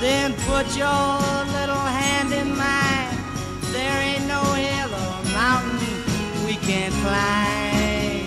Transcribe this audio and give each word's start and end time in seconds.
Then 0.00 0.32
put 0.34 0.76
your 0.76 0.86
little 0.86 1.74
hand 1.74 2.32
in 2.32 2.56
mine. 2.56 3.18
There 3.72 4.00
ain't 4.00 4.28
no 4.28 4.40
hill 4.52 4.94
or 4.94 5.24
mountain 5.32 6.46
we 6.46 6.54
can't 6.54 6.94
climb. 6.94 8.24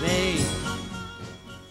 Babe. 0.00 0.40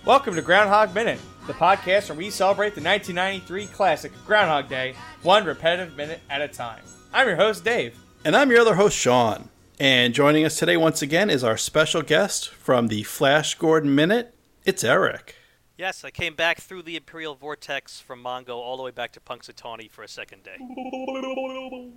Welcome 0.06 0.36
to 0.36 0.44
Groundhog 0.44 0.94
Minute, 0.94 1.20
the 1.48 1.54
podcast 1.54 2.10
where 2.10 2.20
we 2.20 2.30
celebrate 2.30 2.76
the 2.76 2.84
1993 2.84 3.66
classic 3.66 4.12
Groundhog 4.28 4.70
Day, 4.70 4.94
one 5.24 5.44
repetitive 5.44 5.98
minute 5.98 6.22
at 6.30 6.44
a 6.44 6.48
time. 6.48 6.84
I'm 7.12 7.28
your 7.28 7.38
host, 7.38 7.64
Dave. 7.64 7.98
And 8.24 8.36
I'm 8.36 8.52
your 8.52 8.62
other 8.62 8.76
host, 8.76 8.96
Sean. 8.96 9.50
And 9.80 10.14
joining 10.14 10.46
us 10.46 10.60
today 10.60 10.78
once 10.78 11.02
again 11.02 11.32
is 11.32 11.44
our 11.44 11.58
special 11.58 12.04
guest 12.04 12.50
from 12.50 12.90
the 12.90 13.02
Flash 13.02 13.56
Gordon 13.56 13.96
Minute. 13.96 14.36
It's 14.66 14.84
Eric. 14.84 15.36
Yes, 15.78 16.06
I 16.06 16.10
came 16.12 16.36
back 16.36 16.62
through 16.62 16.84
the 16.84 16.96
Imperial 16.96 17.36
Vortex 17.36 18.00
from 18.00 18.24
Mongo 18.24 18.50
all 18.56 18.78
the 18.78 18.84
way 18.84 18.92
back 18.92 19.12
to 19.14 19.20
Punxsutawney 19.20 19.92
for 19.92 20.04
a 20.04 20.08
second 20.08 20.44
day. 20.44 20.56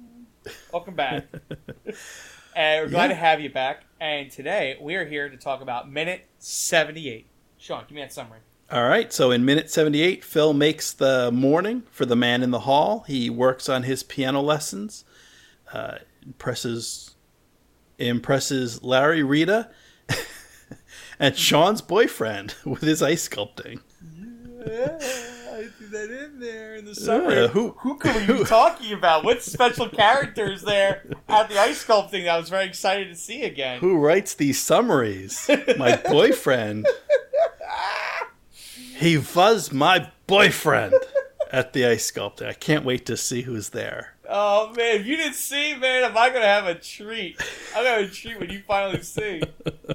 Welcome 0.72 0.94
back. 0.94 1.26
and 2.56 2.84
we're 2.84 2.90
glad 2.90 3.02
Yeah. 3.04 3.08
to 3.08 3.14
have 3.14 3.40
you 3.40 3.50
back. 3.50 3.84
And 4.00 4.30
today 4.32 4.76
we 4.80 4.96
are 4.96 5.04
here 5.04 5.28
to 5.28 5.36
talk 5.36 5.60
about 5.60 5.88
minute 5.90 6.26
78. 6.40 7.26
Sean, 7.56 7.84
give 7.86 7.92
me 7.94 8.00
that 8.00 8.12
summary. 8.12 8.40
All 8.70 8.84
right, 8.86 9.12
so 9.12 9.30
in 9.30 9.44
minute 9.44 9.70
78, 9.70 10.22
Phil 10.24 10.52
makes 10.52 10.92
the 10.92 11.30
morning 11.32 11.84
for 11.90 12.04
the 12.04 12.16
man 12.16 12.42
in 12.42 12.50
the 12.50 12.60
hall. 12.60 13.04
He 13.06 13.30
works 13.30 13.68
on 13.68 13.84
his 13.84 14.02
piano 14.02 14.42
lessons, 14.42 15.04
uh, 15.72 15.98
impresses, 16.26 17.14
impresses 17.98 18.82
Larry, 18.82 19.22
Rita, 19.22 19.70
and 21.18 21.36
Sean's 21.36 21.80
boyfriend 21.82 22.54
with 22.64 22.82
his 22.82 23.02
ice 23.02 23.28
sculpting. 23.28 23.80
Yeah, 24.66 24.98
I 25.00 25.68
threw 25.76 25.88
that 25.88 26.10
in 26.10 26.40
there 26.40 26.74
in 26.76 26.84
the 26.84 26.94
summary. 26.94 27.48
who, 27.48 27.70
who 27.78 27.96
could 27.96 28.14
we 28.14 28.38
be 28.38 28.44
talking 28.44 28.92
about? 28.92 29.24
What 29.24 29.42
special 29.42 29.88
characters 29.88 30.62
there 30.62 31.04
at 31.28 31.48
the 31.48 31.58
ice 31.58 31.84
sculpting 31.84 32.24
that 32.24 32.34
I 32.34 32.38
was 32.38 32.48
very 32.48 32.66
excited 32.66 33.08
to 33.08 33.14
see 33.14 33.42
again? 33.42 33.80
Who 33.80 33.96
writes 33.98 34.34
these 34.34 34.58
summaries? 34.60 35.48
My 35.78 35.96
boyfriend. 35.96 36.86
He 38.96 39.16
was 39.16 39.70
my 39.72 40.10
boyfriend 40.26 40.94
at 41.52 41.72
the 41.72 41.86
ice 41.86 42.10
sculpting. 42.10 42.48
I 42.48 42.52
can't 42.52 42.84
wait 42.84 43.06
to 43.06 43.16
see 43.16 43.42
who's 43.42 43.68
there. 43.68 44.14
Oh 44.28 44.72
man, 44.76 44.96
if 44.96 45.06
you 45.06 45.16
didn't 45.16 45.34
see, 45.34 45.76
man, 45.76 46.02
am 46.02 46.16
I 46.18 46.30
gonna 46.30 46.44
have 46.44 46.66
a 46.66 46.74
treat? 46.74 47.40
I'm 47.76 47.84
gonna 47.84 48.02
have 48.02 48.10
a 48.10 48.12
treat 48.12 48.40
when 48.40 48.50
you 48.50 48.60
finally 48.66 49.02
see. 49.02 49.40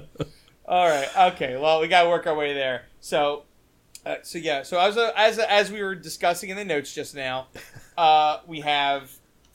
All 0.66 0.88
right, 0.88 1.08
okay. 1.32 1.56
Well, 1.56 1.80
we 1.80 1.88
gotta 1.88 2.08
work 2.08 2.26
our 2.26 2.34
way 2.34 2.54
there. 2.54 2.86
So, 3.00 3.42
uh, 4.06 4.16
so 4.22 4.38
yeah. 4.38 4.62
So 4.62 4.78
as 4.80 4.96
as 4.96 5.38
as 5.38 5.70
we 5.70 5.82
were 5.82 5.94
discussing 5.94 6.48
in 6.48 6.56
the 6.56 6.64
notes 6.64 6.94
just 6.94 7.14
now, 7.14 7.48
uh, 7.98 8.38
we 8.46 8.60
have 8.60 9.10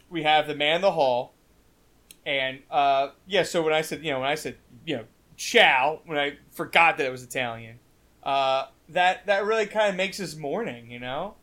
we 0.10 0.24
have 0.24 0.48
the 0.48 0.56
man 0.56 0.78
in 0.78 0.82
the 0.82 0.92
hall, 0.92 1.34
and 2.26 2.60
uh, 2.70 3.10
yeah. 3.26 3.42
So 3.44 3.64
when 3.64 3.74
I 3.74 3.82
said 3.82 4.04
you 4.04 4.12
know 4.12 4.20
when 4.20 4.30
I 4.30 4.36
said 4.36 4.58
you 4.86 4.98
know 4.98 5.06
chow 5.36 6.02
when 6.06 6.20
I 6.20 6.38
forgot 6.52 6.98
that 6.98 7.08
it 7.08 7.12
was 7.12 7.24
Italian, 7.24 7.80
uh, 8.22 8.68
that 8.90 9.26
that 9.26 9.46
really 9.46 9.66
kind 9.66 9.90
of 9.90 9.96
makes 9.96 10.18
his 10.18 10.36
morning, 10.36 10.92
you 10.92 11.00
know. 11.00 11.36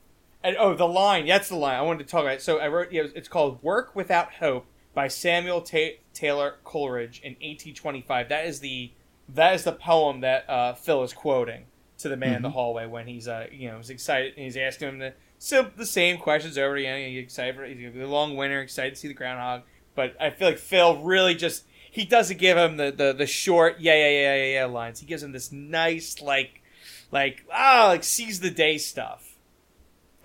And 0.45 0.57
oh, 0.61 0.75
the 0.75 0.87
line. 0.87 1.27
That's 1.27 1.49
the 1.49 1.57
line 1.57 1.77
I 1.77 1.83
wanted 1.83 2.07
to 2.07 2.11
talk 2.11 2.23
about. 2.23 2.41
So 2.41 2.59
I 2.59 2.69
wrote. 2.69 2.93
Yeah, 2.93 3.07
it's 3.17 3.29
called 3.29 3.61
"Work 3.65 3.97
Without 3.97 4.35
Hope" 4.35 4.67
by 4.95 5.09
Samuel 5.09 5.61
Ta- 5.61 5.99
Taylor 6.15 6.59
Coleridge 6.63 7.21
in 7.25 7.33
1825. 7.33 8.29
That 8.29 8.47
is 8.47 8.61
the 8.61 8.93
that 9.29 9.55
is 9.55 9.65
the 9.65 9.73
poem 9.73 10.21
that 10.21 10.49
uh, 10.49 10.75
Phil 10.75 11.03
is 11.03 11.13
quoting 11.13 11.67
to 11.99 12.09
the 12.09 12.17
man 12.17 12.37
in 12.37 12.43
the 12.43 12.51
hallway 12.51 12.87
when 12.87 13.07
he's 13.07 13.27
uh 13.27 13.47
you 13.51 13.71
know 13.71 13.79
he's 13.79 13.89
excited 13.89 14.35
and 14.37 14.45
he's 14.45 14.57
asking 14.57 14.89
him 14.89 14.99
the 14.99 15.15
sim- 15.39 15.73
the 15.77 15.87
same 15.87 16.19
questions 16.19 16.59
over 16.59 16.77
again. 16.77 17.11
He's 17.11 17.25
excited 17.25 17.57
for 17.57 17.65
he's 17.65 17.79
gonna 17.79 17.91
be 17.91 18.01
a 18.01 18.09
long 18.09 18.37
winter, 18.37 18.61
excited 18.61 18.95
to 18.95 19.01
see 19.01 19.09
the 19.09 19.15
groundhog. 19.15 19.63
But 19.95 20.15
I 20.21 20.31
feel 20.31 20.49
like 20.49 20.59
Phil 20.59 21.03
really 21.03 21.35
just 21.35 21.65
he 21.91 22.05
doesn't 22.05 22.39
give 22.39 22.59
him 22.59 22.77
the 22.77 22.93
the, 22.93 23.13
the 23.13 23.27
short 23.27 23.81
yeah 23.81 23.95
yeah 23.95 24.11
yeah 24.11 24.37
yeah 24.37 24.53
yeah 24.55 24.65
lines. 24.67 25.01
He 25.01 25.07
gives 25.07 25.23
him 25.23 25.33
this 25.33 25.51
nice 25.51 26.21
like 26.21 26.63
like 27.11 27.45
ah 27.53 27.87
like 27.89 28.05
seize 28.05 28.41
the 28.41 28.51
day 28.51 28.77
stuff 28.79 29.37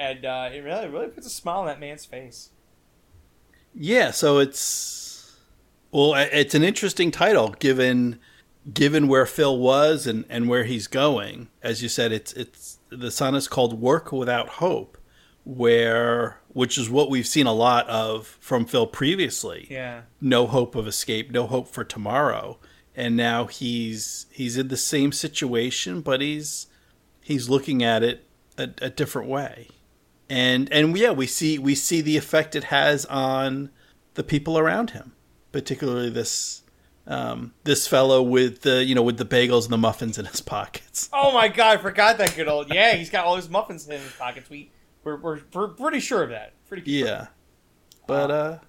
and 0.02 0.26
uh, 0.26 0.50
it 0.52 0.60
really 0.60 0.88
really 0.88 1.08
puts 1.08 1.28
a 1.28 1.30
smile 1.30 1.60
on 1.60 1.68
that 1.68 1.80
man's 1.80 2.06
face. 2.06 2.50
Yeah, 3.74 4.12
so 4.12 4.40
it's 4.40 5.38
well, 5.92 6.16
it's 6.16 6.56
an 6.56 6.64
interesting 6.64 7.12
title 7.12 7.50
given 7.60 8.20
given 8.72 9.08
where 9.08 9.26
Phil 9.26 9.58
was 9.58 10.06
and, 10.06 10.26
and 10.30 10.48
where 10.48 10.64
he's 10.64 10.88
going. 10.88 11.50
As 11.62 11.82
you 11.82 11.90
said, 11.90 12.12
it's 12.12 12.34
it's 12.34 12.80
the 12.90 13.12
son 13.12 13.36
is 13.36 13.48
called 13.48 13.80
Work 13.80 14.12
Without 14.12 14.50
Hope, 14.50 14.98
where 15.44 16.40
which 16.50 16.78
is 16.78 16.90
what 16.90 17.10
we've 17.10 17.28
seen 17.28 17.48
a 17.48 17.54
lot 17.54 17.88
of 17.88 18.38
from 18.40 18.66
Phil 18.66 18.88
previously. 18.88 19.68
Yeah, 19.70 20.02
No 20.20 20.48
hope 20.48 20.76
of 20.76 20.88
escape, 20.88 21.32
no 21.32 21.48
hope 21.48 21.68
for 21.68 21.84
tomorrow. 21.84 22.60
And 22.96 23.16
now 23.16 23.48
he's 23.48 24.26
he's 24.32 24.58
in 24.58 24.68
the 24.68 24.78
same 24.78 25.12
situation, 25.12 26.02
but 26.02 26.22
he's 26.22 26.68
he's 27.22 27.50
looking 27.50 27.84
at 27.84 28.04
it 28.04 28.28
a, 28.58 28.70
a 28.82 28.90
different 28.90 29.30
way. 29.30 29.70
And 30.30 30.72
and 30.72 30.96
yeah, 30.98 31.12
we 31.12 31.28
see 31.28 31.58
we 31.58 31.74
see 31.74 32.02
the 32.02 32.18
effect 32.18 32.56
it 32.56 32.66
has 32.66 33.06
on 33.06 33.70
the 34.16 34.24
people 34.24 34.58
around 34.58 34.92
him, 34.92 35.14
particularly 35.52 36.10
this 36.10 36.61
um, 37.08 37.54
this 37.64 37.88
fellow 37.88 38.22
with 38.22 38.62
the 38.62 38.84
you 38.84 38.96
know 38.96 39.02
with 39.02 39.18
the 39.18 39.26
bagels 39.26 39.64
and 39.64 39.74
the 39.74 39.78
muffins 39.78 40.18
in 40.18 40.26
his 40.26 40.42
pockets. 40.42 41.10
Oh 41.12 41.32
my 41.32 41.48
god, 41.48 41.80
I 41.80 41.82
forgot 41.82 42.18
that 42.20 42.36
good 42.36 42.48
old. 42.48 42.74
Yeah, 42.74 42.94
he's 42.94 43.10
got 43.10 43.26
all 43.26 43.36
his 43.36 43.50
muffins 43.50 43.88
in 43.88 44.00
his 44.00 44.14
pockets. 44.14 44.50
We 44.50 44.72
we're 45.04 45.18
we're, 45.18 45.40
we're 45.54 45.68
pretty 45.70 46.00
sure 46.00 46.24
of 46.24 46.30
that. 46.30 46.54
Pretty 46.68 46.84
sure. 46.84 47.08
Yeah, 47.08 47.28
but 48.08 48.32
uh, 48.32 48.60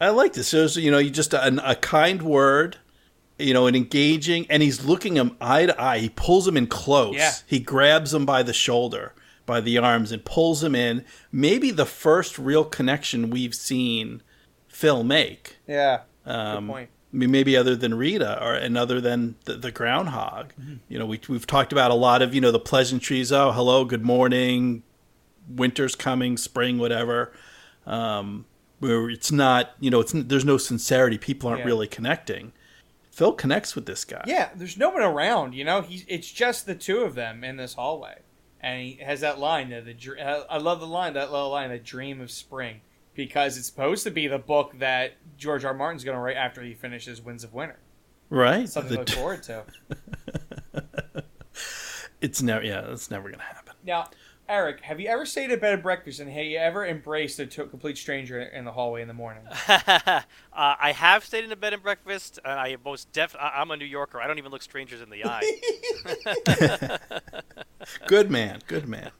I 0.00 0.10
like 0.10 0.34
this. 0.34 0.48
Shows 0.48 0.76
you 0.76 0.90
know 0.90 0.98
you 0.98 1.10
just 1.10 1.32
a, 1.34 1.70
a 1.70 1.74
kind 1.74 2.22
word, 2.22 2.76
you 3.38 3.54
know, 3.54 3.66
an 3.66 3.74
engaging, 3.74 4.46
and 4.50 4.62
he's 4.62 4.84
looking 4.84 5.16
him 5.16 5.36
eye 5.40 5.66
to 5.66 5.80
eye. 5.80 5.98
He 5.98 6.08
pulls 6.10 6.46
him 6.46 6.56
in 6.56 6.66
close. 6.66 7.16
Yeah. 7.16 7.32
He 7.46 7.60
grabs 7.60 8.12
him 8.12 8.26
by 8.26 8.42
the 8.42 8.52
shoulder, 8.52 9.14
by 9.46 9.60
the 9.60 9.78
arms, 9.78 10.12
and 10.12 10.24
pulls 10.24 10.62
him 10.62 10.74
in. 10.74 11.04
Maybe 11.32 11.70
the 11.70 11.86
first 11.86 12.38
real 12.38 12.64
connection 12.64 13.30
we've 13.30 13.54
seen 13.54 14.22
Phil 14.68 15.02
make. 15.02 15.56
Yeah. 15.66 16.02
Um, 16.24 16.68
point. 16.68 16.90
I 17.12 17.16
mean, 17.16 17.30
maybe 17.30 17.56
other 17.56 17.74
than 17.74 17.94
Rita, 17.94 18.40
or 18.42 18.54
and 18.54 18.78
other 18.78 19.00
than 19.00 19.34
the, 19.44 19.54
the 19.54 19.72
groundhog. 19.72 20.52
You 20.88 20.98
know, 20.98 21.06
we 21.06 21.20
we've 21.28 21.46
talked 21.46 21.72
about 21.72 21.90
a 21.90 21.94
lot 21.94 22.22
of 22.22 22.34
you 22.34 22.40
know 22.40 22.52
the 22.52 22.60
pleasantries. 22.60 23.32
Oh, 23.32 23.50
hello, 23.52 23.84
good 23.84 24.04
morning, 24.04 24.82
winter's 25.48 25.94
coming, 25.96 26.36
spring, 26.36 26.78
whatever. 26.78 27.32
Um, 27.86 28.46
where 28.78 29.10
it's 29.10 29.30
not, 29.32 29.72
you 29.80 29.90
know, 29.90 30.00
it's 30.00 30.12
there's 30.14 30.44
no 30.44 30.56
sincerity. 30.56 31.18
People 31.18 31.48
aren't 31.48 31.60
Yeah. 31.60 31.66
really 31.66 31.86
connecting. 31.88 32.52
Phil 33.10 33.32
connects 33.32 33.74
with 33.74 33.84
this 33.86 34.04
guy. 34.04 34.22
Yeah, 34.26 34.50
there's 34.54 34.78
no 34.78 34.88
one 34.90 35.02
around. 35.02 35.54
You 35.54 35.64
know, 35.64 35.82
he's 35.82 36.04
it's 36.08 36.30
just 36.30 36.64
the 36.66 36.74
two 36.76 37.00
of 37.00 37.14
them 37.16 37.42
in 37.44 37.56
this 37.56 37.74
hallway, 37.74 38.20
and 38.60 38.80
he 38.80 38.98
has 39.04 39.20
that 39.20 39.38
line. 39.38 39.70
The, 39.70 39.80
the 39.80 40.24
uh, 40.24 40.44
I 40.48 40.58
love 40.58 40.80
the 40.80 40.86
line. 40.86 41.14
That 41.14 41.32
little 41.32 41.50
line, 41.50 41.70
"The 41.70 41.78
dream 41.78 42.20
of 42.20 42.30
spring," 42.30 42.80
because 43.26 43.58
it's 43.58 43.66
supposed 43.66 44.02
to 44.04 44.10
be 44.10 44.26
the 44.28 44.38
book 44.38 44.78
that 44.78 45.12
George 45.36 45.62
R. 45.62 45.72
R. 45.72 45.76
Martin's 45.76 46.04
going 46.04 46.16
to 46.16 46.20
write 46.22 46.36
after 46.38 46.62
he 46.62 46.72
finishes 46.72 47.20
Winds 47.20 47.44
of 47.44 47.52
Winter. 47.52 47.78
right. 48.30 48.66
Something 48.66 48.96
The- 48.96 49.04
to 49.04 49.12
look 49.12 49.18
forward 49.18 49.42
to. 49.42 49.64
it's 52.22 52.40
never, 52.40 52.64
yeah, 52.64 52.90
it's 52.90 53.10
never 53.10 53.30
gonna 53.30 53.42
happen. 53.42 53.74
Now, 53.84 54.08
Eric, 54.48 54.80
have 54.80 54.98
you 54.98 55.08
ever 55.08 55.24
stayed 55.26 55.50
at 55.52 55.60
bed 55.60 55.74
and 55.74 55.82
breakfast, 55.82 56.18
and 56.18 56.28
have 56.30 56.44
you 56.44 56.58
ever 56.58 56.84
embraced 56.86 57.38
a 57.38 57.46
to- 57.46 57.66
complete 57.66 57.96
stranger 57.98 58.40
in 58.40 58.64
the 58.64 58.72
hallway 58.72 59.00
in 59.02 59.06
the 59.08 59.14
morning? 59.14 59.44
uh, 59.68 60.20
I 60.52 60.92
have 60.96 61.24
stayed 61.24 61.44
in 61.44 61.52
a 61.52 61.56
bed 61.56 61.72
and 61.74 61.82
breakfast, 61.82 62.40
and 62.44 62.58
I 62.58 62.76
most 62.84 63.12
def. 63.12 63.36
I- 63.38 63.52
I'm 63.60 63.70
a 63.70 63.76
New 63.76 63.84
Yorker. 63.84 64.20
I 64.20 64.26
don't 64.26 64.38
even 64.38 64.50
look 64.50 64.62
strangers 64.62 65.00
in 65.02 65.10
the 65.10 65.24
eye. 65.24 66.98
Good 68.06 68.30
man, 68.30 68.60
good 68.66 68.86
man. 68.88 69.10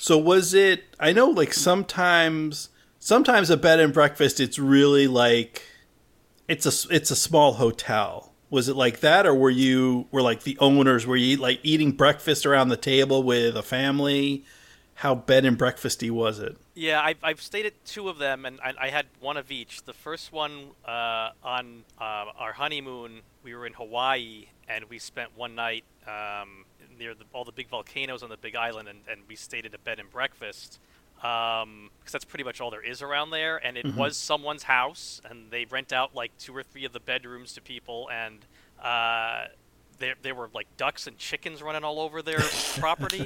So 0.00 0.16
was 0.16 0.54
it? 0.54 0.96
I 0.98 1.12
know, 1.12 1.28
like 1.28 1.52
sometimes, 1.52 2.70
sometimes 2.98 3.50
a 3.50 3.56
bed 3.58 3.80
and 3.80 3.92
breakfast, 3.92 4.40
it's 4.40 4.58
really 4.58 5.06
like, 5.06 5.62
it's 6.48 6.64
a 6.64 6.94
it's 6.94 7.10
a 7.10 7.16
small 7.16 7.52
hotel. 7.52 8.32
Was 8.48 8.70
it 8.70 8.76
like 8.76 9.00
that, 9.00 9.26
or 9.26 9.34
were 9.34 9.50
you 9.50 10.06
were 10.10 10.22
like 10.22 10.44
the 10.44 10.56
owners? 10.58 11.06
Were 11.06 11.16
you 11.16 11.36
like 11.36 11.60
eating 11.62 11.92
breakfast 11.92 12.46
around 12.46 12.70
the 12.70 12.78
table 12.78 13.22
with 13.22 13.58
a 13.58 13.62
family? 13.62 14.42
How 14.94 15.14
bed 15.14 15.44
and 15.44 15.58
breakfasty 15.58 16.10
was 16.10 16.38
it? 16.38 16.56
Yeah, 16.74 17.02
I've, 17.02 17.18
I've 17.22 17.42
stayed 17.42 17.66
at 17.66 17.84
two 17.84 18.08
of 18.08 18.16
them, 18.16 18.46
and 18.46 18.58
I, 18.64 18.72
I 18.80 18.88
had 18.88 19.04
one 19.20 19.36
of 19.36 19.50
each. 19.50 19.82
The 19.84 19.92
first 19.92 20.32
one 20.32 20.68
uh, 20.86 21.30
on 21.44 21.84
uh, 22.00 22.24
our 22.38 22.54
honeymoon, 22.54 23.20
we 23.42 23.54
were 23.54 23.66
in 23.66 23.74
Hawaii, 23.74 24.46
and 24.66 24.86
we 24.86 24.98
spent 24.98 25.36
one 25.36 25.54
night 25.54 25.84
um, 26.06 26.64
near 27.00 27.14
the, 27.14 27.24
all 27.32 27.44
the 27.44 27.52
big 27.52 27.68
volcanoes 27.68 28.22
on 28.22 28.28
the 28.28 28.36
Big 28.36 28.54
Island, 28.54 28.88
and, 28.88 29.00
and 29.10 29.22
we 29.26 29.34
stayed 29.34 29.66
at 29.66 29.74
a 29.74 29.78
bed 29.78 29.98
and 29.98 30.10
breakfast. 30.10 30.78
Because 31.16 32.12
that's 32.12 32.24
pretty 32.24 32.44
much 32.44 32.60
all 32.62 32.70
there 32.70 32.82
is 32.82 33.02
around 33.02 33.30
there, 33.30 33.58
and 33.58 33.76
it 33.76 33.94
was 33.94 34.16
someone's 34.16 34.62
house, 34.62 35.20
and 35.28 35.50
they 35.50 35.66
rent 35.66 35.92
out 35.92 36.14
like 36.14 36.30
two 36.38 36.56
or 36.56 36.62
three 36.62 36.86
of 36.86 36.94
the 36.94 37.00
bedrooms 37.00 37.52
to 37.54 37.60
people, 37.60 38.08
and 38.10 38.38
uh, 38.82 39.44
there 40.00 40.14
there 40.22 40.34
were 40.34 40.50
like 40.52 40.66
ducks 40.76 41.06
and 41.06 41.16
chickens 41.18 41.62
running 41.62 41.84
all 41.84 42.00
over 42.00 42.22
their 42.22 42.40
property. 42.78 43.24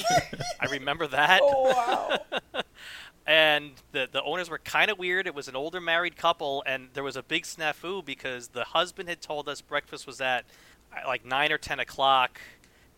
I 0.61 0.67
remember 0.67 1.07
that. 1.07 1.41
Oh 1.43 2.19
wow! 2.53 2.63
and 3.27 3.73
the 3.93 4.09
the 4.11 4.23
owners 4.23 4.51
were 4.51 4.59
kind 4.59 4.91
of 4.91 4.99
weird. 4.99 5.27
It 5.27 5.35
was 5.35 5.49
an 5.49 5.57
older 5.57 5.81
married 5.81 6.17
couple, 6.17 6.63
and 6.67 6.89
there 6.93 7.05
was 7.05 7.17
a 7.17 7.23
big 7.23 7.45
snafu 7.45 8.05
because 8.05 8.49
the 8.49 8.65
husband 8.65 9.09
had 9.09 9.23
told 9.23 9.49
us 9.49 9.61
breakfast 9.63 10.07
was 10.07 10.21
at 10.21 10.45
uh, 10.93 11.07
like 11.07 11.25
nine 11.25 11.51
or 11.53 11.59
ten 11.59 11.81
o'clock, 11.81 12.41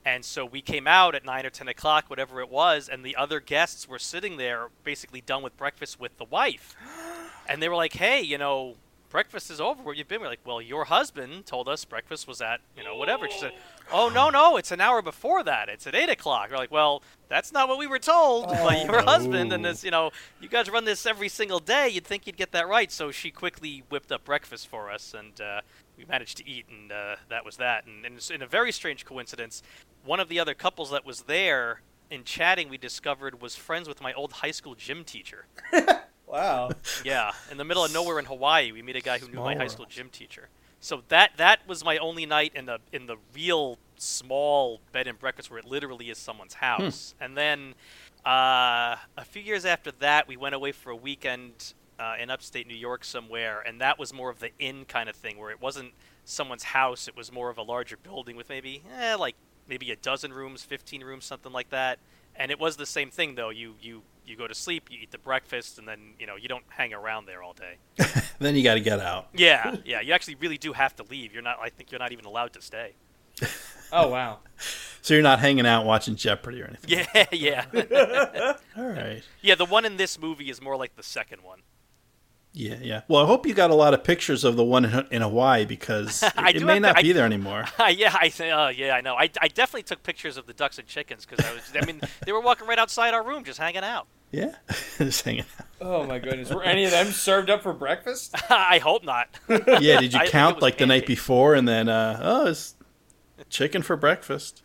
and 0.07 0.25
so 0.25 0.47
we 0.47 0.63
came 0.63 0.87
out 0.87 1.17
at 1.17 1.25
nine 1.25 1.45
or 1.45 1.51
ten 1.51 1.67
o'clock, 1.67 2.09
whatever 2.09 2.41
it 2.41 2.49
was, 2.49 2.89
and 2.89 3.05
the 3.05 3.17
other 3.17 3.41
guests 3.41 3.89
were 3.89 3.99
sitting 3.99 4.37
there, 4.37 4.69
basically 4.85 5.21
done 5.21 5.43
with 5.43 5.57
breakfast 5.57 5.99
with 5.99 6.17
the 6.17 6.25
wife, 6.25 6.77
and 7.49 7.61
they 7.61 7.69
were 7.69 7.75
like, 7.75 7.93
"Hey, 7.93 8.23
you 8.23 8.39
know." 8.39 8.77
Breakfast 9.09 9.53
is 9.53 9.61
over. 9.61 9.83
Where 9.83 9.95
you've 9.95 10.09
been? 10.09 10.21
We're 10.21 10.29
like, 10.29 10.41
well, 10.45 10.61
your 10.61 10.85
husband 10.85 11.47
told 11.47 11.69
us 11.69 11.85
breakfast 11.85 12.27
was 12.27 12.43
at, 12.43 12.61
you 12.77 12.83
know, 12.83 12.97
whatever. 12.97 13.31
She 13.31 13.39
said, 13.39 13.53
oh 13.93 14.09
no, 14.09 14.31
no, 14.31 14.57
it's 14.57 14.73
an 14.73 14.81
hour 14.81 15.01
before 15.01 15.45
that. 15.45 15.69
It's 15.69 15.87
at 15.87 15.95
eight 15.95 16.11
o'clock. 16.11 16.51
We're 16.51 16.57
like, 16.57 16.73
well, 16.73 17.03
that's 17.29 17.53
not 17.53 17.69
what 17.69 17.79
we 17.79 17.87
were 17.87 18.01
told 18.01 18.49
by 18.51 18.83
your 18.85 19.03
husband. 19.03 19.53
And 19.53 19.65
this, 19.65 19.85
you 19.85 19.93
know, 19.93 20.11
you 20.41 20.49
guys 20.49 20.69
run 20.69 20.85
this 20.85 21.07
every 21.07 21.29
single 21.29 21.61
day. 21.61 21.89
You'd 21.89 22.05
think 22.05 22.27
you'd 22.27 22.37
get 22.37 22.51
that 22.51 22.69
right. 22.69 22.91
So 22.91 23.11
she 23.11 23.31
quickly 23.31 23.85
whipped 23.89 24.11
up 24.11 24.25
breakfast 24.25 24.67
for 24.69 24.91
us, 24.91 25.15
and 25.17 25.41
uh, 25.41 25.61
we 25.97 26.05
managed 26.05 26.37
to 26.39 26.49
eat, 26.49 26.67
and 26.71 26.93
uh, 26.93 27.17
that 27.29 27.45
was 27.45 27.57
that. 27.57 27.87
And, 27.87 28.05
and 28.05 28.31
in 28.31 28.43
a 28.43 28.47
very 28.47 28.73
strange 28.73 29.05
coincidence, 29.05 29.63
one 30.05 30.21
of 30.21 30.29
the 30.29 30.39
other 30.39 30.55
couples 30.55 30.91
that 30.91 31.05
was 31.05 31.23
there 31.23 31.81
in 32.11 32.25
chatting, 32.25 32.69
we 32.69 32.79
discovered 32.79 33.41
was 33.41 33.57
friends 33.57 33.89
with 33.89 34.01
my 34.01 34.13
old 34.13 34.33
high 34.33 34.51
school 34.51 34.75
gym 34.75 35.05
teacher. 35.05 35.47
Wow. 36.27 36.71
Yeah, 37.05 37.33
in 37.51 37.57
the 37.57 37.65
middle 37.65 37.85
of 37.85 37.93
nowhere 37.93 38.19
in 38.19 38.25
Hawaii, 38.25 38.73
we 38.73 38.83
meet 38.83 38.97
a 38.97 39.01
guy 39.01 39.19
who 39.19 39.29
knew 39.29 39.39
my 39.39 39.55
high 39.55 39.69
school 39.69 39.87
gym 39.89 40.09
teacher. 40.11 40.49
So 40.81 41.03
that 41.09 41.37
that 41.37 41.61
was 41.67 41.85
my 41.85 41.99
only 41.99 42.27
night 42.27 42.53
in 42.55 42.67
the 42.67 42.81
in 42.93 43.07
the 43.07 43.17
real 43.33 43.79
small 43.97 44.81
bed 44.93 45.07
and 45.07 45.19
breakfast 45.19 45.51
where 45.51 45.59
it 45.59 45.65
literally 45.65 46.11
is 46.11 46.19
someone's 46.19 46.55
house. 46.55 47.15
And 47.21 47.37
then 47.37 47.75
uh, 48.25 48.97
a 49.17 49.25
few 49.25 49.41
years 49.41 49.65
after 49.65 49.93
that, 50.01 50.29
we 50.29 50.37
went 50.37 50.55
away 50.55 50.73
for 50.73 50.91
a 50.91 50.97
weekend 50.97 51.75
uh, 51.99 52.15
in 52.21 52.31
upstate 52.31 52.67
New 52.67 52.77
York 52.77 53.05
somewhere, 53.05 53.63
and 53.67 53.81
that 53.81 53.99
was 53.99 54.13
more 54.13 54.31
of 54.31 54.41
the 54.41 54.51
inn 54.59 54.85
kind 54.85 55.09
of 55.09 55.17
thing, 55.17 55.39
where 55.39 55.51
it 55.51 55.61
wasn't 55.61 55.93
someone's 56.25 56.65
house; 56.65 57.09
it 57.09 57.17
was 57.17 57.33
more 57.33 57.51
of 57.51 57.59
a 57.59 57.63
larger 57.63 57.97
building 57.97 58.37
with 58.37 58.49
maybe 58.49 58.83
eh, 58.99 59.15
like 59.17 59.35
maybe 59.69 59.91
a 59.91 59.97
dozen 59.97 60.33
rooms, 60.33 60.63
fifteen 60.63 61.03
rooms, 61.03 61.25
something 61.25 61.53
like 61.53 61.71
that. 61.71 61.99
And 62.39 62.51
it 62.51 62.61
was 62.61 62.77
the 62.77 62.87
same 62.87 63.11
thing 63.11 63.35
though. 63.35 63.51
You 63.51 63.75
you 63.81 64.03
you 64.27 64.37
go 64.37 64.47
to 64.47 64.55
sleep, 64.55 64.89
you 64.91 64.99
eat 65.03 65.11
the 65.11 65.19
breakfast, 65.19 65.79
and 65.79 65.87
then 65.89 66.15
you 66.19 66.27
know 66.27 66.37
you 66.37 66.49
don't 66.49 66.65
hang 66.69 66.93
around 66.93 67.27
there 67.27 67.43
all 67.43 67.55
day. 67.55 67.77
Then 68.39 68.55
you 68.55 68.63
got 68.63 68.75
to 68.75 68.81
get 68.81 69.01
out. 69.01 69.29
Yeah, 69.33 69.77
yeah. 69.87 70.03
You 70.03 70.13
actually 70.13 70.35
really 70.35 70.59
do 70.59 70.75
have 70.75 70.95
to 70.97 71.05
leave. 71.05 71.33
You're 71.33 71.43
not. 71.43 71.57
I 71.59 71.71
think 71.71 71.91
you're 71.91 71.99
not 71.99 72.13
even 72.13 72.27
allowed 72.27 72.53
to 72.53 72.61
stay. 72.61 72.93
Oh 73.93 74.09
wow. 74.09 74.41
So 75.03 75.15
you're 75.15 75.23
not 75.23 75.39
hanging 75.39 75.67
out 75.67 75.87
watching 75.87 76.17
Jeopardy 76.17 76.61
or 76.61 76.65
anything. 76.67 77.07
Yeah, 77.15 77.27
yeah, 77.31 78.55
All 78.77 78.89
right. 78.89 79.23
yeah. 79.41 79.55
The 79.55 79.65
one 79.65 79.85
in 79.85 79.99
this 79.99 80.19
movie 80.19 80.51
is 80.51 80.61
more 80.61 80.77
like 80.77 80.97
the 80.97 81.05
second 81.05 81.43
one. 81.45 81.61
Yeah, 82.59 82.77
yeah. 82.81 83.03
Well, 83.07 83.23
I 83.23 83.27
hope 83.27 83.47
you 83.47 83.53
got 83.53 83.71
a 83.71 83.75
lot 83.75 83.93
of 83.93 84.03
pictures 84.03 84.43
of 84.43 84.57
the 84.57 84.65
one 84.65 84.87
in, 84.87 85.07
in 85.11 85.21
Hawaii 85.21 85.67
because 85.67 86.23
it, 86.23 86.33
I 86.39 86.51
it 86.53 86.63
may 86.63 86.73
have- 86.75 86.83
not 86.83 86.97
I- 86.99 87.03
be 87.03 87.13
there 87.13 87.27
anymore. 87.27 87.67
yeah, 87.91 88.17
I 88.19 88.31
say, 88.31 88.51
uh, 88.51 88.69
yeah, 88.69 88.95
I 88.95 89.03
know. 89.03 89.15
I, 89.15 89.29
I 89.43 89.49
definitely 89.49 89.83
took 89.83 90.03
pictures 90.03 90.39
of 90.39 90.47
the 90.47 90.55
ducks 90.55 90.79
and 90.79 90.89
chickens 90.89 91.27
because 91.27 91.45
I 91.45 91.53
was. 91.53 91.71
I 91.81 91.85
mean, 91.85 92.01
they 92.25 92.33
were 92.33 92.41
walking 92.41 92.67
right 92.67 92.79
outside 92.79 93.13
our 93.13 93.23
room, 93.23 93.45
just 93.45 93.59
hanging 93.59 93.85
out. 93.85 94.07
Yeah, 94.33 94.55
just 94.97 95.23
hanging 95.23 95.43
out. 95.61 95.67
Oh 95.83 96.05
my 96.07 96.19
goodness. 96.19 96.49
Were 96.51 96.63
any 96.63 96.87
of 96.87 96.93
them 96.93 97.09
served 97.09 97.51
up 97.51 97.63
for 97.63 97.75
breakfast? 97.75 98.35
I 98.51 98.79
hope 98.79 99.05
not. 99.05 99.29
Yeah, 99.51 100.01
did 100.01 100.15
you 100.15 100.19
I 100.19 100.23
think 100.23 100.29
it 100.29 100.31
count 100.33 100.57
was 100.57 100.63
like 100.63 100.79
the 100.79 100.87
night 100.87 101.05
before 101.07 101.55
and 101.55 101.69
then 101.69 101.91
uh 101.91 102.19
oh, 102.23 102.47
it's 102.47 102.75
chicken 103.51 103.83
for 103.83 103.97
breakfast. 103.97 104.63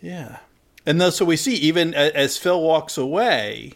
yeah. 0.00 0.38
And 0.86 1.00
then 1.00 1.12
so 1.12 1.24
we 1.24 1.36
see 1.36 1.54
even 1.54 1.94
a- 1.94 2.14
as 2.16 2.36
Phil 2.36 2.60
walks 2.60 2.98
away, 2.98 3.72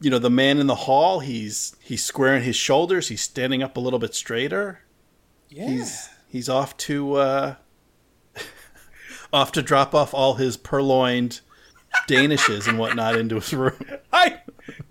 you 0.00 0.10
know, 0.10 0.18
the 0.18 0.30
man 0.30 0.58
in 0.58 0.66
the 0.66 0.74
hall, 0.74 1.20
he's 1.20 1.76
he's 1.80 2.04
squaring 2.04 2.42
his 2.42 2.56
shoulders, 2.56 3.08
he's 3.08 3.22
standing 3.22 3.62
up 3.62 3.76
a 3.76 3.80
little 3.80 3.98
bit 3.98 4.14
straighter. 4.14 4.80
Yeah. 5.48 5.68
He's 5.68 6.08
he's 6.28 6.48
off 6.48 6.76
to 6.78 7.14
uh 7.14 7.54
off 9.32 9.52
to 9.52 9.62
drop 9.62 9.94
off 9.94 10.12
all 10.12 10.34
his 10.34 10.56
purloined 10.56 11.40
danishes 12.08 12.68
and 12.68 12.78
whatnot 12.78 13.16
into 13.16 13.36
his 13.36 13.54
room. 13.54 13.78
I 14.12 14.40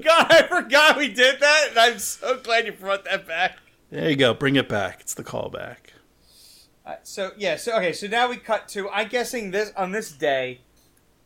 God, 0.02 0.28
I 0.30 0.44
forgot 0.44 0.98
we 0.98 1.10
did 1.10 1.40
that, 1.40 1.68
and 1.70 1.80
I'm 1.80 2.00
so 2.00 2.38
glad 2.38 2.66
you 2.66 2.72
brought 2.72 3.06
that 3.06 3.28
back. 3.28 3.58
There 3.90 4.10
you 4.10 4.16
go, 4.16 4.34
bring 4.34 4.56
it 4.56 4.70
back. 4.70 5.02
It's 5.02 5.14
the 5.14 5.24
callback. 5.24 5.78
Uh, 6.86 6.96
so 7.04 7.32
yeah, 7.38 7.56
so 7.56 7.76
okay, 7.78 7.94
so 7.94 8.08
now 8.08 8.30
we 8.30 8.38
cut 8.38 8.68
to. 8.70 8.90
I'm 8.90 9.08
guessing 9.08 9.52
this 9.52 9.72
on 9.78 9.92
this 9.92 10.12
day. 10.12 10.62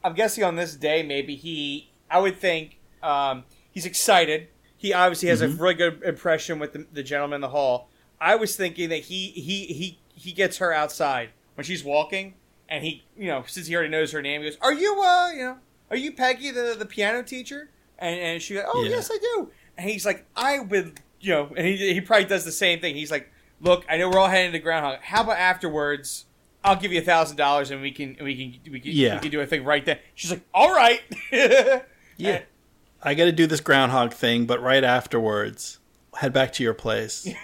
I'm 0.03 0.13
guessing 0.13 0.44
on 0.44 0.56
this 0.56 0.75
day, 0.75 1.03
maybe 1.03 1.35
he. 1.35 1.89
I 2.09 2.19
would 2.19 2.39
think 2.39 2.77
um, 3.03 3.44
he's 3.77 3.85
excited. 3.85 4.47
He 4.75 4.91
obviously 4.91 5.29
has 5.29 5.41
a 5.41 5.50
really 5.50 5.75
good 5.75 6.01
impression 6.01 6.57
with 6.57 6.74
the, 6.74 6.88
the 6.91 7.03
gentleman 7.03 7.35
in 7.38 7.41
the 7.41 7.50
hall. 7.50 7.89
I 8.19 8.35
was 8.35 8.56
thinking 8.56 8.89
that 8.89 9.03
he 9.03 9.27
he 9.29 9.65
he 9.68 10.00
he 10.15 10.31
gets 10.31 10.57
her 10.57 10.74
outside 10.74 11.29
when 11.53 11.63
she's 11.63 11.83
walking, 11.83 12.33
and 12.68 12.83
he 12.83 13.03
you 13.15 13.27
know 13.27 13.44
since 13.45 13.68
he 13.68 13.75
already 13.75 13.89
knows 13.91 14.12
her 14.13 14.21
name, 14.24 14.41
he 14.41 14.50
goes, 14.50 14.57
"Are 14.62 14.74
you 14.74 15.00
uh 15.00 15.29
you 15.31 15.44
know 15.44 15.57
are 15.91 15.97
you 15.97 16.12
Peggy 16.12 16.50
the 16.50 16.75
the 16.77 16.88
piano 16.88 17.21
teacher?" 17.21 17.69
And 18.00 18.19
and 18.19 18.41
she 18.41 18.56
goes, 18.56 18.63
"Oh 18.68 18.83
Yeah. 18.83 18.89
yes, 18.95 19.12
I 19.13 19.18
do." 19.19 19.51
And 19.77 19.88
he's 19.88 20.07
like, 20.07 20.25
"I 20.35 20.59
would 20.59 21.00
you 21.21 21.33
know," 21.35 21.53
and 21.56 21.68
he 21.68 21.94
he 21.94 22.01
probably 22.01 22.25
does 22.25 22.45
the 22.45 22.51
same 22.51 22.80
thing. 22.80 22.95
He's 22.95 23.12
like, 23.12 23.31
"Look, 23.62 23.85
I 23.88 23.97
know 23.97 24.09
we're 24.09 24.18
all 24.18 24.27
heading 24.27 24.53
to 24.53 24.59
Groundhog. 24.59 25.01
How 25.01 25.21
about 25.21 25.38
afterwards?" 25.38 26.25
I'll 26.63 26.75
give 26.75 26.91
you 26.91 27.00
a 27.00 27.03
thousand 27.03 27.38
dollars 27.38 27.69
and 27.71 27.81
we 27.81 27.91
can 27.91 28.18
we 28.19 28.35
can 28.35 28.71
we 28.73 28.80
can 28.80 28.91
Yeah. 28.91 29.13
we 29.15 29.21
can 29.21 29.31
do 29.31 29.39
a 29.41 29.45
thing 29.45 29.63
right 29.63 29.85
then. 29.85 30.00
She's 30.15 30.31
like, 30.31 30.41
all 30.53 30.73
right. 30.75 31.01
Yeah. 32.18 32.41
I 33.01 33.13
got 33.13 33.25
to 33.25 33.31
do 33.31 33.47
this 33.47 33.61
groundhog 33.61 34.13
thing, 34.13 34.45
but 34.45 34.61
right 34.61 34.83
afterwards, 34.83 35.79
head 36.15 36.33
back 36.33 36.53
to 36.53 36.63
your 36.63 36.73
place. 36.73 37.27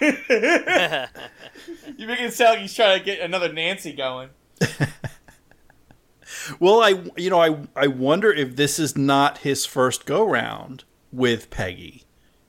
You 1.96 2.06
make 2.06 2.20
it 2.20 2.32
sound 2.32 2.52
like 2.52 2.60
he's 2.60 2.74
trying 2.74 2.98
to 2.98 3.04
get 3.04 3.20
another 3.20 3.52
Nancy 3.52 3.92
going. 3.92 4.30
well, 6.58 6.80
I 6.82 7.04
you 7.16 7.30
know, 7.30 7.40
I 7.40 7.58
I 7.76 7.86
wonder 7.86 8.32
if 8.32 8.56
this 8.56 8.78
is 8.78 8.96
not 8.96 9.38
his 9.38 9.66
first 9.66 10.06
go 10.06 10.26
round 10.26 10.84
with 11.12 11.50
Peggy. 11.50 12.04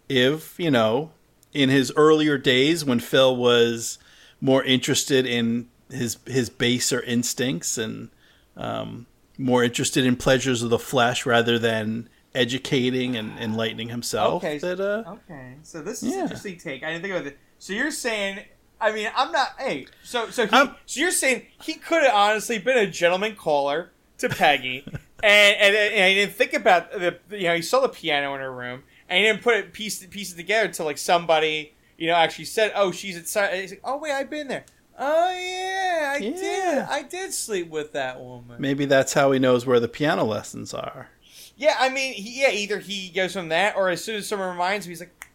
If, 0.08 0.60
you 0.60 0.72
know, 0.72 1.12
in 1.54 1.70
his 1.70 1.92
earlier 1.96 2.38
days 2.38 2.86
when 2.86 3.00
Phil 3.00 3.36
was 3.36 3.98
more 4.42 4.64
interested 4.64 5.26
in 5.26 5.68
his 5.92 6.18
his 6.26 6.50
baser 6.50 7.02
instincts 7.02 7.78
and 7.78 8.10
um, 8.56 9.06
more 9.38 9.64
interested 9.64 10.06
in 10.06 10.16
pleasures 10.16 10.64
of 10.64 10.70
the 10.70 10.80
flesh 10.80 11.26
rather 11.26 11.60
than 11.60 12.10
educating 12.36 13.16
and 13.16 13.38
enlightening 13.40 13.90
himself 13.90 14.44
Okay. 14.44 14.58
that 14.60 14.80
uh 14.80 15.04
Okay, 15.30 15.56
so 15.64 15.82
this 15.82 16.04
is 16.04 16.14
an 16.14 16.20
interesting 16.22 16.58
take. 16.58 16.84
I 16.84 16.92
didn't 16.92 17.02
think 17.04 17.14
about 17.16 17.28
it. 17.28 17.38
So 17.60 17.74
you're 17.74 17.92
saying, 17.92 18.40
I 18.80 18.92
mean, 18.92 19.10
I'm 19.16 19.32
not. 19.32 19.50
Hey, 19.58 19.88
so 20.04 20.30
so 20.30 20.46
he, 20.46 20.52
I'm- 20.56 20.76
so 20.86 21.00
you're 21.00 21.12
saying 21.12 21.48
he 21.64 21.76
could 21.76 22.04
have 22.04 22.14
honestly 22.14 22.60
been 22.60 22.78
a 22.78 22.88
gentleman 22.88 23.36
caller 23.36 23.92
to 24.20 24.30
Peggy, 24.30 24.84
and, 25.24 25.56
and 25.58 25.76
and 25.76 26.10
he 26.10 26.16
didn't 26.16 26.36
think 26.36 26.54
about 26.54 26.92
the 26.92 27.18
you 27.32 27.44
know 27.44 27.56
he 27.56 27.62
saw 27.62 27.80
the 27.82 27.90
piano 27.90 28.34
in 28.36 28.42
her 28.42 28.52
room, 28.54 28.84
and 29.10 29.20
he 29.20 29.26
didn't 29.26 29.42
put 29.42 29.56
it 29.56 29.74
piece 29.74 30.06
pieces 30.06 30.36
together 30.36 30.68
until 30.68 30.86
like 30.86 30.98
somebody 30.98 31.74
you 31.98 32.08
know 32.08 32.14
actually 32.16 32.46
said, 32.46 32.72
oh 32.76 32.92
she's 32.92 33.36
at. 33.38 33.54
He's 33.54 33.72
like, 33.72 33.82
oh 33.84 33.98
wait, 33.98 34.12
I've 34.12 34.30
been 34.30 34.48
there. 34.50 34.66
Oh 34.98 35.30
yeah, 35.38 36.14
I 36.16 36.20
did. 36.20 36.78
I 36.80 37.02
did 37.04 37.34
sleep 37.34 37.70
with 37.70 37.92
that 37.94 38.20
woman. 38.22 38.58
maybe 38.62 38.86
that's 38.86 39.14
how 39.14 39.32
he 39.34 39.40
knows 39.40 39.66
where 39.66 39.80
the 39.82 39.90
piano 39.90 40.24
lessons 40.24 40.74
are. 40.74 41.10
Yeah, 41.58 41.76
I 41.80 41.90
mean, 41.90 42.14
he, 42.14 42.42
yeah, 42.42 42.52
either 42.52 42.80
he 42.80 43.10
goes 43.10 43.34
from 43.34 43.50
that, 43.50 43.76
or 43.76 43.90
as 43.90 44.04
soon 44.04 44.16
as 44.18 44.28
someone 44.28 44.50
reminds 44.50 44.86
him, 44.86 44.92
he's 44.92 45.00
like, 45.00 45.26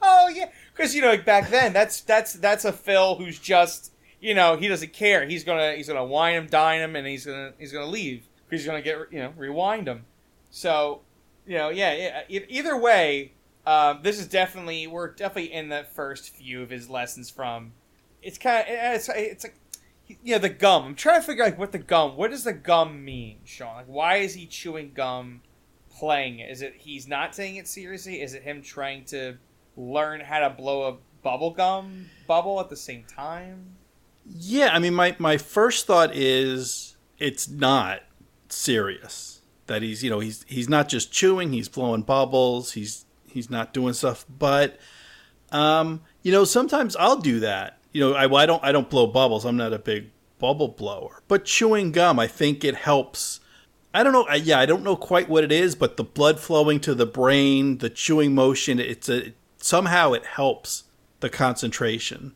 "Oh 0.00 0.28
yeah," 0.34 0.48
because 0.74 0.94
you 0.94 1.02
know, 1.02 1.10
like 1.10 1.24
back 1.24 1.50
then, 1.50 1.72
that's 1.72 2.00
that's 2.00 2.32
that's 2.34 2.64
a 2.64 2.72
Phil 2.72 3.16
who's 3.16 3.38
just, 3.38 3.92
you 4.20 4.34
know, 4.34 4.56
he 4.56 4.68
doesn't 4.68 4.92
care. 4.92 5.26
He's 5.26 5.44
gonna 5.44 5.74
he's 5.74 5.88
gonna 5.88 6.04
wine 6.04 6.34
him, 6.34 6.46
dine 6.46 6.80
him, 6.80 6.96
and 6.96 7.06
he's 7.06 7.26
gonna 7.26 7.52
he's 7.58 7.72
gonna 7.72 7.86
leave. 7.86 8.26
He's 8.50 8.64
gonna 8.64 8.80
get 8.80 8.96
you 9.10 9.18
know 9.18 9.34
rewind 9.36 9.86
him. 9.86 10.06
So, 10.50 11.02
you 11.46 11.58
know, 11.58 11.68
yeah, 11.68 12.22
yeah. 12.28 12.40
Either 12.48 12.76
way, 12.78 13.32
um, 13.66 14.00
this 14.02 14.18
is 14.18 14.26
definitely 14.26 14.86
we're 14.86 15.12
definitely 15.12 15.52
in 15.52 15.68
the 15.68 15.84
first 15.94 16.30
few 16.30 16.62
of 16.62 16.70
his 16.70 16.88
lessons 16.88 17.28
from. 17.28 17.72
It's 18.22 18.38
kind 18.38 18.60
of 18.60 18.66
it's 18.68 19.08
it's 19.10 19.44
like. 19.44 19.56
Yeah, 20.22 20.38
the 20.38 20.48
gum. 20.48 20.84
I'm 20.84 20.94
trying 20.94 21.20
to 21.20 21.26
figure 21.26 21.42
out 21.42 21.50
like, 21.50 21.58
what 21.58 21.72
the 21.72 21.78
gum. 21.78 22.16
What 22.16 22.30
does 22.30 22.44
the 22.44 22.52
gum 22.52 23.04
mean, 23.04 23.38
Sean? 23.44 23.74
Like, 23.74 23.86
why 23.86 24.18
is 24.18 24.34
he 24.34 24.46
chewing 24.46 24.92
gum? 24.94 25.42
Playing 25.98 26.38
it? 26.40 26.50
Is 26.50 26.62
it 26.62 26.74
he's 26.76 27.08
not 27.08 27.32
taking 27.32 27.56
it 27.56 27.68
seriously? 27.68 28.20
Is 28.20 28.34
it 28.34 28.42
him 28.42 28.62
trying 28.62 29.04
to 29.06 29.36
learn 29.76 30.20
how 30.20 30.40
to 30.40 30.50
blow 30.50 30.88
a 30.88 30.96
bubble 31.22 31.50
gum 31.50 32.06
bubble 32.26 32.60
at 32.60 32.68
the 32.68 32.76
same 32.76 33.04
time? 33.04 33.76
Yeah, 34.24 34.70
I 34.72 34.78
mean, 34.78 34.94
my 34.94 35.16
my 35.18 35.36
first 35.36 35.86
thought 35.86 36.14
is 36.14 36.96
it's 37.18 37.48
not 37.48 38.02
serious. 38.48 39.40
That 39.66 39.82
he's 39.82 40.02
you 40.02 40.10
know 40.10 40.20
he's 40.20 40.44
he's 40.48 40.68
not 40.68 40.88
just 40.88 41.12
chewing, 41.12 41.52
he's 41.52 41.68
blowing 41.68 42.02
bubbles, 42.02 42.72
he's 42.72 43.04
he's 43.26 43.50
not 43.50 43.72
doing 43.72 43.92
stuff. 43.92 44.24
But 44.28 44.78
um, 45.50 46.02
you 46.22 46.32
know, 46.32 46.44
sometimes 46.44 46.96
I'll 46.96 47.18
do 47.18 47.40
that. 47.40 47.78
You 47.92 48.00
know, 48.00 48.14
I 48.14 48.24
I 48.42 48.46
don't 48.46 48.62
I 48.62 48.72
don't 48.72 48.90
blow 48.90 49.06
bubbles. 49.06 49.44
I'm 49.44 49.56
not 49.56 49.72
a 49.72 49.78
big 49.78 50.10
bubble 50.38 50.68
blower. 50.68 51.22
But 51.28 51.44
chewing 51.44 51.92
gum, 51.92 52.18
I 52.18 52.26
think 52.26 52.64
it 52.64 52.74
helps. 52.74 53.40
I 53.98 54.02
don't 54.02 54.12
know. 54.12 54.26
Yeah, 54.34 54.58
I 54.60 54.66
don't 54.66 54.82
know 54.84 54.94
quite 54.96 55.28
what 55.28 55.42
it 55.44 55.50
is, 55.50 55.74
but 55.74 55.96
the 55.96 56.04
blood 56.04 56.38
flowing 56.38 56.80
to 56.80 56.94
the 56.94 57.06
brain, 57.06 57.78
the 57.78 57.88
chewing 57.90 58.34
motion, 58.34 58.78
it's 58.78 59.08
a 59.08 59.32
somehow 59.58 60.12
it 60.12 60.24
helps 60.26 60.84
the 61.20 61.30
concentration. 61.30 62.34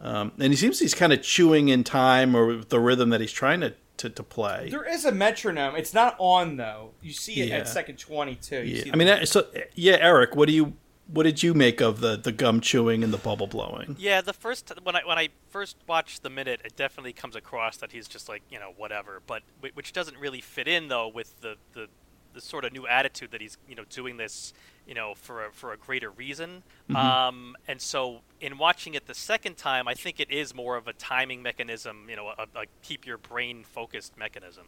Um, 0.00 0.32
and 0.38 0.52
he 0.52 0.56
seems 0.56 0.78
he's 0.78 0.94
kind 0.94 1.12
of 1.12 1.22
chewing 1.22 1.68
in 1.70 1.82
time 1.82 2.36
or 2.36 2.46
with 2.46 2.68
the 2.68 2.78
rhythm 2.78 3.10
that 3.10 3.20
he's 3.20 3.32
trying 3.32 3.60
to, 3.62 3.74
to, 3.96 4.10
to 4.10 4.22
play. 4.22 4.68
There 4.70 4.84
is 4.88 5.04
a 5.04 5.10
metronome. 5.10 5.74
It's 5.76 5.92
not 5.94 6.14
on 6.18 6.56
though. 6.56 6.90
You 7.02 7.12
see 7.12 7.40
it 7.40 7.48
Yeah. 7.48 7.56
at 7.56 7.68
second 7.68 7.98
twenty-two. 7.98 8.62
Yeah. 8.64 8.92
I 8.92 8.96
mean, 8.96 9.08
uh, 9.08 9.24
so 9.24 9.46
yeah, 9.74 9.96
Eric, 10.00 10.36
what 10.36 10.46
do 10.46 10.54
you 10.54 10.74
what 11.08 11.22
did 11.22 11.42
you 11.42 11.54
make 11.54 11.80
of 11.80 12.00
the, 12.00 12.16
the 12.16 12.32
gum 12.32 12.60
chewing 12.60 13.02
and 13.02 13.12
the 13.12 13.18
bubble 13.18 13.46
blowing? 13.46 13.96
Yeah, 13.98 14.20
the 14.20 14.32
first 14.32 14.72
when 14.82 14.94
I 14.94 15.00
when 15.04 15.18
I 15.18 15.30
first 15.48 15.76
watched 15.86 16.22
the 16.22 16.30
minute, 16.30 16.60
it 16.64 16.76
definitely 16.76 17.12
comes 17.12 17.34
across 17.34 17.78
that 17.78 17.92
he's 17.92 18.06
just 18.06 18.28
like 18.28 18.42
you 18.50 18.58
know 18.58 18.72
whatever, 18.76 19.22
but 19.26 19.42
which 19.74 19.92
doesn't 19.92 20.18
really 20.18 20.40
fit 20.40 20.68
in 20.68 20.88
though 20.88 21.08
with 21.08 21.40
the 21.40 21.56
the, 21.72 21.88
the 22.34 22.40
sort 22.40 22.64
of 22.64 22.72
new 22.72 22.86
attitude 22.86 23.30
that 23.30 23.40
he's 23.40 23.56
you 23.68 23.74
know 23.74 23.84
doing 23.88 24.18
this 24.18 24.52
you 24.86 24.94
know 24.94 25.14
for 25.14 25.46
a, 25.46 25.52
for 25.52 25.72
a 25.72 25.76
greater 25.76 26.10
reason. 26.10 26.62
Um, 26.94 27.56
and 27.66 27.80
so 27.80 28.20
in 28.40 28.58
watching 28.58 28.94
it 28.94 29.06
the 29.06 29.14
second 29.14 29.56
time, 29.56 29.88
I 29.88 29.94
think 29.94 30.20
it 30.20 30.30
is 30.30 30.54
more 30.54 30.76
of 30.76 30.88
a 30.88 30.92
timing 30.92 31.42
mechanism, 31.42 32.06
you 32.08 32.16
know, 32.16 32.28
a, 32.28 32.46
a 32.54 32.64
keep 32.82 33.06
your 33.06 33.18
brain 33.18 33.64
focused 33.64 34.16
mechanism. 34.16 34.66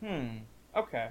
Hmm. 0.00 0.38
Okay. 0.74 1.08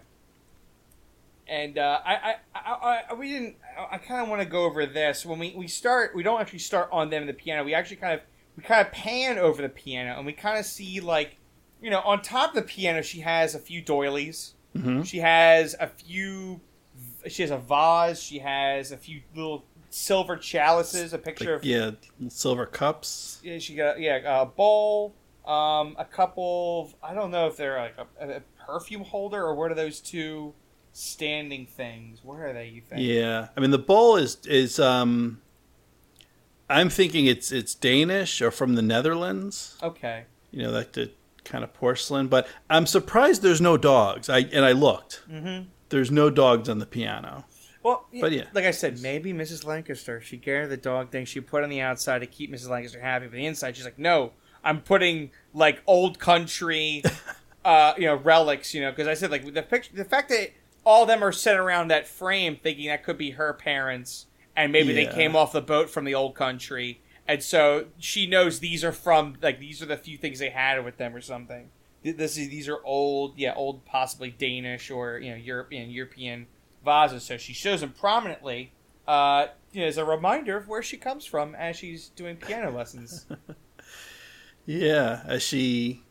And 1.48 1.78
uh, 1.78 2.00
I, 2.04 2.36
I, 2.56 3.04
I, 3.10 3.14
we 3.14 3.30
didn't. 3.30 3.56
I, 3.92 4.00
kind 4.00 4.22
of 4.22 4.30
want 4.30 4.42
to 4.42 4.48
go 4.48 4.64
over 4.64 4.86
this 4.86 5.26
when 5.26 5.38
we, 5.38 5.54
we 5.56 5.68
start. 5.68 6.16
We 6.16 6.24
don't 6.24 6.42
actually 6.42 6.60
start 6.60 6.90
on 6.92 7.12
them 7.12 7.22
in 7.22 7.28
the 7.28 7.34
piano. 7.34 7.64
We 7.64 7.76
actually 7.76 7.98
kind 7.98 8.16
of 8.16 8.22
we 8.58 8.64
kind 8.64 8.86
of 8.86 8.92
pan 8.92 9.38
over 9.38 9.62
the 9.62 9.70
piano 9.70 10.16
and 10.18 10.26
we 10.26 10.34
kind 10.34 10.58
of 10.58 10.66
see 10.66 11.00
like, 11.00 11.38
you 11.82 11.90
know, 11.92 12.00
on 12.02 12.22
top 12.22 12.50
of 12.50 12.56
the 12.56 12.62
piano 12.64 13.02
she 13.02 13.20
has 13.20 13.54
a 13.54 13.60
few 13.60 13.82
doilies. 13.82 14.56
Mm-hmm. 14.76 15.04
She 15.04 15.20
has 15.20 15.76
a 15.80 15.88
few. 15.88 16.62
She 17.28 17.44
has 17.44 17.52
a 17.52 17.58
vase. 17.58 18.22
She 18.22 18.40
has 18.40 18.92
a 18.92 18.98
few 18.98 19.22
little 19.36 19.66
silver 19.90 20.38
chalices. 20.38 21.14
A 21.14 21.18
picture 21.18 21.54
of 21.54 21.64
yeah, 21.64 21.92
silver 22.30 22.66
cups. 22.66 23.40
yeah, 23.44 23.60
she 23.60 23.76
got 23.76 24.00
yeah 24.00 24.42
a 24.42 24.46
bowl, 24.46 25.14
um, 25.46 25.96
a 26.00 26.06
couple. 26.06 26.82
Of, 26.82 26.96
I 27.08 27.14
don't 27.14 27.32
know 27.32 27.48
if 27.48 27.56
they're 27.56 27.78
like 27.78 27.96
a, 28.20 28.30
a 28.38 28.42
perfume 28.66 29.04
holder 29.04 29.44
or 29.44 29.56
what 29.56 29.72
are 29.72 29.76
those 29.76 30.00
two 30.00 30.54
standing 30.96 31.66
things? 31.66 32.20
Where 32.24 32.48
are 32.50 32.54
they? 32.54 32.68
You 32.70 32.82
think? 32.82 33.02
Yeah, 33.02 33.50
I 33.56 33.60
mean 33.60 33.72
the 33.72 33.78
bowl 33.78 34.16
is 34.16 34.38
is 34.46 34.80
um. 34.80 35.42
I'm 36.68 36.90
thinking 36.90 37.28
it's 37.28 37.52
it's 37.52 37.76
Danish 37.76 38.42
or 38.42 38.50
from 38.50 38.74
the 38.74 38.82
Netherlands. 38.82 39.78
Okay. 39.84 40.24
You 40.52 40.64
know, 40.64 40.72
like 40.72 40.94
the 40.94 41.12
kind 41.44 41.64
of 41.64 41.74
porcelain. 41.74 42.28
But 42.28 42.48
I'm 42.70 42.88
surprised 42.88 43.44
there's 43.44 43.62
no 43.62 43.78
dogs. 43.78 44.30
I 44.30 44.40
and 44.40 44.66
I 44.66 44.72
looked. 44.72 45.22
Mm-hmm. 45.32 45.68
There's 45.90 46.10
no 46.10 46.32
dogs 46.32 46.68
on 46.68 46.80
the 46.80 46.88
piano. 46.88 47.46
Well, 47.84 48.08
But 48.20 48.32
yeah. 48.32 48.46
like 48.56 48.66
I 48.66 48.72
said, 48.72 49.00
maybe 49.02 49.32
Mrs. 49.32 49.64
Lancaster. 49.64 50.20
She 50.20 50.38
gathered 50.38 50.70
the 50.70 50.78
dog 50.78 51.12
thing. 51.12 51.26
She 51.26 51.40
put 51.40 51.64
on 51.64 51.70
the 51.70 51.82
outside 51.82 52.20
to 52.20 52.26
keep 52.26 52.52
Mrs. 52.52 52.68
Lancaster 52.68 53.00
happy, 53.00 53.28
but 53.28 53.34
the 53.36 53.46
inside, 53.46 53.76
she's 53.76 53.86
like, 53.86 54.00
no, 54.00 54.32
I'm 54.64 54.82
putting 54.82 55.30
like 55.54 55.84
old 55.86 56.18
country, 56.18 57.04
uh, 57.66 57.94
you 57.96 58.06
know, 58.08 58.16
relics. 58.16 58.74
You 58.74 58.82
know, 58.82 58.90
because 58.90 59.08
I 59.08 59.14
said 59.14 59.30
like 59.30 59.54
the 59.54 59.62
picture, 59.62 59.96
the 59.96 60.04
fact 60.04 60.30
that 60.30 60.50
all 60.86 61.04
of 61.04 61.08
them 61.08 61.24
are 61.24 61.32
set 61.32 61.58
around 61.58 61.90
that 61.90 62.08
frame, 62.08 62.58
thinking 62.62 62.88
that 62.88 63.04
could 63.04 63.18
be 63.18 63.32
her 63.32 63.54
parents, 63.54 64.28
and 64.56 64.72
maybe 64.72 64.94
they 64.94 65.06
came 65.06 65.36
off 65.36 65.52
the 65.52 65.62
boat 65.62 65.90
from 65.90 66.06
the 66.06 66.16
old 66.16 66.36
country, 66.36 67.02
and 67.28 67.44
so 67.44 67.88
she 67.98 68.28
knows 68.28 68.60
these 68.60 68.84
are 68.84 68.92
from 68.92 69.36
like 69.42 69.60
these 69.60 69.82
are 69.82 69.88
the 69.88 69.98
few 69.98 70.18
things 70.18 70.40
they 70.40 70.50
had 70.50 70.84
with 70.86 70.98
them 70.98 71.16
or 71.16 71.22
something. 71.22 71.70
This 72.04 72.38
is 72.38 72.50
these 72.50 72.70
are 72.70 72.80
old, 72.86 73.34
yeah, 73.36 73.54
old, 73.56 73.84
possibly 73.86 74.30
Danish 74.30 74.92
or 74.92 75.18
you 75.18 75.32
know 75.32 75.38
European 75.38 75.90
European 75.90 76.48
vases. 76.86 77.24
So 77.24 77.38
she 77.38 77.54
shows 77.54 77.82
them 77.82 77.94
prominently, 78.00 78.72
uh, 79.08 79.48
you 79.72 79.82
know, 79.82 79.88
as 79.88 79.98
a 79.98 80.06
reminder 80.06 80.56
of 80.56 80.68
where 80.68 80.84
she 80.84 80.98
comes 80.98 81.26
from 81.26 81.56
as 81.56 81.76
she's 81.76 82.10
doing 82.10 82.38
piano 82.38 82.72
lessons. 82.72 83.26
Yeah, 84.66 85.22
as 85.26 85.44
she 85.44 86.02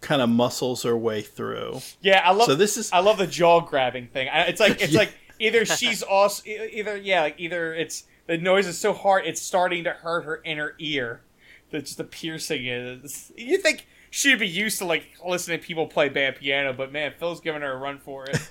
kind 0.00 0.22
of 0.22 0.28
muscles 0.28 0.82
her 0.84 0.96
way 0.96 1.22
through. 1.22 1.80
Yeah, 2.00 2.22
I 2.24 2.32
love. 2.32 2.46
So 2.46 2.54
this 2.54 2.76
is 2.76 2.92
I 2.92 3.00
love 3.00 3.18
the 3.18 3.26
jaw 3.26 3.60
grabbing 3.60 4.08
thing. 4.08 4.28
It's 4.32 4.60
like 4.60 4.80
it's 4.82 4.92
Yeah. 4.92 4.98
like 5.00 5.14
either 5.38 5.64
she's 5.64 6.02
also 6.02 6.42
either 6.48 6.96
yeah 6.96 7.22
like 7.22 7.34
either 7.38 7.74
it's 7.74 8.04
the 8.26 8.36
noise 8.38 8.66
is 8.66 8.78
so 8.78 8.92
hard 8.92 9.24
it's 9.26 9.40
starting 9.40 9.84
to 9.84 9.90
hurt 9.90 10.22
her 10.22 10.40
inner 10.44 10.74
ear. 10.78 11.22
That 11.70 11.84
just 11.84 11.98
the 11.98 12.04
piercing 12.04 12.66
is. 12.66 13.30
You 13.36 13.58
think 13.58 13.86
she'd 14.10 14.38
be 14.38 14.48
used 14.48 14.78
to 14.78 14.86
like 14.86 15.06
listening 15.26 15.60
to 15.60 15.66
people 15.66 15.86
play 15.86 16.08
bad 16.08 16.36
piano, 16.36 16.72
but 16.72 16.90
man, 16.92 17.12
Phil's 17.18 17.40
giving 17.40 17.60
her 17.60 17.72
a 17.72 17.76
run 17.76 17.98
for 17.98 18.24
it. 18.24 18.40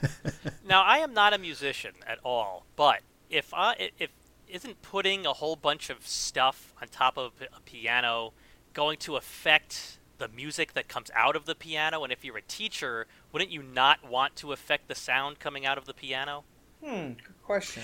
Now, 0.68 0.84
I 0.84 0.98
am 0.98 1.14
not 1.14 1.34
a 1.34 1.38
musician 1.38 1.94
at 2.06 2.20
all, 2.26 2.66
but 2.76 3.00
if 3.30 3.54
I 3.54 3.90
if 3.98 4.10
isn't 4.50 4.82
putting 4.82 5.26
a 5.26 5.32
whole 5.34 5.56
bunch 5.56 5.90
of 5.90 6.06
stuff 6.06 6.74
on 6.82 6.90
top 6.90 7.18
of 7.18 7.32
a 7.56 7.60
piano 7.62 8.34
going 8.74 8.98
to 9.00 9.16
affect 9.16 9.98
the 10.18 10.28
music 10.28 10.74
that 10.74 10.88
comes 10.88 11.12
out 11.16 11.36
of 11.36 11.46
the 11.46 11.56
piano? 11.56 12.04
And 12.04 12.12
if 12.12 12.24
you're 12.24 12.38
a 12.38 12.42
teacher, 12.42 13.08
wouldn't 13.32 13.52
you 13.52 13.64
not 13.64 14.10
want 14.10 14.36
to 14.38 14.52
affect 14.52 14.88
the 14.88 14.96
sound 14.96 15.40
coming 15.40 15.66
out 15.66 15.78
of 15.78 15.86
the 15.86 15.94
piano? 15.94 16.44
hmm. 16.84 17.14
Good 17.14 17.42
question. 17.44 17.84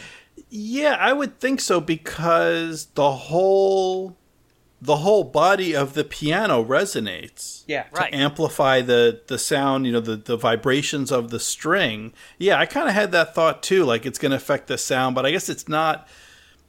Yeah, 0.50 0.98
I 1.00 1.14
would 1.14 1.40
think 1.40 1.62
so 1.62 1.82
because 1.82 2.88
the 2.96 3.12
whole 3.12 4.18
the 4.82 4.98
whole 4.98 5.24
body 5.24 5.74
of 5.74 5.94
the 5.94 6.04
piano 6.04 6.62
resonates. 6.64 7.64
Yeah. 7.68 7.86
Right. 7.92 8.14
Amplify 8.14 8.82
the 8.82 9.22
the 9.28 9.38
sound, 9.38 9.86
you 9.86 9.92
know, 9.94 10.00
the 10.00 10.18
the 10.18 10.38
vibrations 10.38 11.12
of 11.12 11.30
the 11.30 11.40
string. 11.40 12.14
Yeah, 12.38 12.60
I 12.60 12.66
kind 12.66 12.88
of 12.88 12.94
had 12.94 13.12
that 13.14 13.34
thought 13.34 13.64
too, 13.64 13.86
like 13.86 14.06
it's 14.06 14.20
going 14.20 14.32
to 14.32 14.38
affect 14.38 14.68
the 14.68 14.78
sound, 14.78 15.16
but 15.16 15.26
I 15.26 15.32
guess 15.32 15.50
it's 15.50 15.68
not 15.68 16.08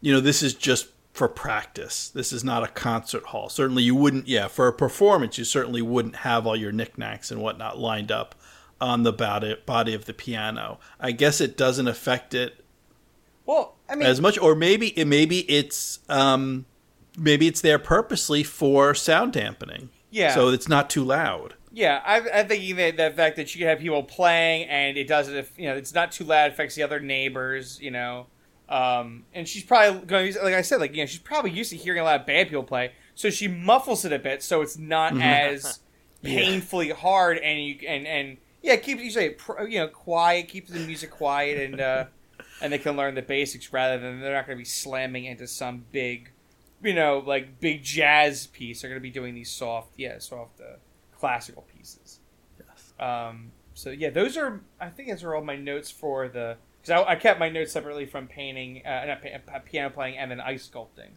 you 0.04 0.12
know, 0.12 0.20
this 0.20 0.42
is 0.42 0.52
just 0.52 0.88
for 1.14 1.28
practice. 1.28 2.10
This 2.10 2.32
is 2.32 2.42
not 2.42 2.64
a 2.64 2.66
concert 2.66 3.26
hall. 3.26 3.48
Certainly 3.48 3.84
you 3.84 3.94
wouldn't 3.94 4.26
yeah, 4.26 4.48
for 4.48 4.66
a 4.66 4.72
performance 4.72 5.38
you 5.38 5.44
certainly 5.44 5.80
wouldn't 5.80 6.16
have 6.16 6.44
all 6.44 6.56
your 6.56 6.72
knickknacks 6.72 7.30
and 7.30 7.40
whatnot 7.40 7.78
lined 7.78 8.10
up 8.10 8.34
on 8.80 9.04
the 9.04 9.12
body 9.12 9.56
body 9.64 9.94
of 9.94 10.06
the 10.06 10.12
piano. 10.12 10.80
I 10.98 11.12
guess 11.12 11.40
it 11.40 11.56
doesn't 11.56 11.86
affect 11.86 12.34
it 12.34 12.64
Well, 13.46 13.76
I 13.88 13.94
mean, 13.94 14.08
as 14.08 14.20
much 14.20 14.36
or 14.38 14.56
maybe 14.56 14.88
it 14.98 15.06
maybe 15.06 15.48
it's 15.50 16.00
um 16.08 16.66
maybe 17.16 17.46
it's 17.46 17.60
there 17.60 17.78
purposely 17.78 18.42
for 18.42 18.92
sound 18.92 19.32
dampening 19.32 19.90
yeah. 20.10 20.34
so 20.34 20.48
it's 20.48 20.68
not 20.68 20.90
too 20.90 21.04
loud 21.04 21.54
Yeah, 21.72 22.02
I, 22.04 22.40
I'm 22.40 22.48
thinking 22.48 22.76
that 22.76 22.96
the 22.96 23.10
fact 23.10 23.36
that 23.36 23.54
you 23.54 23.60
can 23.60 23.68
have 23.68 23.78
people 23.78 24.02
playing 24.02 24.68
and 24.68 24.96
it 24.96 25.08
doesn't, 25.08 25.34
if 25.34 25.52
you 25.56 25.68
know, 25.68 25.76
it's 25.76 25.92
not 25.92 26.12
too 26.12 26.24
loud, 26.24 26.52
affects 26.52 26.76
the 26.76 26.84
other 26.84 27.00
neighbors, 27.00 27.80
you 27.80 27.90
know. 27.90 28.26
Um, 28.68 29.24
and 29.34 29.46
she's 29.46 29.62
probably 29.62 30.06
going 30.06 30.32
to, 30.32 30.42
like 30.42 30.54
I 30.54 30.62
said, 30.62 30.80
like 30.80 30.94
you 30.94 31.02
know, 31.02 31.06
she's 31.06 31.20
probably 31.20 31.50
used 31.50 31.70
to 31.70 31.76
hearing 31.76 32.00
a 32.00 32.04
lot 32.04 32.20
of 32.20 32.26
bad 32.26 32.48
people 32.48 32.62
play, 32.64 32.92
so 33.14 33.28
she 33.30 33.46
muffles 33.48 34.04
it 34.04 34.12
a 34.12 34.18
bit 34.18 34.42
so 34.42 34.62
it's 34.62 34.78
not 34.78 35.20
as 35.20 35.80
Yeah. 36.22 36.40
painfully 36.40 36.88
hard, 36.90 37.36
and 37.38 37.62
you 37.62 37.76
and 37.86 38.06
and 38.06 38.38
yeah, 38.62 38.76
keep 38.76 38.98
you 38.98 39.10
say 39.10 39.36
you 39.68 39.78
know 39.80 39.88
quiet, 39.88 40.48
keeps 40.48 40.70
the 40.70 40.78
music 40.78 41.10
quiet, 41.10 41.58
and 41.58 41.80
uh, 41.80 42.06
and 42.60 42.72
they 42.72 42.78
can 42.78 42.96
learn 42.96 43.14
the 43.14 43.22
basics 43.22 43.72
rather 43.72 43.98
than 43.98 44.20
they're 44.20 44.32
not 44.34 44.46
going 44.46 44.56
to 44.56 44.60
be 44.60 44.64
slamming 44.64 45.26
into 45.26 45.46
some 45.46 45.84
big, 45.92 46.30
you 46.82 46.94
know, 46.94 47.18
like 47.18 47.60
big 47.60 47.82
jazz 47.82 48.46
piece. 48.46 48.80
They're 48.80 48.90
going 48.90 49.00
to 49.00 49.02
be 49.02 49.10
doing 49.10 49.34
these 49.34 49.50
soft, 49.50 49.92
yeah, 49.98 50.18
soft 50.18 50.60
uh, 50.60 50.76
classical 51.12 51.62
pieces. 51.62 52.20
yes 52.58 52.94
Um, 52.98 53.52
so 53.74 53.90
yeah, 53.90 54.10
those 54.10 54.36
are 54.36 54.62
I 54.80 54.88
think 54.88 55.08
those 55.10 55.24
are 55.24 55.34
all 55.34 55.44
my 55.44 55.56
notes 55.56 55.90
for 55.90 56.28
the 56.28 56.56
because 56.84 57.04
I, 57.04 57.12
I 57.12 57.16
kept 57.16 57.40
my 57.40 57.48
notes 57.48 57.72
separately 57.72 58.06
from 58.06 58.26
painting, 58.26 58.84
uh, 58.84 59.16
pa- 59.46 59.58
piano 59.60 59.90
playing, 59.90 60.18
and 60.18 60.30
then 60.30 60.40
ice 60.40 60.68
sculpting. 60.68 61.10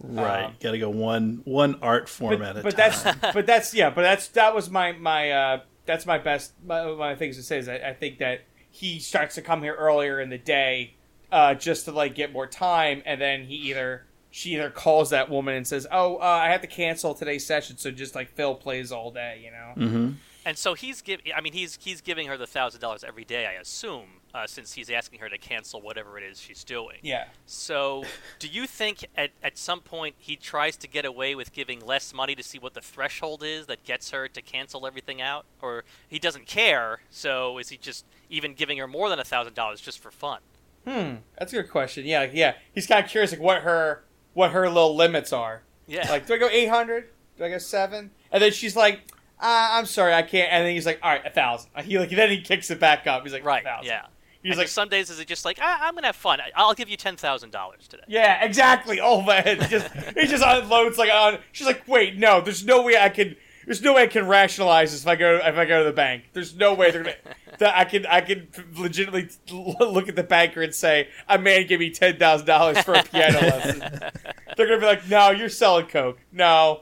right 0.00 0.44
Um, 0.44 0.54
gotta 0.60 0.78
go 0.78 0.90
one 0.90 1.42
one 1.44 1.76
art 1.82 2.08
form 2.08 2.38
But, 2.38 2.48
at 2.48 2.56
a 2.56 2.62
but 2.62 2.76
time 2.76 3.18
that's 3.22 3.34
but 3.34 3.46
that's 3.46 3.74
yeah, 3.74 3.90
but 3.90 4.02
that's 4.02 4.28
that 4.28 4.54
was 4.54 4.70
my 4.70 4.92
my 4.92 5.30
uh, 5.30 5.60
that's 5.86 6.06
my 6.06 6.18
best 6.18 6.52
my, 6.64 6.90
my 6.92 7.14
things 7.14 7.36
to 7.36 7.42
say 7.42 7.58
is 7.58 7.68
I, 7.68 7.76
I 7.76 7.94
think 7.94 8.18
that 8.18 8.42
he 8.70 8.98
starts 8.98 9.34
to 9.34 9.42
come 9.42 9.62
here 9.62 9.74
earlier 9.74 10.18
in 10.20 10.30
the 10.30 10.38
day 10.38 10.94
uh, 11.30 11.54
just 11.54 11.84
to 11.86 11.92
like 11.92 12.14
get 12.14 12.32
more 12.32 12.46
time, 12.46 13.02
and 13.06 13.20
then 13.20 13.44
he 13.44 13.54
either 13.54 14.06
she 14.30 14.54
either 14.54 14.70
calls 14.70 15.10
that 15.10 15.28
woman 15.28 15.54
and 15.54 15.66
says, 15.66 15.86
"Oh, 15.92 16.16
uh, 16.16 16.20
I 16.20 16.48
have 16.50 16.62
to 16.62 16.66
cancel 16.66 17.14
today's 17.14 17.44
session," 17.46 17.76
so 17.76 17.90
just 17.90 18.14
like 18.14 18.30
Phil 18.30 18.54
plays 18.54 18.92
all 18.92 19.10
day, 19.10 19.42
you 19.44 19.50
know. 19.50 19.88
hmm 19.88 20.10
And 20.44 20.58
so 20.58 20.74
he's 20.74 21.02
give. 21.02 21.20
I 21.34 21.40
mean, 21.40 21.52
he's 21.52 21.78
he's 21.80 22.00
giving 22.00 22.26
her 22.28 22.36
the 22.36 22.46
thousand 22.46 22.80
dollars 22.80 23.04
every 23.04 23.24
day, 23.24 23.46
I 23.46 23.52
assume, 23.52 24.06
uh, 24.34 24.46
since 24.46 24.72
he's 24.72 24.90
asking 24.90 25.20
her 25.20 25.28
to 25.28 25.38
cancel 25.38 25.80
whatever 25.80 26.18
it 26.18 26.24
is 26.24 26.40
she's 26.40 26.64
doing. 26.64 26.98
Yeah. 27.02 27.26
So, 27.46 28.04
do 28.38 28.48
you 28.48 28.66
think 28.66 29.06
at, 29.16 29.30
at 29.42 29.56
some 29.56 29.80
point 29.80 30.16
he 30.18 30.36
tries 30.36 30.76
to 30.78 30.88
get 30.88 31.04
away 31.04 31.34
with 31.34 31.52
giving 31.52 31.84
less 31.84 32.12
money 32.12 32.34
to 32.34 32.42
see 32.42 32.58
what 32.58 32.74
the 32.74 32.80
threshold 32.80 33.42
is 33.44 33.66
that 33.66 33.84
gets 33.84 34.10
her 34.10 34.28
to 34.28 34.42
cancel 34.42 34.86
everything 34.86 35.20
out? 35.20 35.46
Or 35.60 35.84
he 36.08 36.18
doesn't 36.18 36.46
care, 36.46 37.00
so 37.10 37.58
is 37.58 37.68
he 37.68 37.76
just 37.76 38.04
even 38.28 38.54
giving 38.54 38.78
her 38.78 38.88
more 38.88 39.08
than 39.08 39.18
a 39.18 39.24
$1,000 39.24 39.82
just 39.82 40.00
for 40.00 40.10
fun? 40.10 40.40
Hmm, 40.86 41.16
that's 41.38 41.52
a 41.52 41.56
good 41.56 41.70
question. 41.70 42.04
Yeah, 42.04 42.28
yeah. 42.32 42.54
He's 42.74 42.86
kind 42.86 43.04
of 43.04 43.10
curious, 43.10 43.30
like 43.30 43.40
what 43.40 43.62
her 43.62 44.04
what 44.34 44.50
her 44.50 44.68
little 44.68 44.96
limits 44.96 45.32
are. 45.32 45.62
Yeah. 45.86 46.10
Like, 46.10 46.26
do 46.26 46.34
I 46.34 46.38
go 46.38 46.48
eight 46.48 46.68
hundred? 46.68 47.08
Do 47.36 47.44
I 47.44 47.50
go 47.50 47.58
seven? 47.58 48.10
And 48.30 48.42
then 48.42 48.52
she's 48.52 48.74
like, 48.74 49.00
uh, 49.42 49.68
I'm 49.72 49.86
sorry, 49.86 50.14
I 50.14 50.22
can't. 50.22 50.50
And 50.52 50.64
then 50.64 50.72
he's 50.74 50.86
like, 50.86 51.00
all 51.02 51.10
right, 51.10 51.26
a 51.26 51.30
thousand. 51.30 51.70
He 51.84 51.98
like 51.98 52.10
then 52.10 52.30
he 52.30 52.40
kicks 52.40 52.70
it 52.70 52.80
back 52.80 53.06
up. 53.06 53.22
He's 53.24 53.32
like, 53.32 53.44
Right. 53.44 53.62
a 53.62 53.64
thousand. 53.64 53.86
Yeah. 53.88 54.06
He's 54.42 54.52
and 54.52 54.58
like, 54.58 54.68
some 54.68 54.88
days 54.88 55.08
is 55.10 55.20
it 55.20 55.28
just 55.28 55.44
like 55.44 55.58
ah, 55.60 55.78
I'm 55.82 55.94
gonna 55.94 56.06
have 56.08 56.16
fun. 56.16 56.40
I- 56.40 56.50
I'll 56.56 56.74
give 56.74 56.88
you 56.88 56.96
ten 56.96 57.16
thousand 57.16 57.50
dollars 57.50 57.86
today. 57.88 58.02
yeah, 58.08 58.44
exactly. 58.44 58.98
Oh 59.00 59.20
man, 59.22 59.44
just 59.68 59.86
he 60.18 60.26
just 60.26 60.42
unloads 60.44 60.98
like 60.98 61.10
on. 61.12 61.38
She's 61.52 61.66
like, 61.66 61.86
wait, 61.86 62.16
no, 62.18 62.40
there's 62.40 62.64
no 62.64 62.82
way 62.82 62.96
I 62.98 63.08
can. 63.08 63.36
There's 63.64 63.80
no 63.80 63.94
way 63.94 64.02
I 64.02 64.06
can 64.08 64.26
rationalize 64.26 64.90
this 64.90 65.02
if 65.02 65.06
I 65.06 65.14
go 65.14 65.36
if 65.36 65.56
I 65.56 65.64
go 65.64 65.78
to 65.78 65.84
the 65.84 65.92
bank. 65.94 66.24
There's 66.32 66.56
no 66.56 66.74
way 66.74 66.90
they're 66.90 67.04
gonna 67.04 67.14
that 67.58 67.76
I 67.76 67.84
can 67.84 68.04
I 68.06 68.20
can 68.20 68.48
legitimately 68.76 69.28
look 69.52 70.08
at 70.08 70.16
the 70.16 70.24
banker 70.24 70.62
and 70.62 70.74
say 70.74 71.06
a 71.28 71.38
man 71.38 71.68
give 71.68 71.78
me 71.78 71.90
ten 71.90 72.16
thousand 72.18 72.48
dollars 72.48 72.78
for 72.82 72.94
a 72.94 73.04
piano 73.04 73.38
lesson. 73.38 73.78
They're 74.56 74.66
gonna 74.66 74.80
be 74.80 74.86
like, 74.86 75.08
no, 75.08 75.30
you're 75.30 75.48
selling 75.48 75.86
coke. 75.86 76.18
No, 76.32 76.80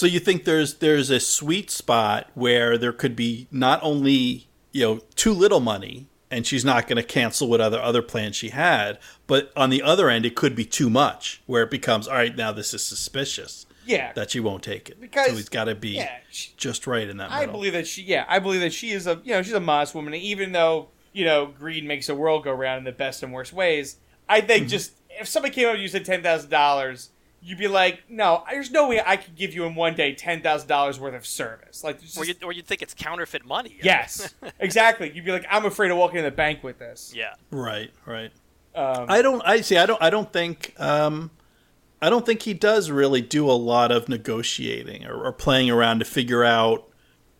So 0.00 0.06
you 0.06 0.18
think 0.18 0.44
there's 0.46 0.76
there's 0.76 1.10
a 1.10 1.20
sweet 1.20 1.70
spot 1.70 2.30
where 2.34 2.78
there 2.78 2.92
could 2.94 3.14
be 3.14 3.48
not 3.50 3.78
only 3.82 4.48
you 4.72 4.82
know 4.86 4.96
too 5.14 5.32
little 5.34 5.60
money 5.60 6.06
and 6.30 6.46
she's 6.46 6.64
not 6.64 6.86
going 6.88 6.96
to 6.96 7.02
cancel 7.02 7.48
what 7.48 7.60
other 7.60 7.78
other 7.78 8.00
plans 8.00 8.34
she 8.34 8.48
had, 8.48 8.98
but 9.26 9.52
on 9.54 9.68
the 9.68 9.82
other 9.82 10.08
end 10.08 10.24
it 10.24 10.34
could 10.34 10.56
be 10.56 10.64
too 10.64 10.88
much 10.88 11.42
where 11.44 11.62
it 11.64 11.70
becomes 11.70 12.08
all 12.08 12.14
right 12.14 12.34
now 12.34 12.50
this 12.50 12.72
is 12.72 12.82
suspicious 12.82 13.66
yeah, 13.84 14.14
that 14.14 14.30
she 14.30 14.40
won't 14.40 14.62
take 14.62 14.88
it 14.88 14.98
Because- 15.02 15.26
so 15.26 15.34
he's 15.34 15.50
got 15.50 15.64
to 15.64 15.74
be 15.74 15.90
yeah. 15.90 16.16
she- 16.30 16.52
just 16.56 16.86
right 16.86 17.06
in 17.06 17.18
that 17.18 17.30
I 17.30 17.40
middle. 17.40 17.52
believe 17.56 17.74
that 17.74 17.86
she, 17.86 18.00
yeah, 18.02 18.24
I 18.26 18.38
believe 18.38 18.60
that 18.62 18.72
she 18.72 18.92
is 18.92 19.06
a, 19.06 19.20
you 19.24 19.32
know, 19.34 19.42
she's 19.42 19.52
a 19.52 19.60
modest 19.60 19.94
woman. 19.94 20.14
Even 20.14 20.52
though, 20.52 20.88
you 21.12 21.26
know, 21.26 21.44
greed 21.46 21.84
makes 21.84 22.06
the 22.06 22.14
world 22.14 22.44
go 22.44 22.52
round 22.52 22.78
in 22.78 22.84
the 22.84 22.92
best 22.92 23.22
and 23.22 23.32
worst 23.34 23.52
ways, 23.52 23.96
I 24.30 24.38
Mm-hmm. 24.38 24.46
think 24.46 24.68
just 24.68 24.92
if 25.10 25.28
somebody 25.28 25.52
came 25.54 25.66
up 25.68 25.74
and 25.74 25.82
you 25.82 25.88
said 25.88 26.06
ten 26.06 26.22
thousand 26.22 26.48
dollars, 26.50 27.10
you'd 27.42 27.58
be 27.58 27.68
like, 27.68 28.02
no, 28.08 28.44
there's 28.50 28.70
no 28.70 28.88
way 28.88 29.00
I 29.04 29.16
could 29.16 29.34
give 29.36 29.54
you 29.54 29.64
in 29.64 29.74
one 29.74 29.94
day 29.94 30.14
ten 30.14 30.42
thousand 30.42 30.68
dollars 30.68 30.98
worth 31.00 31.14
of 31.14 31.26
service. 31.26 31.82
Like, 31.84 31.98
there's 32.00 32.16
Or 32.18 32.24
just- 32.24 32.40
you 32.40 32.46
or 32.46 32.52
you'd 32.52 32.66
think 32.66 32.82
it's 32.82 32.94
counterfeit 32.94 33.44
money. 33.44 33.78
yes, 33.82 34.34
exactly. 34.58 35.10
You'd 35.14 35.24
be 35.24 35.32
like, 35.32 35.46
I'm 35.50 35.64
afraid 35.64 35.90
of 35.90 35.96
walking 35.96 36.18
in 36.18 36.24
the 36.24 36.30
bank 36.30 36.62
with 36.62 36.78
this. 36.78 37.12
yeah. 37.16 37.34
right, 37.50 37.90
right. 38.06 38.30
Um, 38.74 39.06
I 39.08 39.20
don't. 39.22 39.42
I 39.44 39.62
see. 39.62 39.76
I 39.76 39.86
don't. 39.86 40.00
I 40.00 40.10
don't 40.10 40.32
think. 40.32 40.74
Um, 40.78 41.30
I 42.00 42.08
don't 42.08 42.24
think 42.24 42.42
he 42.42 42.54
does 42.54 42.88
really 42.90 43.20
do 43.20 43.50
a 43.50 43.52
lot 43.52 43.90
of 43.92 44.08
negotiating 44.08 45.04
or, 45.06 45.24
or 45.26 45.32
playing 45.32 45.68
around 45.70 45.98
to 45.98 46.04
figure 46.04 46.44
out, 46.44 46.88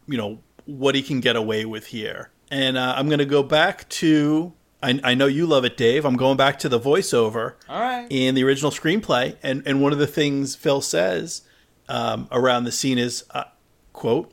you 0.06 0.18
know, 0.18 0.40
what 0.66 0.94
he 0.94 1.02
can 1.02 1.20
get 1.20 1.36
away 1.36 1.64
with 1.64 1.86
here. 1.86 2.30
And 2.50 2.76
uh, 2.76 2.94
I'm 2.96 3.06
going 3.06 3.20
to 3.20 3.24
go 3.26 3.42
back 3.44 3.88
to. 3.90 4.52
I, 4.82 5.00
I 5.04 5.14
know 5.14 5.26
you 5.26 5.46
love 5.46 5.64
it, 5.64 5.76
Dave. 5.76 6.04
I'm 6.04 6.16
going 6.16 6.36
back 6.36 6.58
to 6.60 6.68
the 6.68 6.80
voiceover 6.80 7.54
right. 7.68 8.06
in 8.08 8.34
the 8.34 8.44
original 8.44 8.70
screenplay, 8.70 9.36
and 9.42 9.62
and 9.66 9.82
one 9.82 9.92
of 9.92 9.98
the 9.98 10.06
things 10.06 10.54
Phil 10.56 10.80
says 10.80 11.42
um, 11.88 12.28
around 12.30 12.64
the 12.64 12.72
scene 12.72 12.98
is, 12.98 13.24
uh, 13.30 13.44
"quote 13.92 14.32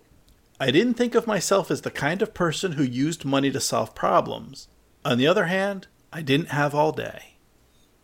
I 0.60 0.72
didn't 0.72 0.96
think 0.96 1.16
of 1.16 1.28
myself 1.28 1.70
as 1.70 1.82
the 1.82 1.92
kind 1.92 2.22
of 2.22 2.34
person 2.34 2.74
who 2.74 2.84
used 2.84 3.26
money 3.26 3.52
to 3.52 3.60
solve 3.60 3.94
problems. 3.94 4.68
On 5.06 5.18
the 5.18 5.28
other 5.28 5.46
hand, 5.46 5.88
I 6.12 6.22
didn't 6.22 6.50
have 6.50 6.74
all 6.74 6.92
day." 6.92 7.38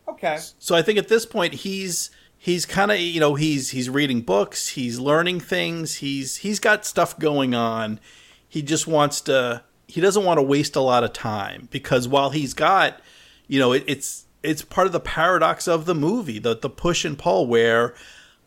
Okay. 0.07 0.39
So 0.59 0.75
I 0.75 0.81
think 0.81 0.97
at 0.99 1.07
this 1.07 1.25
point 1.25 1.53
he's 1.53 2.09
he's 2.37 2.65
kind 2.65 2.91
of 2.91 2.99
you 2.99 3.19
know 3.21 3.35
he's 3.35 3.69
he's 3.69 3.89
reading 3.89 4.21
books, 4.21 4.69
he's 4.69 4.99
learning 4.99 5.39
things, 5.39 5.95
he's 5.95 6.37
he's 6.37 6.59
got 6.59 6.85
stuff 6.85 7.17
going 7.17 7.55
on. 7.55 7.99
He 8.47 8.61
just 8.61 8.85
wants 8.85 9.21
to 9.21 9.63
he 9.87 10.01
doesn't 10.01 10.23
want 10.23 10.37
to 10.37 10.41
waste 10.43 10.75
a 10.75 10.81
lot 10.81 11.03
of 11.03 11.13
time 11.13 11.67
because 11.71 12.07
while 12.07 12.29
he's 12.31 12.53
got 12.53 12.99
you 13.47 13.59
know 13.59 13.71
it, 13.73 13.83
it's 13.87 14.25
it's 14.41 14.61
part 14.61 14.87
of 14.87 14.93
the 14.93 14.99
paradox 14.99 15.67
of 15.67 15.85
the 15.85 15.95
movie, 15.95 16.39
the 16.39 16.55
the 16.55 16.69
push 16.69 17.05
and 17.05 17.17
pull 17.17 17.47
where 17.47 17.93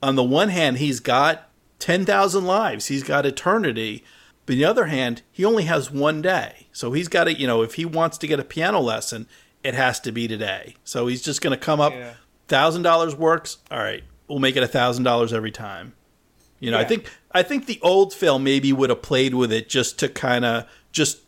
on 0.02 0.14
the 0.16 0.22
one 0.24 0.48
hand 0.50 0.76
he's 0.78 1.00
got 1.00 1.48
10,000 1.78 2.44
lives, 2.44 2.86
he's 2.86 3.02
got 3.02 3.24
eternity, 3.26 4.04
but 4.44 4.54
on 4.54 4.58
the 4.58 4.64
other 4.64 4.86
hand, 4.86 5.22
he 5.32 5.44
only 5.44 5.64
has 5.64 5.90
one 5.90 6.20
day. 6.22 6.66
So 6.72 6.92
he's 6.92 7.08
got 7.08 7.24
to, 7.24 7.32
you 7.34 7.46
know, 7.46 7.62
if 7.62 7.74
he 7.74 7.84
wants 7.84 8.16
to 8.18 8.26
get 8.26 8.40
a 8.40 8.44
piano 8.44 8.80
lesson, 8.80 9.26
it 9.62 9.74
has 9.74 10.00
to 10.00 10.12
be 10.12 10.26
today. 10.28 10.76
So 10.84 11.06
he's 11.06 11.22
just 11.22 11.40
going 11.42 11.58
to 11.58 11.62
come 11.62 11.80
up, 11.80 11.92
Yeah. 11.92 12.14
thousand 12.48 12.82
dollars 12.82 13.14
works. 13.14 13.58
All 13.70 13.78
right, 13.78 14.04
we'll 14.28 14.38
make 14.38 14.56
it 14.56 14.62
a 14.62 14.68
thousand 14.68 15.04
dollars 15.04 15.32
every 15.32 15.50
time. 15.50 15.94
You 16.60 16.70
know, 16.70 16.78
I 16.78 16.84
think 16.84 17.10
I 17.32 17.42
think 17.42 17.66
the 17.66 17.78
old 17.82 18.14
Phil 18.14 18.38
maybe 18.38 18.72
would 18.72 18.88
have 18.90 19.02
played 19.02 19.34
with 19.34 19.52
it 19.52 19.68
just 19.68 19.98
to 19.98 20.08
kind 20.08 20.44
of 20.44 20.64
just 20.92 21.20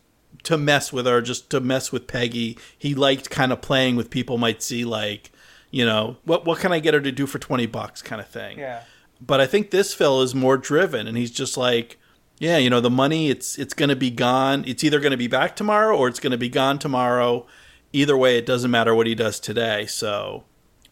to 0.43 0.57
mess 0.57 0.93
with 0.93 1.05
her, 1.05 1.21
just 1.21 1.49
to 1.49 1.59
mess 1.59 1.91
with 1.91 2.07
Peggy. 2.07 2.57
He 2.77 2.95
liked 2.95 3.29
kind 3.29 3.51
of 3.51 3.61
playing 3.61 3.95
with 3.95 4.09
people 4.09 4.37
might 4.37 4.63
see 4.63 4.85
like, 4.85 5.31
you 5.71 5.85
know, 5.85 6.17
what 6.23 6.45
what 6.45 6.59
can 6.59 6.71
I 6.71 6.79
get 6.79 6.93
her 6.93 7.01
to 7.01 7.11
do 7.11 7.27
for 7.27 7.39
twenty 7.39 7.65
bucks, 7.65 8.01
kind 8.01 8.21
of 8.21 8.27
thing. 8.27 8.59
Yeah. 8.59 8.83
But 9.21 9.41
I 9.41 9.47
think 9.47 9.71
this 9.71 9.93
Phil 9.93 10.21
is 10.21 10.33
more 10.33 10.57
driven, 10.57 11.07
and 11.07 11.17
he's 11.17 11.31
just 11.31 11.57
like, 11.57 11.97
yeah, 12.37 12.57
you 12.57 12.69
know, 12.69 12.79
the 12.79 12.89
money 12.89 13.29
it's 13.29 13.59
it's 13.59 13.73
going 13.73 13.89
to 13.89 13.95
be 13.95 14.09
gone. 14.09 14.63
It's 14.65 14.83
either 14.83 14.99
going 14.99 15.11
to 15.11 15.17
be 15.17 15.27
back 15.27 15.55
tomorrow 15.55 15.97
or 15.97 16.07
it's 16.07 16.19
going 16.19 16.31
to 16.31 16.37
be 16.37 16.49
gone 16.49 16.79
tomorrow. 16.79 17.45
Either 17.91 18.15
way, 18.15 18.37
it 18.37 18.45
doesn't 18.45 18.71
matter 18.71 18.95
what 18.95 19.07
he 19.07 19.15
does 19.15 19.39
today. 19.39 19.85
So 19.87 20.45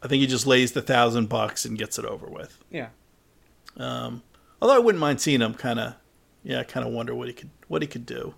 I 0.03 0.07
think 0.07 0.21
he 0.21 0.27
just 0.27 0.47
lays 0.47 0.73
the 0.73 0.81
thousand 0.81 1.29
bucks 1.29 1.63
and 1.63 1.77
gets 1.77 1.97
it 1.97 2.05
over 2.05 2.27
with. 2.27 2.62
Yeah. 2.69 2.89
Um, 3.77 4.23
although 4.62 4.75
I 4.75 4.79
wouldn't 4.79 4.99
mind 4.99 5.21
seeing 5.21 5.41
him 5.41 5.53
kind 5.53 5.79
of, 5.79 5.93
yeah, 6.43 6.60
I 6.60 6.63
kind 6.63 6.86
of 6.86 6.91
wonder 6.91 7.15
what 7.15 7.27
he 7.27 7.33
could 7.33 7.51
what 7.67 7.81
he 7.81 7.88
could 7.88 8.05
do. 8.05 8.36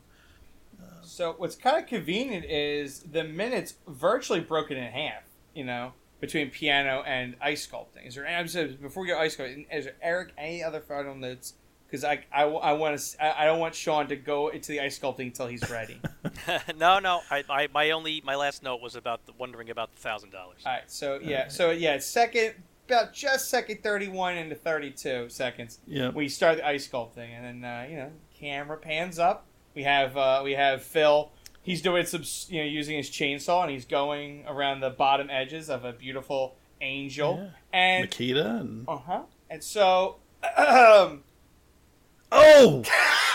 So 1.19 1.36
what's 1.38 1.58
kind 1.58 1.75
of 1.75 1.86
convenient 1.86 2.45
is 2.45 3.01
the 3.01 3.25
minutes 3.25 3.73
virtually 3.86 4.39
broken 4.39 4.77
in 4.77 4.89
half. 4.89 5.23
You 5.53 5.65
know, 5.65 5.91
between 6.21 6.49
piano 6.49 7.03
and 7.05 7.36
ice 7.41 7.67
sculpting. 7.67 8.08
Is 8.08 8.15
there? 8.15 8.25
I'm 8.25 8.47
just 8.47 8.82
before 8.82 9.03
we 9.03 9.10
go 9.10 9.19
ice 9.19 9.36
sculpting. 9.36 9.65
Is 9.69 9.84
there 9.84 9.95
Eric 10.01 10.32
any 10.38 10.63
other 10.63 10.79
final 10.79 11.13
notes? 11.15 11.55
Because 11.86 12.05
I, 12.05 12.23
I, 12.34 12.43
I 12.43 12.71
want 12.71 12.97
to 12.97 13.21
I, 13.21 13.43
I 13.43 13.45
don't 13.45 13.60
want 13.60 13.75
Sean 13.75 14.08
to 14.08 14.15
go 14.15 14.47
into 14.47 14.71
the 14.71 14.79
ice 14.79 14.97
sculpting 14.97 15.25
until 15.25 15.47
he's 15.47 15.69
ready. 15.69 15.99
no, 16.77 16.99
no. 16.99 17.19
I, 17.29 17.43
I 17.49 17.67
my 17.73 17.91
only 17.91 18.21
my 18.23 18.36
last 18.38 18.63
note 18.63 18.79
was 18.79 18.95
about 18.95 19.25
the, 19.25 19.34
wondering 19.38 19.69
about 19.69 19.93
the 19.93 19.99
thousand 19.99 20.29
dollars. 20.29 20.62
All 20.65 20.71
right. 20.71 20.84
So 20.89 21.19
yeah. 21.21 21.49
So 21.49 21.71
yeah. 21.71 21.97
Second, 21.97 22.53
about 22.88 23.12
just 23.12 23.49
second 23.49 23.84
thirty-one 23.84 24.38
into 24.38 24.55
thirty-two 24.55 25.27
seconds. 25.27 25.79
Yeah. 25.86 26.12
we 26.12 26.29
start 26.29 26.60
the 26.60 26.65
ice 26.65 26.88
sculpting, 26.88 27.36
and 27.36 27.62
then 27.62 27.69
uh, 27.69 27.88
you 27.89 27.97
know, 27.97 28.12
camera 28.34 28.77
pans 28.77 29.19
up. 29.19 29.47
We 29.80 29.84
have 29.84 30.18
uh, 30.18 30.42
we 30.44 30.52
have 30.56 30.84
Phil. 30.84 31.32
He's 31.62 31.82
doing 31.82 32.06
some, 32.06 32.24
you 32.50 32.62
know, 32.62 32.68
using 32.68 32.98
his 32.98 33.10
chainsaw, 33.10 33.62
and 33.62 33.72
he's 33.72 33.86
going 33.86 34.44
around 34.46 34.82
the 34.82 34.89
bottom 34.89 35.30
edges 35.30 35.70
of 35.70 35.86
a 35.86 35.94
beautiful 35.94 36.58
angel. 36.82 37.50
And 37.72 38.10
Makita 38.10 38.60
and 38.60 38.89
uh 38.89 38.98
huh. 38.98 39.22
And 39.50 39.63
so, 39.63 40.18
um, 40.44 41.24
oh, 42.34 42.84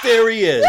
there 0.02 0.28
he 0.28 0.44
is. 0.44 0.66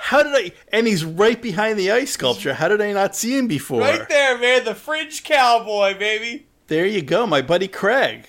How 0.00 0.22
did 0.22 0.32
I? 0.34 0.52
And 0.72 0.86
he's 0.86 1.04
right 1.04 1.42
behind 1.42 1.78
the 1.78 1.90
ice 1.90 2.12
sculpture. 2.12 2.54
How 2.54 2.68
did 2.68 2.80
I 2.80 2.92
not 2.92 3.14
see 3.14 3.36
him 3.36 3.48
before? 3.48 3.82
right 3.82 4.08
there, 4.08 4.38
man, 4.38 4.64
the 4.64 4.74
fringe 4.74 5.24
cowboy, 5.24 5.98
baby. 5.98 6.46
There 6.68 6.86
you 6.86 7.02
go, 7.02 7.26
my 7.26 7.42
buddy 7.42 7.68
Craig. 7.68 8.24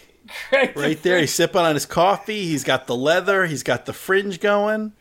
Right, 0.51 0.73
the 0.75 0.81
Right 0.81 1.01
there, 1.01 1.13
fringe- 1.13 1.21
he's 1.21 1.33
sipping 1.33 1.61
on 1.61 1.75
his 1.75 1.85
coffee. 1.85 2.45
He's 2.47 2.65
got 2.65 2.87
the 2.87 2.95
leather. 2.97 3.45
He's 3.45 3.63
got 3.63 3.85
the 3.85 3.93
fringe 3.93 4.41
going. 4.41 4.91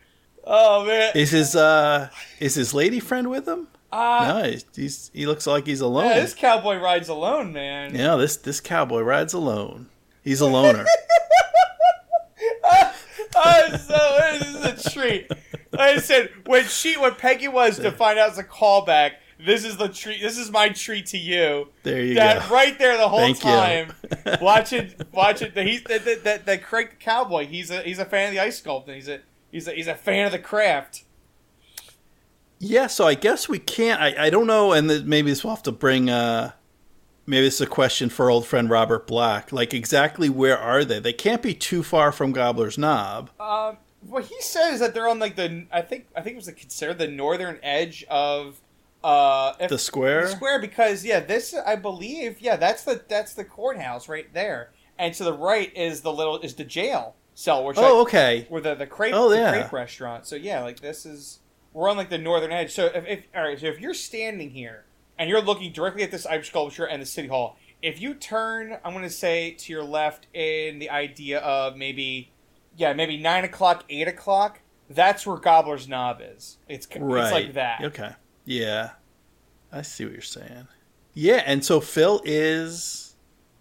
Oh 0.43 0.85
man. 0.85 1.11
Is 1.15 1.31
his 1.31 1.55
uh 1.55 2.09
is 2.39 2.55
his 2.55 2.73
lady 2.73 2.99
friend 2.99 3.29
with 3.29 3.47
him? 3.47 3.67
Uh, 3.91 4.39
no, 4.41 4.49
he's, 4.49 4.65
he's 4.73 5.11
he 5.13 5.25
looks 5.25 5.45
like 5.45 5.67
he's 5.67 5.81
alone. 5.81 6.05
yeah, 6.05 6.21
this 6.21 6.33
cowboy 6.33 6.77
rides 6.77 7.09
alone, 7.09 7.51
man. 7.51 7.93
Yeah, 7.93 8.15
this 8.15 8.37
this 8.37 8.61
cowboy 8.61 9.01
rides 9.01 9.33
alone. 9.33 9.89
He's 10.23 10.39
a 10.39 10.45
loner. 10.45 10.85
oh, 12.63 13.67
so 13.77 14.37
this 14.39 14.47
is 14.47 14.85
a 14.85 14.89
treat. 14.91 15.29
Like 15.71 15.97
I 15.97 15.97
said, 15.97 16.29
when 16.45 16.65
she, 16.65 16.97
when 16.97 17.15
Peggy 17.15 17.47
was 17.47 17.79
to 17.79 17.91
find 17.91 18.19
out 18.19 18.29
it's 18.29 18.37
a 18.37 18.43
callback, 18.43 19.13
this 19.43 19.65
is 19.65 19.77
the 19.77 19.89
treat. 19.89 20.21
This 20.21 20.37
is 20.37 20.51
my 20.51 20.69
treat 20.69 21.07
to 21.07 21.17
you. 21.17 21.69
There 21.83 22.03
you 22.03 22.15
that 22.15 22.47
go. 22.47 22.55
right 22.55 22.77
there 22.77 22.97
the 22.97 23.09
whole 23.09 23.19
Thank 23.19 23.39
time. 23.39 23.93
watching, 24.41 24.93
watching. 25.11 25.51
The, 25.53 25.63
he's 25.63 25.83
that 25.83 26.23
that 26.23 26.45
the 26.45 26.57
Craig 26.57 26.97
cowboy. 26.99 27.47
He's 27.47 27.71
a 27.71 27.81
he's 27.81 27.99
a 27.99 28.05
fan 28.05 28.27
of 28.27 28.33
the 28.33 28.39
ice 28.39 28.61
sculpting. 28.61 28.95
He's 28.95 29.07
a 29.07 29.21
he's 29.51 29.67
a 29.67 29.71
he's 29.73 29.87
a 29.87 29.95
fan 29.95 30.25
of 30.25 30.31
the 30.31 30.39
craft. 30.39 31.03
Yeah, 32.59 32.87
so 32.87 33.07
I 33.07 33.15
guess 33.15 33.49
we 33.49 33.57
can't. 33.57 33.99
I, 33.99 34.25
I 34.27 34.29
don't 34.29 34.45
know, 34.47 34.71
and 34.71 34.87
maybe 35.07 35.31
this 35.31 35.43
will 35.43 35.51
have 35.51 35.63
to 35.63 35.71
bring. 35.71 36.09
Uh, 36.09 36.51
maybe 37.25 37.45
this 37.45 37.55
is 37.55 37.61
a 37.61 37.67
question 37.67 38.09
for 38.09 38.29
old 38.29 38.45
friend 38.45 38.69
Robert 38.69 39.07
Black. 39.07 39.51
Like, 39.51 39.73
exactly 39.73 40.29
where 40.29 40.57
are 40.57 40.85
they? 40.85 40.99
They 40.99 41.13
can't 41.13 41.41
be 41.41 41.55
too 41.55 41.81
far 41.81 42.11
from 42.11 42.31
Gobbler's 42.33 42.77
Knob. 42.77 43.31
Um, 43.39 43.77
what 44.07 44.25
he 44.25 44.39
says 44.41 44.75
is 44.75 44.79
that 44.79 44.93
they're 44.93 45.07
on 45.07 45.19
like 45.19 45.35
the 45.35 45.65
I 45.71 45.81
think 45.81 46.07
I 46.15 46.21
think 46.21 46.33
it 46.33 46.37
was 46.37 46.47
like 46.47 46.57
considered 46.57 46.97
the 46.97 47.07
northern 47.07 47.59
edge 47.63 48.03
of 48.09 48.59
uh 49.03 49.53
if- 49.59 49.69
The 49.69 49.77
square? 49.79 50.23
the 50.23 50.31
square 50.31 50.59
because 50.59 51.03
yeah 51.05 51.19
this 51.19 51.53
I 51.53 51.75
believe 51.75 52.39
yeah 52.41 52.55
that's 52.55 52.83
the 52.83 53.03
that's 53.07 53.33
the 53.33 53.43
courthouse 53.45 54.07
right 54.09 54.31
there 54.33 54.71
and 54.97 55.13
to 55.15 55.23
the 55.23 55.33
right 55.33 55.75
is 55.75 56.01
the 56.01 56.11
little 56.13 56.39
is 56.39 56.55
the 56.55 56.63
jail 56.63 57.15
cell 57.33 57.63
which 57.65 57.77
Oh, 57.79 57.99
I, 57.99 58.01
okay. 58.01 58.45
where 58.49 58.61
the 58.61 58.75
the 58.75 58.87
crepe 58.87 59.13
Oh, 59.15 59.29
the 59.29 59.37
yeah. 59.37 59.51
crepe 59.51 59.71
restaurant 59.71 60.25
so 60.27 60.35
yeah 60.35 60.61
like 60.61 60.79
this 60.79 61.05
is 61.05 61.39
we're 61.73 61.89
on 61.89 61.97
like 61.97 62.09
the 62.09 62.17
northern 62.17 62.51
edge 62.51 62.71
so 62.73 62.87
if, 62.87 63.05
if 63.07 63.23
all 63.35 63.43
right 63.43 63.59
so 63.59 63.67
if 63.67 63.79
you're 63.79 63.93
standing 63.93 64.49
here 64.51 64.85
and 65.17 65.29
you're 65.29 65.41
looking 65.41 65.71
directly 65.71 66.03
at 66.03 66.11
this 66.11 66.25
ice 66.25 66.47
sculpture 66.47 66.85
and 66.85 67.01
the 67.01 67.05
city 67.05 67.27
hall 67.27 67.57
if 67.81 67.99
you 68.01 68.13
turn 68.13 68.77
I'm 68.85 68.93
going 68.93 69.03
to 69.05 69.09
say 69.09 69.51
to 69.51 69.73
your 69.73 69.83
left 69.83 70.27
in 70.33 70.79
the 70.79 70.89
idea 70.89 71.39
of 71.39 71.75
maybe 71.75 72.31
yeah, 72.77 72.93
maybe 72.93 73.17
nine 73.17 73.43
o'clock, 73.43 73.83
eight 73.89 74.07
o'clock. 74.07 74.61
That's 74.89 75.27
where 75.27 75.35
Gobbler's 75.37 75.89
Knob 75.89 76.21
is. 76.23 76.57
It's 76.69 76.87
Right. 76.97 77.23
it's 77.23 77.31
like 77.33 77.53
that. 77.55 77.81
Okay. 77.83 78.11
Yeah. 78.45 78.91
I 79.73 79.81
see 79.81 80.05
what 80.05 80.13
you're 80.13 80.21
saying. 80.21 80.67
Yeah, 81.13 81.43
and 81.45 81.65
so 81.65 81.81
Phil 81.81 82.21
is 82.23 83.15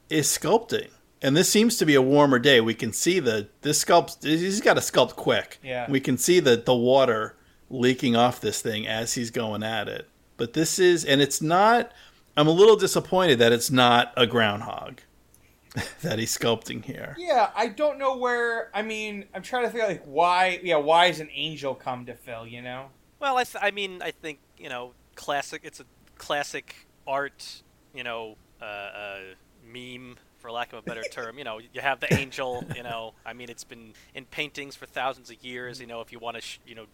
is 0.09 0.26
sculpting. 0.28 0.90
And 1.22 1.37
this 1.37 1.50
seems 1.50 1.76
to 1.76 1.87
be 1.87 1.94
a 1.94 2.02
warmer 2.02 2.38
day. 2.38 2.61
We 2.61 2.74
can 2.74 2.92
see 2.92 3.20
the 3.20 3.48
this 3.62 3.85
sculpt 3.85 4.24
he's 4.24 4.61
got 4.61 4.74
to 4.74 4.80
sculpt 4.80 5.16
quick. 5.16 5.59
Yeah. 5.62 5.90
We 5.90 6.00
can 6.00 6.16
see 6.16 6.40
the 6.40 6.56
the 6.56 6.74
water 6.74 7.37
leaking 7.68 8.16
off 8.16 8.40
this 8.40 8.62
thing 8.62 8.87
as 8.87 9.14
he's 9.14 9.30
going 9.30 9.62
at 9.62 9.88
it. 9.88 10.09
But 10.37 10.54
this 10.54 10.78
is 10.78 11.04
and 11.04 11.20
it's 11.20 11.42
not 11.42 11.92
I'm 12.37 12.46
a 12.46 12.52
little 12.52 12.76
disappointed 12.76 13.38
that 13.40 13.52
it's 13.52 13.70
not 13.70 14.12
a 14.16 14.26
groundhog 14.26 15.00
that 16.02 16.18
he's 16.18 16.37
sculpting 16.37 16.85
here. 16.85 17.14
Yeah, 17.18 17.50
I 17.54 17.68
don't 17.68 17.98
know 17.98 18.16
where. 18.16 18.70
I 18.74 18.83
mean, 18.83 19.26
I'm 19.35 19.42
trying 19.42 19.64
to 19.64 19.70
figure 19.70 19.85
out 19.85 19.90
like 19.90 20.04
why. 20.04 20.61
Yeah, 20.62 20.76
why 20.76 21.06
is 21.06 21.20
an 21.20 21.28
angel 21.33 21.74
come 21.74 22.06
to 22.06 22.14
Phil? 22.14 22.46
You 22.46 22.62
know. 22.62 22.87
Well, 23.20 23.37
I, 23.37 23.44
th- 23.44 23.62
I 23.62 23.70
mean, 23.70 24.00
I 24.02 24.11
think 24.11 24.38
you 24.59 24.68
know, 24.68 24.92
classic. 25.14 25.62
It's 25.64 25.80
a 25.80 25.85
classic 26.16 26.74
art, 27.06 27.62
you 27.94 28.02
know, 28.02 28.37
uh, 28.61 28.64
uh, 28.64 29.18
meme 29.64 30.16
for 30.40 30.50
lack 30.50 30.72
of 30.72 30.79
a 30.81 30.83
better 30.83 31.03
term. 31.12 31.38
You 31.38 31.44
know, 31.44 31.59
you 31.59 31.81
have 31.81 32.00
the 32.00 32.12
angel. 32.14 32.64
You 32.74 32.83
know, 32.83 33.14
I 33.24 33.33
mean, 33.33 33.48
it's 33.50 33.64
been 33.64 33.92
in 34.14 34.24
paintings 34.24 34.74
for 34.76 34.87
thousands 34.87 35.31
of 35.31 35.42
years. 35.44 35.81
You 35.81 35.87
know, 35.87 36.00
if 36.00 36.11
you 36.12 36.18
want 36.18 36.37
to, 36.37 36.40
sh- 36.42 36.59
you 36.66 36.74
know, 36.74 36.87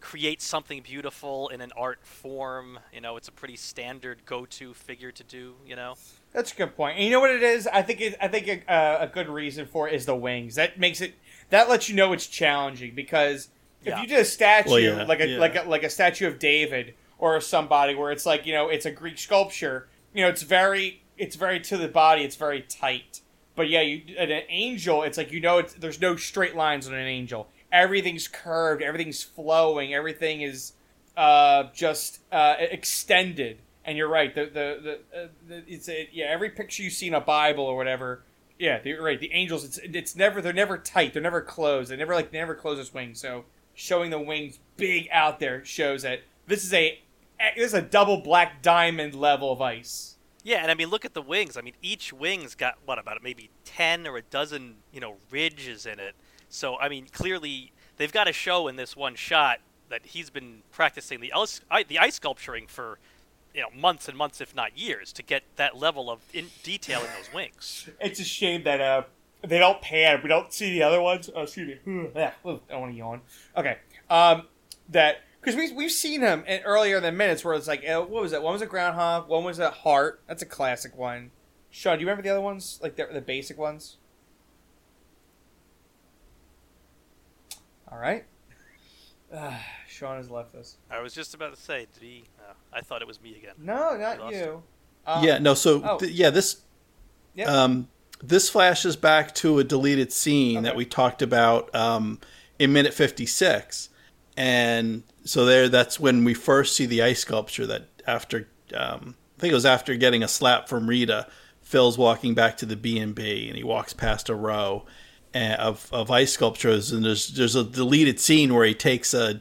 create 0.00 0.42
something 0.42 0.82
beautiful 0.82 1.48
in 1.48 1.60
an 1.60 1.72
art 1.76 2.00
form, 2.04 2.78
you 2.92 3.00
know, 3.00 3.16
it's 3.16 3.28
a 3.28 3.32
pretty 3.32 3.56
standard 3.56 4.18
go-to 4.26 4.74
figure 4.74 5.10
to 5.12 5.24
do. 5.24 5.54
You 5.66 5.76
know. 5.76 5.94
That's 6.32 6.52
a 6.52 6.56
good 6.56 6.76
point. 6.76 6.96
And 6.96 7.04
you 7.04 7.10
know 7.10 7.20
what 7.20 7.30
it 7.30 7.42
is? 7.42 7.66
I 7.66 7.82
think 7.82 8.00
it, 8.00 8.14
I 8.20 8.28
think 8.28 8.46
a, 8.48 8.70
uh, 8.72 8.98
a 9.02 9.06
good 9.06 9.28
reason 9.28 9.66
for 9.66 9.88
it 9.88 9.94
is 9.94 10.04
the 10.06 10.14
wings. 10.16 10.56
That 10.56 10.78
makes 10.78 11.00
it 11.00 11.14
that 11.50 11.68
lets 11.68 11.88
you 11.88 11.94
know 11.94 12.12
it's 12.12 12.26
challenging 12.26 12.94
because 12.94 13.48
if 13.82 13.88
Yeah. 13.88 14.02
you 14.02 14.06
did 14.08 14.18
a 14.20 14.24
statue 14.24 14.70
Well, 14.70 14.80
yeah, 14.80 15.04
like 15.04 15.20
a 15.20 15.28
yeah. 15.28 15.38
like 15.38 15.56
a, 15.56 15.62
like 15.62 15.82
a 15.82 15.88
statue 15.90 16.26
of 16.26 16.38
David 16.38 16.94
or 17.18 17.40
somebody 17.40 17.94
where 17.94 18.12
it's 18.12 18.26
like 18.26 18.44
you 18.44 18.52
know 18.52 18.68
it's 18.68 18.84
a 18.84 18.90
Greek 18.90 19.16
sculpture, 19.16 19.88
you 20.12 20.22
know 20.22 20.28
it's 20.28 20.42
very 20.42 21.00
it's 21.18 21.36
very 21.36 21.60
to 21.60 21.76
the 21.76 21.88
body, 21.88 22.22
it's 22.22 22.36
very 22.36 22.62
tight. 22.62 23.20
But 23.54 23.68
yeah, 23.68 23.80
you 23.80 24.02
an 24.18 24.42
angel, 24.48 25.02
it's 25.02 25.16
like 25.16 25.32
you 25.32 25.40
know 25.40 25.58
it's, 25.58 25.74
there's 25.74 26.00
no 26.00 26.16
straight 26.16 26.54
lines 26.54 26.86
on 26.86 26.94
an 26.94 27.06
angel. 27.06 27.48
Everything's 27.72 28.28
curved, 28.28 28.82
everything's 28.82 29.22
flowing, 29.22 29.94
everything 29.94 30.42
is 30.42 30.72
uh, 31.16 31.64
just 31.74 32.20
uh, 32.30 32.56
extended. 32.58 33.62
And 33.84 33.96
you're 33.96 34.08
right. 34.08 34.34
The 34.34 34.44
the 34.44 34.80
the, 34.82 35.18
uh, 35.18 35.28
the 35.48 35.64
it's 35.66 35.88
a, 35.88 36.08
yeah. 36.12 36.26
Every 36.26 36.50
picture 36.50 36.82
you 36.82 36.90
see 36.90 37.06
in 37.06 37.14
a 37.14 37.20
Bible 37.20 37.64
or 37.64 37.76
whatever. 37.76 38.24
Yeah, 38.58 38.80
right. 38.98 39.20
The 39.20 39.32
angels. 39.32 39.64
It's 39.64 39.78
it's 39.78 40.16
never. 40.16 40.42
They're 40.42 40.52
never 40.52 40.76
tight. 40.76 41.12
They're 41.12 41.22
never 41.22 41.40
closed. 41.40 41.90
They 41.90 41.96
never 41.96 42.14
like 42.14 42.32
they 42.32 42.38
never 42.38 42.56
close 42.56 42.80
its 42.80 42.92
wings. 42.92 43.20
So 43.20 43.44
showing 43.74 44.10
the 44.10 44.18
wings 44.18 44.58
big 44.76 45.08
out 45.12 45.38
there 45.38 45.64
shows 45.64 46.02
that 46.02 46.22
this 46.48 46.64
is 46.64 46.72
a 46.72 46.98
this 47.56 47.66
is 47.66 47.74
a 47.74 47.82
double 47.82 48.18
black 48.22 48.60
diamond 48.60 49.14
level 49.14 49.52
of 49.52 49.60
ice. 49.60 50.15
Yeah, 50.46 50.58
and 50.58 50.70
I 50.70 50.74
mean, 50.74 50.90
look 50.90 51.04
at 51.04 51.12
the 51.12 51.22
wings. 51.22 51.56
I 51.56 51.60
mean, 51.60 51.74
each 51.82 52.12
wing's 52.12 52.54
got 52.54 52.76
what 52.84 53.00
about 53.00 53.20
maybe 53.20 53.50
ten 53.64 54.06
or 54.06 54.16
a 54.16 54.22
dozen, 54.22 54.76
you 54.92 55.00
know, 55.00 55.16
ridges 55.28 55.86
in 55.86 55.98
it. 55.98 56.14
So 56.48 56.78
I 56.78 56.88
mean, 56.88 57.08
clearly 57.10 57.72
they've 57.96 58.12
got 58.12 58.24
to 58.24 58.32
show 58.32 58.68
in 58.68 58.76
this 58.76 58.96
one 58.96 59.16
shot 59.16 59.58
that 59.88 60.06
he's 60.06 60.30
been 60.30 60.62
practicing 60.70 61.20
the 61.20 61.32
ice, 61.32 61.60
the 61.88 61.98
ice 61.98 62.14
sculpturing 62.14 62.68
for, 62.68 63.00
you 63.54 63.60
know, 63.60 63.70
months 63.74 64.06
and 64.06 64.16
months, 64.16 64.40
if 64.40 64.54
not 64.54 64.78
years, 64.78 65.12
to 65.14 65.24
get 65.24 65.42
that 65.56 65.76
level 65.76 66.08
of 66.08 66.20
in 66.32 66.46
detail 66.62 67.00
in 67.00 67.08
those 67.18 67.34
wings. 67.34 67.88
It's 68.00 68.20
a 68.20 68.24
shame 68.24 68.62
that 68.62 68.80
uh 68.80 69.02
they 69.42 69.58
don't 69.58 69.82
pan. 69.82 70.20
We 70.22 70.28
don't 70.28 70.52
see 70.52 70.70
the 70.70 70.84
other 70.84 71.02
ones. 71.02 71.28
Oh, 71.34 71.42
excuse 71.42 71.76
me. 71.84 72.08
I 72.14 72.30
want 72.44 72.92
to 72.92 72.96
yawn. 72.96 73.20
Okay. 73.56 73.78
Um, 74.08 74.46
that 74.90 75.24
because 75.46 75.56
we 75.56 75.72
we've 75.72 75.92
seen 75.92 76.22
him 76.22 76.42
in, 76.48 76.60
earlier 76.62 76.98
than 76.98 77.16
minutes 77.16 77.44
where 77.44 77.54
it's 77.54 77.68
like 77.68 77.88
uh, 77.88 78.00
what 78.00 78.20
was 78.20 78.32
that? 78.32 78.42
One 78.42 78.52
was 78.52 78.62
a 78.62 78.66
groundhog. 78.66 79.28
One 79.28 79.44
was 79.44 79.60
a 79.60 79.70
heart. 79.70 80.20
That's 80.26 80.42
a 80.42 80.46
classic 80.46 80.96
one. 80.96 81.30
Sean, 81.70 81.96
do 81.96 82.00
you 82.00 82.06
remember 82.08 82.22
the 82.22 82.30
other 82.30 82.40
ones? 82.40 82.80
Like 82.82 82.96
the 82.96 83.06
the 83.12 83.20
basic 83.20 83.56
ones. 83.56 83.96
All 87.90 87.98
right. 87.98 88.24
Uh, 89.34 89.58
Sean 89.88 90.18
has 90.18 90.30
left 90.30 90.54
us. 90.54 90.76
I 90.88 91.00
was 91.00 91.12
just 91.12 91.34
about 91.34 91.52
to 91.52 91.60
say, 91.60 91.88
did 91.92 92.00
he? 92.00 92.24
Uh, 92.38 92.52
I 92.72 92.80
thought 92.80 93.02
it 93.02 93.08
was 93.08 93.20
me 93.20 93.34
again. 93.34 93.54
No, 93.58 93.96
not 93.96 94.32
you. 94.32 94.62
Um, 95.04 95.24
yeah, 95.24 95.38
no, 95.38 95.54
so 95.54 95.82
oh. 95.84 95.98
th- 95.98 96.12
yeah, 96.12 96.30
this 96.30 96.60
Yep. 97.34 97.48
um 97.48 97.88
this 98.22 98.48
flashes 98.48 98.94
back 98.94 99.34
to 99.36 99.58
a 99.58 99.64
deleted 99.64 100.12
scene 100.12 100.62
that 100.62 100.76
we 100.76 100.84
talked 100.84 101.22
about 101.22 101.74
um 101.74 102.20
in 102.60 102.72
minute 102.72 102.94
56. 102.94 103.88
And 104.36 105.02
so 105.26 105.44
there 105.44 105.68
that's 105.68 106.00
when 106.00 106.24
we 106.24 106.34
first 106.34 106.74
see 106.74 106.86
the 106.86 107.02
ice 107.02 107.20
sculpture 107.20 107.66
that 107.66 107.88
after 108.06 108.48
um 108.74 109.14
I 109.36 109.40
think 109.40 109.52
it 109.52 109.54
was 109.54 109.66
after 109.66 109.94
getting 109.96 110.22
a 110.22 110.28
slap 110.28 110.66
from 110.66 110.88
Rita, 110.88 111.26
Phil's 111.60 111.98
walking 111.98 112.34
back 112.34 112.56
to 112.56 112.66
the 112.66 112.76
B&B 112.76 113.48
and 113.48 113.56
he 113.56 113.62
walks 113.62 113.92
past 113.92 114.30
a 114.30 114.34
row 114.34 114.86
uh, 115.34 115.56
of 115.58 115.88
of 115.92 116.10
ice 116.10 116.32
sculptures 116.32 116.92
and 116.92 117.04
there's 117.04 117.28
there's 117.28 117.54
a 117.54 117.64
deleted 117.64 118.18
scene 118.18 118.54
where 118.54 118.64
he 118.64 118.74
takes 118.74 119.12
a 119.12 119.40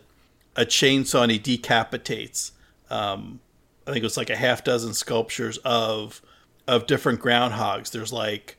a 0.57 0.65
chainsaw 0.65 1.23
and 1.23 1.31
he 1.31 1.39
decapitates 1.39 2.51
um 2.89 3.39
I 3.87 3.91
think 3.91 4.01
it 4.01 4.05
was 4.05 4.17
like 4.17 4.29
a 4.29 4.35
half 4.35 4.63
dozen 4.63 4.93
sculptures 4.93 5.57
of 5.59 6.21
of 6.67 6.87
different 6.87 7.21
groundhogs. 7.21 7.91
There's 7.91 8.11
like 8.11 8.57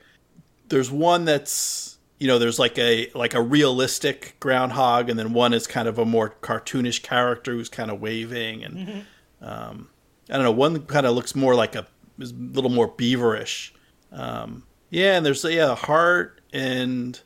there's 0.69 0.91
one 0.91 1.25
that's 1.25 1.96
you 2.19 2.27
know 2.27 2.39
there's 2.39 2.59
like 2.59 2.79
a 2.79 3.11
like 3.15 3.35
a 3.35 3.43
realistic 3.43 4.37
groundhog, 4.41 5.09
and 5.11 5.19
then 5.19 5.33
one 5.33 5.53
is 5.53 5.67
kind 5.67 5.87
of 5.89 5.99
a 5.99 6.05
more 6.05 6.31
cartoonish 6.41 7.03
character 7.03 7.53
who's 7.53 7.69
kind 7.69 7.91
of 7.91 8.01
waving, 8.01 8.65
and 8.65 9.05
um, 9.41 9.89
I 10.31 10.35
don't 10.35 10.45
know. 10.45 10.53
One 10.53 10.85
kind 10.87 11.07
of 11.07 11.15
looks 11.15 11.35
more 11.35 11.55
like 11.55 11.75
a 11.75 11.87
is 12.19 12.31
a 12.33 12.35
little 12.35 12.71
more 12.71 12.89
beaverish. 12.91 13.73
Um, 14.13 14.65
yeah, 14.91 15.17
and 15.17 15.27
there's 15.27 15.45
yeah 15.45 15.73
a 15.73 15.75
heart, 15.75 16.41
and 16.53 17.21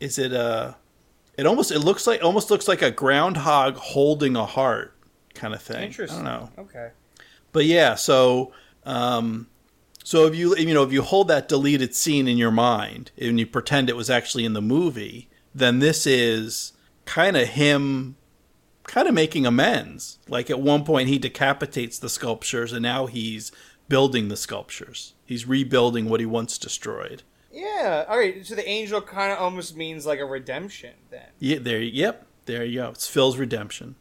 is 0.00 0.18
it 0.18 0.32
a? 0.32 0.76
It 1.36 1.46
almost 1.46 1.70
it 1.70 1.78
looks 1.80 2.06
like 2.06 2.24
almost 2.24 2.50
looks 2.50 2.66
like 2.66 2.82
a 2.82 2.90
groundhog 2.90 3.76
holding 3.76 4.34
a 4.34 4.44
heart 4.44 4.94
kind 5.34 5.54
of 5.54 5.62
thing. 5.62 5.84
Interesting. 5.84 6.26
I 6.26 6.38
don't 6.38 6.56
know 6.56 6.62
Okay. 6.64 6.90
but 7.52 7.64
yeah 7.64 7.94
so 7.94 8.52
um 8.84 9.46
so 10.08 10.24
if 10.24 10.34
you 10.34 10.56
you 10.56 10.72
know 10.72 10.82
if 10.82 10.90
you 10.90 11.02
hold 11.02 11.28
that 11.28 11.48
deleted 11.48 11.94
scene 11.94 12.26
in 12.26 12.38
your 12.38 12.50
mind 12.50 13.10
and 13.18 13.38
you 13.38 13.46
pretend 13.46 13.90
it 13.90 13.96
was 13.96 14.08
actually 14.08 14.46
in 14.46 14.54
the 14.54 14.62
movie 14.62 15.28
then 15.54 15.80
this 15.80 16.06
is 16.06 16.72
kind 17.04 17.36
of 17.36 17.46
him 17.48 18.16
kind 18.84 19.06
of 19.06 19.12
making 19.12 19.44
amends 19.44 20.18
like 20.26 20.48
at 20.48 20.60
one 20.60 20.82
point 20.82 21.10
he 21.10 21.18
decapitates 21.18 21.98
the 21.98 22.08
sculptures 22.08 22.72
and 22.72 22.82
now 22.82 23.04
he's 23.04 23.52
building 23.86 24.28
the 24.28 24.36
sculptures 24.36 25.12
he's 25.26 25.46
rebuilding 25.46 26.08
what 26.08 26.20
he 26.20 26.26
once 26.26 26.56
destroyed 26.56 27.22
Yeah. 27.52 28.06
All 28.08 28.18
right. 28.18 28.46
So 28.46 28.54
the 28.54 28.66
angel 28.66 29.02
kind 29.02 29.30
of 29.32 29.38
almost 29.38 29.76
means 29.76 30.06
like 30.06 30.20
a 30.20 30.24
redemption. 30.24 30.94
Then 31.10 31.28
yeah 31.38 31.58
there 31.60 31.82
yep 31.82 32.26
there 32.46 32.64
you 32.64 32.80
go 32.80 32.88
it's 32.90 33.06
phil's 33.06 33.36
redemption 33.36 33.94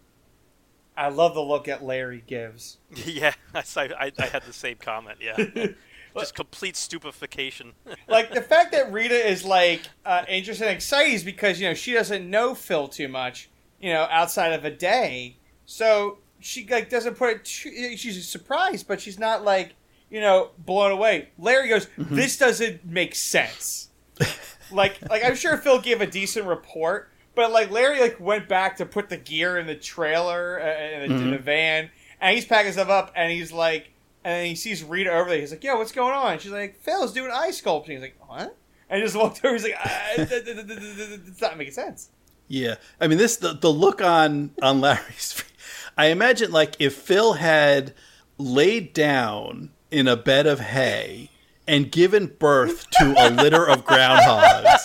I 0.98 1.10
love 1.10 1.36
the 1.36 1.43
look 1.43 1.65
that 1.65 1.84
Larry 1.84 2.24
gives. 2.26 2.78
yeah, 3.06 3.34
I, 3.54 3.63
I, 3.78 4.12
I 4.17 4.26
had 4.26 4.43
the 4.43 4.54
same 4.54 4.78
comment. 4.78 5.20
Yeah, 5.22 5.38
just 6.20 6.36
complete 6.36 6.76
stupefaction. 6.76 7.74
like 8.08 8.34
the 8.34 8.42
fact 8.42 8.72
that 8.72 8.92
Rita 8.92 9.16
is 9.16 9.44
like 9.44 9.82
uh, 10.06 10.24
interested 10.28 10.68
and 10.68 10.76
excited 10.76 11.14
is 11.14 11.24
because 11.24 11.60
you 11.60 11.68
know 11.68 11.74
she 11.74 11.94
doesn't 11.94 12.30
know 12.30 12.56
Phil 12.56 12.88
too 12.88 13.08
much, 13.08 13.50
you 13.80 13.92
know, 13.92 14.08
outside 14.10 14.54
of 14.54 14.66
a 14.66 14.72
day. 14.72 15.38
So 15.66 16.20
she 16.40 16.68
like 16.68 16.90
doesn't 16.90 17.16
put 17.16 17.30
it. 17.30 17.46
Too, 17.46 17.98
she's 17.98 18.28
surprised, 18.28 18.88
but 18.88 19.02
she's 19.02 19.20
not 19.20 19.44
like 19.44 19.76
you 20.10 20.22
know 20.22 20.52
blown 20.58 20.92
away. 20.92 21.30
Larry 21.38 21.70
goes, 21.70 21.88
"This 21.98 22.38
doesn't 22.38 22.86
make 22.86 23.16
sense." 23.16 23.90
like 24.72 24.98
like 25.10 25.24
I'm 25.24 25.36
sure 25.36 25.58
Phil 25.58 25.80
gave 25.80 26.02
a 26.02 26.08
decent 26.08 26.46
report, 26.46 27.12
but 27.36 27.52
like 27.52 27.72
Larry 27.72 28.00
like 28.00 28.20
went 28.20 28.48
back 28.48 28.78
to 28.78 28.86
put 28.86 29.10
the 29.10 29.18
gear 29.18 29.58
in 29.58 29.68
the 29.68 29.76
trailer 29.76 30.60
uh, 30.62 31.04
in, 31.04 31.10
the, 31.10 31.16
in 31.16 31.32
the 31.32 31.38
van, 31.38 31.90
and 32.20 32.36
he's 32.36 32.46
packing 32.46 32.72
stuff 32.72 32.90
up, 32.90 33.12
and 33.16 33.32
he's 33.32 33.52
like, 33.52 33.92
and 34.28 34.46
he 34.48 34.56
sees 34.56 34.84
Rita 34.84 35.10
over 35.12 35.30
there. 35.30 35.40
He's 35.40 35.52
like, 35.52 35.63
"Yo, 35.63 35.78
what's 35.78 35.92
going 35.92 36.13
on?" 36.13 36.40
She's 36.40 36.52
like, 36.52 36.76
"Phil's 36.82 37.13
doing 37.13 37.32
ice 37.34 37.62
sculpting." 37.62 37.92
He's 37.92 38.02
like, 38.02 38.18
"What?" 38.28 38.58
And 38.90 39.00
he 39.00 39.06
just 39.06 39.16
walked 39.16 39.44
over. 39.46 39.54
He's 39.54 39.63
like, 39.63 39.76
ah, 39.84 40.12
"It's 40.18 41.42
not 41.42 41.58
making 41.58 41.74
sense." 41.74 42.10
Yeah, 42.50 42.76
I 43.00 43.08
mean 43.08 43.18
this 43.18 43.38
the 43.38 43.54
the 43.54 43.72
look 43.72 44.02
on 44.02 44.52
on 44.62 44.82
Larry's. 44.82 45.34
face- 45.34 45.44
I 45.98 46.08
imagine 46.08 46.52
like 46.52 46.76
if 46.80 46.94
Phil 46.96 47.34
had 47.34 47.94
laid 48.38 48.94
down 48.94 49.72
in 49.92 50.08
a 50.08 50.16
bed 50.16 50.46
of 50.46 50.60
hay 50.60 51.30
and 51.68 51.92
given 51.92 52.28
birth 52.40 52.86
to 52.92 53.13
a 53.18 53.30
litter 53.30 53.68
of 53.68 53.84
groundhogs. 53.86 54.80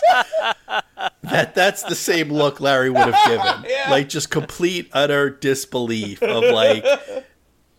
That 1.23 1.55
that's 1.55 1.83
the 1.83 1.95
same 1.95 2.29
look 2.31 2.61
Larry 2.61 2.91
would 2.91 3.13
have 3.15 3.25
given. 3.27 3.65
Yeah. 3.71 3.91
Like 3.91 4.09
just 4.09 4.31
complete 4.31 4.89
utter 4.93 5.31
disbelief 5.31 6.23
of 6.23 6.43
like 6.45 6.85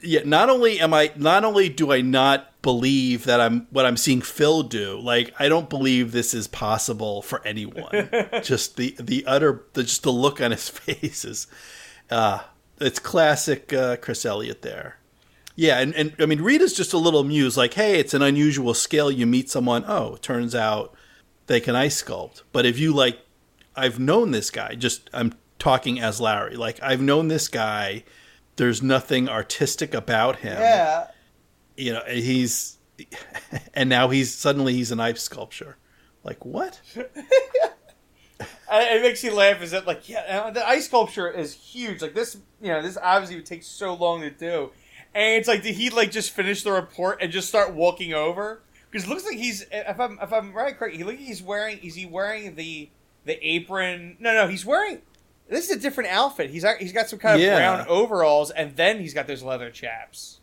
yeah, 0.03 0.21
not 0.25 0.49
only 0.49 0.79
am 0.79 0.93
I 0.93 1.11
not 1.15 1.45
only 1.45 1.69
do 1.69 1.91
I 1.91 2.01
not 2.01 2.61
believe 2.61 3.23
that 3.25 3.39
I'm 3.39 3.67
what 3.71 3.85
I'm 3.85 3.97
seeing 3.97 4.21
Phil 4.21 4.63
do, 4.63 4.99
like 4.99 5.33
I 5.39 5.49
don't 5.49 5.69
believe 5.69 6.11
this 6.11 6.33
is 6.33 6.47
possible 6.47 7.21
for 7.21 7.45
anyone. 7.45 8.09
just 8.43 8.77
the 8.77 8.95
the 8.99 9.25
utter 9.25 9.63
the, 9.73 9.83
just 9.83 10.03
the 10.03 10.11
look 10.11 10.41
on 10.41 10.51
his 10.51 10.69
face 10.69 11.25
is 11.25 11.47
uh 12.11 12.39
it's 12.79 12.99
classic 12.99 13.71
uh, 13.71 13.95
Chris 13.97 14.25
Elliott 14.25 14.61
there. 14.61 14.97
Yeah, 15.55 15.79
and, 15.79 15.93
and 15.95 16.15
I 16.19 16.25
mean 16.25 16.41
Rita's 16.41 16.73
just 16.73 16.93
a 16.93 16.97
little 16.97 17.21
amused, 17.21 17.55
like, 17.55 17.75
hey, 17.75 17.99
it's 17.99 18.13
an 18.13 18.21
unusual 18.21 18.73
skill. 18.73 19.11
You 19.11 19.25
meet 19.25 19.49
someone, 19.49 19.85
oh, 19.87 20.17
turns 20.17 20.53
out 20.55 20.93
they 21.47 21.59
can 21.59 21.75
ice 21.75 22.01
sculpt. 22.01 22.41
But 22.51 22.65
if 22.65 22.77
you 22.77 22.93
like 22.93 23.19
I've 23.75 23.99
known 23.99 24.31
this 24.31 24.51
guy, 24.51 24.75
just 24.75 25.09
I'm 25.13 25.33
talking 25.59 25.99
as 25.99 26.19
Larry, 26.19 26.55
like 26.55 26.79
I've 26.83 27.01
known 27.01 27.29
this 27.29 27.47
guy 27.47 28.03
there's 28.55 28.81
nothing 28.81 29.29
artistic 29.29 29.93
about 29.93 30.37
him. 30.37 30.59
Yeah. 30.59 31.07
You 31.75 31.93
know, 31.93 32.03
he's 32.07 32.77
and 33.73 33.89
now 33.89 34.09
he's 34.09 34.33
suddenly 34.33 34.73
he's 34.73 34.91
an 34.91 34.99
ice 34.99 35.23
sculpture. 35.23 35.77
Like 36.23 36.45
what? 36.45 36.79
it 38.71 39.01
makes 39.01 39.23
you 39.23 39.33
laugh. 39.33 39.61
Is 39.61 39.71
that 39.71 39.87
like 39.87 40.07
yeah, 40.07 40.49
the 40.51 40.67
ice 40.67 40.85
sculpture 40.85 41.29
is 41.29 41.53
huge. 41.53 42.01
Like 42.01 42.13
this, 42.13 42.37
you 42.61 42.69
know, 42.69 42.81
this 42.81 42.97
obviously 43.01 43.35
would 43.37 43.45
take 43.45 43.63
so 43.63 43.93
long 43.93 44.21
to 44.21 44.29
do, 44.29 44.71
and 45.13 45.37
it's 45.37 45.47
like 45.47 45.63
did 45.63 45.75
he 45.75 45.89
like 45.89 46.11
just 46.11 46.31
finish 46.31 46.63
the 46.63 46.71
report 46.71 47.19
and 47.21 47.31
just 47.31 47.47
start 47.49 47.73
walking 47.73 48.13
over? 48.13 48.61
Because 48.89 49.07
it 49.07 49.09
looks 49.09 49.25
like 49.25 49.37
he's 49.37 49.65
if 49.71 49.99
I'm 49.99 50.19
if 50.21 50.31
I'm 50.31 50.53
right 50.53 50.77
correct, 50.77 50.95
he 50.95 51.03
look 51.03 51.15
like 51.15 51.25
he's 51.25 51.41
wearing 51.41 51.79
is 51.79 51.95
he 51.95 52.05
wearing 52.05 52.55
the 52.55 52.89
the 53.25 53.45
apron? 53.45 54.17
No, 54.19 54.33
no, 54.33 54.47
he's 54.47 54.65
wearing. 54.65 55.01
This 55.49 55.69
is 55.69 55.77
a 55.77 55.79
different 55.79 56.09
outfit. 56.09 56.49
He's 56.49 56.65
he's 56.79 56.93
got 56.93 57.09
some 57.09 57.19
kind 57.19 57.35
of 57.35 57.41
Yeah. 57.41 57.57
brown 57.57 57.87
overalls, 57.87 58.49
and 58.51 58.75
then 58.75 58.99
he's 58.99 59.13
got 59.13 59.27
those 59.27 59.43
leather 59.43 59.69
chaps. 59.69 60.39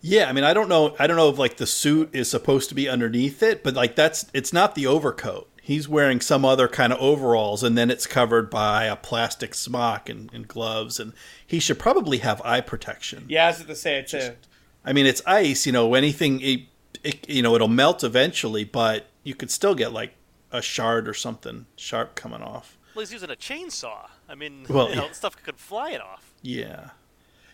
Yeah, 0.00 0.28
I 0.28 0.32
mean, 0.32 0.44
I 0.44 0.52
don't 0.52 0.68
know. 0.68 0.96
I 0.98 1.06
don't 1.06 1.16
know 1.16 1.30
if 1.30 1.38
like 1.38 1.56
the 1.56 1.66
suit 1.66 2.10
is 2.12 2.28
supposed 2.30 2.68
to 2.70 2.74
be 2.74 2.88
underneath 2.88 3.42
it, 3.42 3.62
but 3.62 3.74
like 3.74 3.94
that's 3.96 4.26
it's 4.34 4.52
not 4.52 4.74
the 4.74 4.86
overcoat. 4.86 5.48
He's 5.62 5.88
wearing 5.88 6.20
some 6.20 6.44
other 6.44 6.66
kind 6.66 6.92
of 6.92 6.98
overalls, 6.98 7.62
and 7.62 7.78
then 7.78 7.88
it's 7.88 8.06
covered 8.06 8.50
by 8.50 8.84
a 8.86 8.96
plastic 8.96 9.54
smock 9.54 10.08
and, 10.08 10.28
and 10.34 10.48
gloves, 10.48 10.98
and 10.98 11.12
he 11.46 11.60
should 11.60 11.78
probably 11.78 12.18
have 12.18 12.42
eye 12.44 12.60
protection. 12.60 13.26
Yeah, 13.28 13.44
I 13.44 13.48
was 13.50 13.58
about 13.60 13.68
to 13.68 13.76
say 13.76 13.98
it 13.98 14.08
too. 14.08 14.32
I 14.84 14.92
mean, 14.92 15.06
it's 15.06 15.22
ice. 15.24 15.64
You 15.66 15.72
know, 15.72 15.94
anything. 15.94 16.40
It, 16.40 16.62
it, 17.04 17.28
you 17.28 17.42
know, 17.42 17.54
it'll 17.54 17.68
melt 17.68 18.02
eventually, 18.04 18.64
but 18.64 19.06
you 19.22 19.34
could 19.36 19.50
still 19.52 19.76
get 19.76 19.92
like 19.92 20.14
a 20.50 20.60
shard 20.60 21.08
or 21.08 21.14
something 21.14 21.66
sharp 21.76 22.16
coming 22.16 22.42
off. 22.42 22.76
Well, 22.94 23.00
he's 23.02 23.12
using 23.12 23.30
a 23.30 23.36
chainsaw. 23.36 24.08
I 24.28 24.34
mean, 24.34 24.66
Well, 24.68 24.90
you 24.90 24.96
know, 24.96 25.06
yeah. 25.06 25.12
stuff 25.12 25.36
could 25.42 25.56
fly 25.58 25.90
it 25.92 26.00
off. 26.00 26.32
Yeah. 26.42 26.90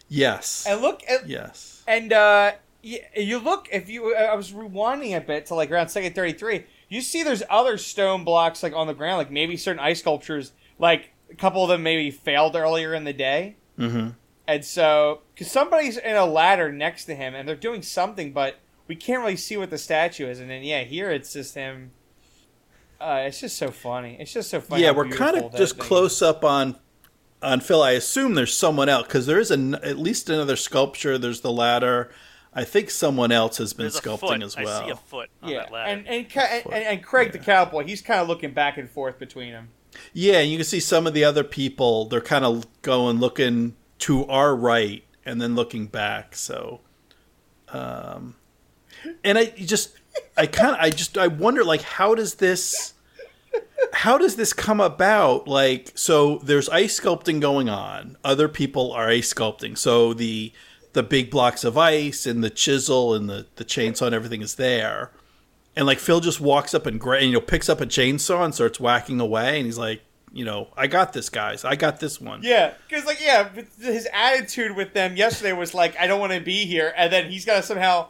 Yes. 0.09 0.65
And 0.67 0.81
look 0.81 1.03
at 1.09 1.29
yes. 1.29 1.83
And 1.87 2.13
uh, 2.13 2.53
you 2.83 3.39
look 3.39 3.69
if 3.73 3.89
you. 3.89 4.15
I 4.15 4.35
was 4.35 4.53
rewinding 4.53 5.17
a 5.17 5.21
bit 5.21 5.47
to 5.47 5.55
like 5.55 5.71
around 5.71 5.89
second 5.89 6.15
thirty 6.15 6.33
three. 6.33 6.65
You 6.89 7.03
see, 7.03 7.23
there's 7.23 7.43
other 7.51 7.77
stone 7.77 8.25
blocks 8.25 8.63
like 8.63 8.73
on 8.73 8.87
the 8.87 8.95
ground, 8.95 9.19
like 9.19 9.31
maybe 9.31 9.57
certain 9.57 9.81
ice 9.81 10.01
sculptures. 10.01 10.53
Like 10.79 11.11
a 11.31 11.35
couple 11.35 11.63
of 11.63 11.69
them 11.69 11.83
maybe 11.83 12.11
failed 12.11 12.57
earlier 12.57 12.95
in 12.95 13.05
the 13.05 13.13
day, 13.13 13.57
Mm-hmm. 13.79 14.11
and 14.47 14.65
so 14.65 15.21
because 15.35 15.51
somebody's 15.53 15.99
in 15.99 16.17
a 16.17 16.25
ladder 16.25 16.73
next 16.73 17.05
to 17.07 17.15
him 17.15 17.35
and 17.35 17.47
they're 17.47 17.55
doing 17.57 17.83
something, 17.83 18.33
but 18.33 18.57
we 18.87 18.97
can't 18.97 19.21
really 19.21 19.37
see 19.37 19.57
what 19.59 19.69
the 19.71 19.77
statue 19.79 20.27
is. 20.27 20.41
And 20.41 20.49
then 20.49 20.63
yeah, 20.63 20.85
here 20.85 21.11
it's 21.11 21.33
just 21.35 21.55
him. 21.55 21.91
Uh, 23.01 23.23
it's 23.27 23.41
just 23.41 23.57
so 23.57 23.71
funny. 23.71 24.17
It's 24.19 24.33
just 24.33 24.51
so 24.51 24.61
funny. 24.61 24.83
yeah, 24.83 24.91
we're 24.91 25.09
kind 25.09 25.37
of 25.37 25.55
just 25.55 25.75
thing 25.77 25.83
is. 25.83 25.89
close 25.89 26.23
up 26.23 26.45
on 26.45 26.77
on 27.43 27.61
Phil. 27.61 27.83
I 27.83 27.93
assume 27.93 28.35
there's 28.35 28.57
someone 28.57 28.89
else 28.89 29.07
because 29.07 29.27
there 29.27 29.39
is 29.39 29.51
an, 29.51 29.77
at 29.77 29.99
least 29.99 30.29
another 30.29 30.57
sculpture. 30.57 31.17
There's 31.19 31.41
the 31.43 31.53
ladder. 31.53 32.11
I 32.53 32.65
think 32.65 32.91
someone 32.91 33.31
else 33.31 33.59
has 33.59 33.73
been 33.73 33.85
There's 33.85 34.01
sculpting 34.01 34.21
foot. 34.21 34.43
as 34.43 34.57
I 34.57 34.65
well. 34.65 34.85
see 34.85 34.91
a 34.91 34.97
foot 34.97 35.31
on 35.43 35.51
Yeah, 35.51 35.59
that 35.61 35.73
ladder. 35.73 35.91
and 35.93 36.09
and, 36.09 36.31
Ca- 36.31 36.41
and 36.41 36.65
and 36.73 36.85
and 36.85 37.03
Craig 37.05 37.31
the 37.33 37.39
cowboy, 37.39 37.85
he's 37.85 38.03
kind 38.03 38.21
of 38.21 38.27
looking 38.27 38.53
back 38.53 38.79
and 38.79 38.91
forth 38.91 39.19
between 39.19 39.53
them. 39.53 39.69
Yeah, 40.13 40.39
and 40.39 40.51
you 40.51 40.57
can 40.59 40.65
see 40.65 40.81
some 40.81 41.07
of 41.07 41.15
the 41.15 41.23
other 41.25 41.45
people. 41.45 42.07
They're 42.07 42.21
kind 42.21 42.45
of 42.45 42.67
going 42.83 43.21
looking 43.21 43.77
to 44.01 44.27
our 44.27 44.57
right 44.57 45.05
and 45.25 45.41
then 45.41 45.55
looking 45.55 45.87
back. 45.87 46.35
So, 46.35 46.81
um, 47.69 48.35
and 49.25 49.39
I 49.39 49.47
just, 49.47 49.98
I 50.37 50.47
kind 50.47 50.75
of, 50.75 50.81
I 50.81 50.91
just, 50.91 51.17
I 51.19 51.27
wonder, 51.27 51.65
like, 51.65 51.83
how 51.83 52.15
does 52.15 52.37
this, 52.37 52.95
how 53.93 54.19
does 54.19 54.37
this 54.37 54.53
come 54.53 54.81
about? 54.81 55.49
Like, 55.49 55.93
so 55.95 56.39
there's 56.39 56.69
ice 56.69 56.99
sculpting 56.99 57.41
going 57.41 57.69
on. 57.69 58.17
Other 58.25 58.49
people 58.49 58.93
are 58.93 59.09
ice 59.09 59.33
sculpting. 59.33 59.77
So 59.77 60.15
the 60.15 60.53
the 60.95 61.03
big 61.03 61.31
blocks 61.31 61.65
of 61.65 61.77
ice 61.77 62.27
and 62.27 62.43
the 62.43 62.51
chisel 62.51 63.15
and 63.15 63.29
the 63.29 63.47
the 63.57 63.65
chainsaw 63.65 64.07
and 64.07 64.15
everything 64.15 64.43
is 64.43 64.55
there. 64.55 65.13
And 65.77 65.87
like 65.87 65.99
Phil 65.99 66.21
just 66.21 66.41
walks 66.41 66.75
up 66.75 66.87
and, 66.87 66.99
gra- 66.99 67.23
you 67.23 67.33
know 67.33 67.41
picks 67.41 67.69
up 67.69 67.81
a 67.81 67.87
chainsaw 67.87 68.45
and 68.45 68.55
starts 68.55 68.81
whacking 68.81 69.21
away, 69.21 69.59
and 69.59 69.67
he's 69.67 69.79
like, 69.79 70.03
you 70.33 70.45
know, 70.45 70.69
I 70.77 70.89
got 70.89 71.13
this, 71.13 71.29
guys. 71.29 71.65
I 71.65 71.77
got 71.77 72.01
this 72.01 72.21
one. 72.21 72.41
Yeah, 72.43 72.75
because 72.89 73.05
like 73.05 73.21
yeah, 73.21 73.49
his 73.81 74.09
attitude 74.13 74.75
with 74.77 74.93
them 74.93 75.17
yesterday 75.17 75.53
was 75.53 75.75
like, 75.75 75.97
I 75.99 76.07
don't 76.07 76.21
want 76.21 76.33
to 76.33 76.41
be 76.41 76.65
here, 76.65 76.93
and 76.97 77.13
then 77.13 77.31
he's 77.31 77.45
got 77.45 77.57
to 77.57 77.63
somehow, 77.63 78.09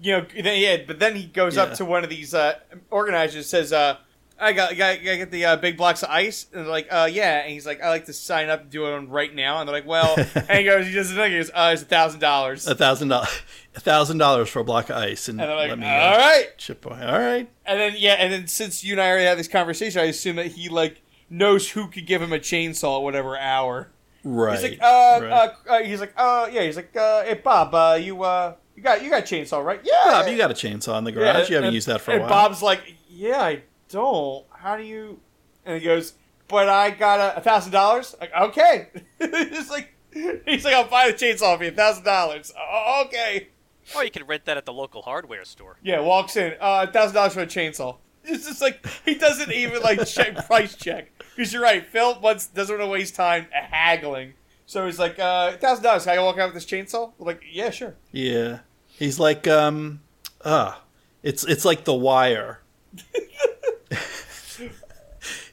you 0.00 0.12
know, 0.16 0.26
then, 0.42 0.60
yeah. 0.60 0.78
But 0.86 0.98
then 0.98 1.16
he 1.16 1.24
goes 1.26 1.56
Yeah. 1.56 1.64
up 1.64 1.74
to 1.74 1.84
one 1.84 2.04
of 2.04 2.10
these 2.10 2.34
uh, 2.34 2.54
organizers, 2.90 3.46
says, 3.48 3.72
uh, 3.72 3.96
"I 4.38 4.52
got, 4.52 4.76
got, 4.76 4.96
got 5.04 5.16
get 5.16 5.30
the 5.30 5.44
uh, 5.44 5.56
big 5.56 5.76
blocks 5.76 6.02
of 6.02 6.10
ice," 6.10 6.46
and 6.52 6.64
they're 6.64 6.70
like, 6.70 6.88
"Uh, 6.90 7.08
yeah," 7.10 7.40
and 7.40 7.52
he's 7.52 7.66
like, 7.66 7.82
"I 7.82 7.88
like 7.90 8.06
to 8.06 8.12
sign 8.12 8.48
up 8.48 8.62
and 8.62 8.70
do 8.70 8.86
it 8.86 8.98
right 9.08 9.34
now," 9.34 9.58
and 9.60 9.68
they're 9.68 9.74
like, 9.76 9.86
"Well," 9.86 10.14
and 10.34 10.58
he 10.58 10.64
goes, 10.64 10.86
he 10.86 10.92
does 10.92 11.10
the 11.10 11.16
thing, 11.16 11.32
he 11.32 11.38
goes, 11.38 11.50
"Uh, 11.50 11.70
it's 11.74 11.82
a 11.82 11.86
thousand 11.86 12.20
dollars," 12.20 12.66
A 12.66 12.74
thousand 12.74 13.08
dollars, 13.08 13.28
a 13.76 13.80
thousand 13.80 14.18
dollars 14.18 14.48
for 14.48 14.60
a 14.60 14.64
block 14.64 14.88
of 14.90 14.96
ice, 14.96 15.28
and 15.28 15.38
they're 15.38 15.54
like, 15.54 15.68
let 15.70 15.78
me 15.78 15.86
"All 15.86 16.14
uh, 16.14 16.18
right," 16.18 16.46
chip 16.56 16.84
away. 16.86 17.02
All 17.02 17.18
right, 17.18 17.50
and 17.66 17.78
then 17.80 17.94
yeah, 17.98 18.14
and 18.14 18.32
then 18.32 18.46
since 18.46 18.82
you 18.82 18.94
and 18.94 19.00
I 19.00 19.08
already 19.10 19.26
had 19.26 19.38
this 19.38 19.48
conversation, 19.48 20.00
I 20.00 20.04
assume 20.04 20.36
that 20.36 20.46
he 20.52 20.68
like 20.68 21.02
knows 21.28 21.70
who 21.70 21.86
could 21.88 22.06
give 22.06 22.20
him 22.22 22.32
a 22.32 22.38
chainsaw 22.38 22.96
at 22.98 23.02
whatever 23.02 23.36
hour. 23.38 23.90
right. 24.24 24.58
He's 24.58 24.70
like, 24.70 24.78
uh, 24.82 25.20
right. 25.22 25.30
uh, 25.30 25.52
uh, 25.70 25.78
he's 25.82 26.00
like, 26.00 26.12
uh, 26.16 26.48
yeah, 26.52 26.62
he's 26.62 26.74
like, 26.76 26.94
uh, 26.96 27.22
hey, 27.24 27.34
Bob, 27.34 27.72
uh, 27.74 27.96
you, 28.00 28.22
uh, 28.24 28.54
you 28.80 28.84
got, 28.84 29.02
you 29.04 29.10
got 29.10 29.20
a 29.30 29.34
chainsaw, 29.34 29.62
right? 29.62 29.80
Yeah. 29.84 29.92
Bob, 30.06 30.28
you 30.28 30.36
got 30.38 30.50
a 30.50 30.54
chainsaw 30.54 30.96
in 30.96 31.04
the 31.04 31.12
garage. 31.12 31.34
Yeah, 31.44 31.48
you 31.48 31.54
haven't 31.56 31.64
and- 31.68 31.74
used 31.74 31.86
that 31.88 32.00
for 32.00 32.12
a 32.12 32.14
and 32.14 32.22
while. 32.22 32.30
Bob's 32.30 32.62
like, 32.62 32.80
yeah, 33.10 33.40
I 33.42 33.62
don't. 33.90 34.46
How 34.50 34.76
do 34.78 34.82
you? 34.82 35.20
And 35.66 35.78
he 35.78 35.84
goes, 35.84 36.14
but 36.48 36.68
I 36.68 36.90
got 36.90 37.20
a 37.20 37.36
a 37.38 37.40
thousand 37.42 37.72
dollars. 37.72 38.14
Like, 38.20 38.32
okay. 38.34 38.88
he's 39.18 39.68
like, 39.70 39.92
he's 40.12 40.64
like, 40.64 40.74
I'll 40.74 40.88
buy 40.88 41.08
the 41.10 41.12
chainsaw 41.16 41.58
for 41.58 41.64
you, 41.64 41.70
a 41.70 41.72
thousand 41.74 42.04
dollars. 42.04 42.52
"Oh, 42.58 43.04
Okay. 43.06 43.48
or 43.94 44.02
you 44.04 44.10
can 44.10 44.26
rent 44.26 44.46
that 44.46 44.56
at 44.56 44.64
the 44.64 44.72
local 44.72 45.02
hardware 45.02 45.44
store. 45.44 45.76
Yeah, 45.82 46.00
walks 46.00 46.36
in, 46.36 46.54
uh, 46.60 46.86
a 46.88 46.92
thousand 46.92 47.14
dollars 47.16 47.34
for 47.34 47.40
a 47.42 47.46
chainsaw. 47.46 47.98
It's 48.24 48.46
just 48.46 48.60
like 48.62 48.84
he 49.04 49.14
doesn't 49.14 49.52
even 49.52 49.82
like 49.82 50.06
check 50.16 50.46
price 50.46 50.74
check. 50.74 51.10
Because 51.36 51.52
you're 51.52 51.62
right, 51.62 51.84
Phil 51.86 52.18
wants 52.20 52.46
doesn't 52.46 52.78
want 52.78 52.86
to 52.86 52.90
waste 52.90 53.14
time 53.14 53.46
haggling. 53.52 54.32
So 54.66 54.86
he's 54.86 54.98
like, 55.00 55.18
uh, 55.18 55.52
thousand 55.56 55.82
dollars. 55.84 56.04
Can 56.04 56.18
I 56.18 56.22
walk 56.22 56.38
out 56.38 56.52
with 56.52 56.62
this 56.62 56.66
chainsaw? 56.66 57.12
I'm 57.18 57.26
like, 57.26 57.42
yeah, 57.50 57.70
sure. 57.70 57.96
Yeah, 58.12 58.60
he's 59.00 59.18
like, 59.18 59.48
um, 59.48 60.00
ah, 60.44 60.80
it's 61.24 61.42
it's 61.44 61.64
like 61.64 61.84
the 61.84 61.94
wire. 61.94 62.60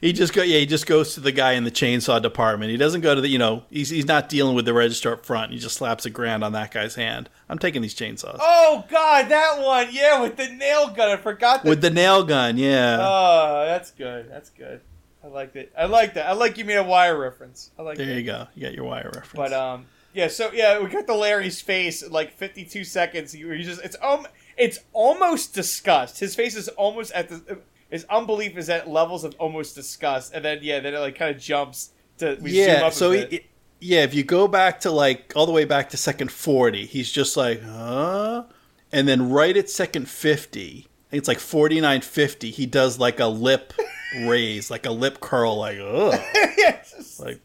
he 0.00 0.12
just 0.12 0.32
go, 0.32 0.42
yeah, 0.42 0.58
he 0.58 0.66
just 0.66 0.86
goes 0.86 1.14
to 1.14 1.20
the 1.20 1.32
guy 1.32 1.52
in 1.52 1.64
the 1.64 1.70
chainsaw 1.70 2.22
department. 2.22 2.70
He 2.70 2.76
doesn't 2.76 3.00
go 3.00 3.14
to 3.14 3.20
the, 3.20 3.28
you 3.28 3.38
know, 3.38 3.64
he's 3.70 3.90
he's 3.90 4.06
not 4.06 4.28
dealing 4.28 4.54
with 4.54 4.64
the 4.64 4.72
register 4.74 5.12
up 5.12 5.26
front. 5.26 5.52
He 5.52 5.58
just 5.58 5.76
slaps 5.76 6.06
a 6.06 6.10
grand 6.10 6.44
on 6.44 6.52
that 6.52 6.72
guy's 6.72 6.94
hand. 6.94 7.28
I'm 7.48 7.58
taking 7.58 7.82
these 7.82 7.94
chainsaws 7.94 8.36
Oh 8.40 8.84
God, 8.88 9.28
that 9.28 9.60
one, 9.60 9.88
yeah, 9.90 10.20
with 10.20 10.36
the 10.36 10.48
nail 10.48 10.88
gun. 10.88 11.10
I 11.10 11.16
forgot 11.16 11.64
that. 11.64 11.68
with 11.68 11.80
the 11.80 11.90
nail 11.90 12.22
gun. 12.24 12.56
Yeah, 12.56 12.98
Oh, 13.00 13.64
that's 13.66 13.90
good. 13.90 14.30
That's 14.30 14.50
good. 14.50 14.80
I 15.22 15.26
liked 15.26 15.56
it. 15.56 15.72
I 15.76 15.86
like 15.86 16.14
that. 16.14 16.26
I 16.28 16.32
like 16.32 16.58
you 16.58 16.64
made 16.64 16.76
a 16.76 16.84
wire 16.84 17.18
reference. 17.18 17.70
I 17.78 17.82
like 17.82 17.98
there 17.98 18.06
that. 18.06 18.14
you 18.14 18.22
go. 18.22 18.46
You 18.54 18.62
got 18.62 18.74
your 18.74 18.84
wire 18.84 19.10
reference. 19.12 19.32
But 19.34 19.52
um, 19.52 19.86
yeah. 20.18 20.26
So 20.28 20.50
yeah, 20.52 20.80
we 20.80 20.88
got 20.90 21.06
the 21.06 21.14
Larry's 21.14 21.60
face 21.60 22.02
in 22.02 22.10
like 22.10 22.32
52 22.32 22.82
seconds. 22.82 23.32
He, 23.32 23.42
he 23.48 23.62
just 23.62 23.80
it's 23.82 23.96
um, 24.02 24.26
it's 24.56 24.80
almost 24.92 25.54
disgust. 25.54 26.18
His 26.18 26.34
face 26.34 26.56
is 26.56 26.68
almost 26.70 27.12
at 27.12 27.28
the 27.28 27.60
his 27.88 28.04
unbelief 28.10 28.56
is 28.58 28.68
at 28.68 28.88
levels 28.88 29.22
of 29.22 29.36
almost 29.38 29.76
disgust, 29.76 30.32
and 30.34 30.44
then 30.44 30.58
yeah, 30.62 30.80
then 30.80 30.94
it 30.94 30.98
like 30.98 31.14
kind 31.14 31.34
of 31.34 31.40
jumps 31.40 31.90
to 32.18 32.36
we 32.40 32.50
zoom 32.50 32.68
yeah, 32.68 32.86
up 32.86 32.92
so 32.92 33.12
he, 33.12 33.24
bit. 33.26 33.46
yeah, 33.78 34.02
if 34.02 34.12
you 34.12 34.24
go 34.24 34.48
back 34.48 34.80
to 34.80 34.90
like 34.90 35.32
all 35.36 35.46
the 35.46 35.52
way 35.52 35.64
back 35.64 35.88
to 35.90 35.96
second 35.96 36.32
forty, 36.32 36.84
he's 36.84 37.10
just 37.12 37.36
like, 37.36 37.62
huh? 37.62 38.42
And 38.90 39.06
then 39.06 39.30
right 39.30 39.56
at 39.56 39.70
second 39.70 40.08
fifty, 40.08 40.88
I 41.08 41.10
think 41.10 41.20
it's 41.20 41.28
like 41.28 41.38
forty 41.38 41.80
nine 41.80 42.00
fifty, 42.00 42.50
he 42.50 42.66
does 42.66 42.98
like 42.98 43.20
a 43.20 43.26
lip 43.26 43.72
raise, 44.26 44.68
like 44.68 44.84
a 44.84 44.90
lip 44.90 45.20
curl, 45.20 45.58
like 45.58 45.78
ugh, 45.80 46.20
Yeah, 46.58 46.80
just- 46.82 47.20
like 47.20 47.40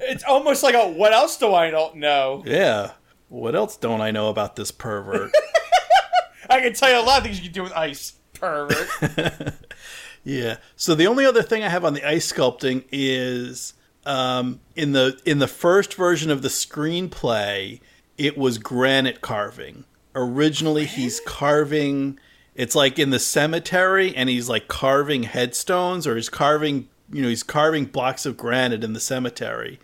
it's 0.00 0.24
almost 0.24 0.62
like 0.62 0.74
a 0.74 0.88
what 0.88 1.12
else 1.12 1.36
do 1.36 1.54
I 1.54 1.70
don't 1.70 1.96
know? 1.96 2.42
yeah. 2.46 2.92
What 3.28 3.54
else 3.54 3.76
don't 3.76 4.00
I 4.00 4.10
know 4.10 4.28
about 4.30 4.56
this 4.56 4.70
pervert? 4.70 5.32
I 6.50 6.60
can 6.60 6.72
tell 6.72 6.90
you 6.90 6.98
a 6.98 7.04
lot 7.04 7.18
of 7.18 7.24
things 7.24 7.38
you 7.38 7.44
can 7.44 7.52
do 7.52 7.62
with 7.62 7.72
ice, 7.72 8.14
pervert. 8.32 8.88
Yeah. 10.24 10.56
So 10.76 10.94
the 10.94 11.06
only 11.06 11.24
other 11.24 11.42
thing 11.42 11.62
I 11.62 11.70
have 11.70 11.86
on 11.86 11.94
the 11.94 12.06
ice 12.06 12.30
sculpting 12.30 12.84
is 12.92 13.72
um, 14.04 14.60
in 14.76 14.92
the 14.92 15.18
in 15.24 15.38
the 15.38 15.46
first 15.46 15.94
version 15.94 16.30
of 16.30 16.42
the 16.42 16.48
screenplay, 16.48 17.80
it 18.18 18.36
was 18.36 18.58
granite 18.58 19.22
carving. 19.22 19.84
Originally, 20.14 20.84
he's 20.84 21.20
carving. 21.20 22.18
It's 22.54 22.74
like 22.74 22.98
in 22.98 23.08
the 23.10 23.18
cemetery, 23.20 24.14
and 24.14 24.28
he's 24.28 24.48
like 24.48 24.68
carving 24.68 25.22
headstones, 25.22 26.06
or 26.06 26.16
he's 26.16 26.28
carving. 26.28 26.88
You 27.10 27.22
know, 27.22 27.28
he's 27.28 27.42
carving 27.42 27.86
blocks 27.86 28.26
of 28.26 28.36
granite 28.36 28.84
in 28.84 28.92
the 28.92 29.00
cemetery, 29.00 29.78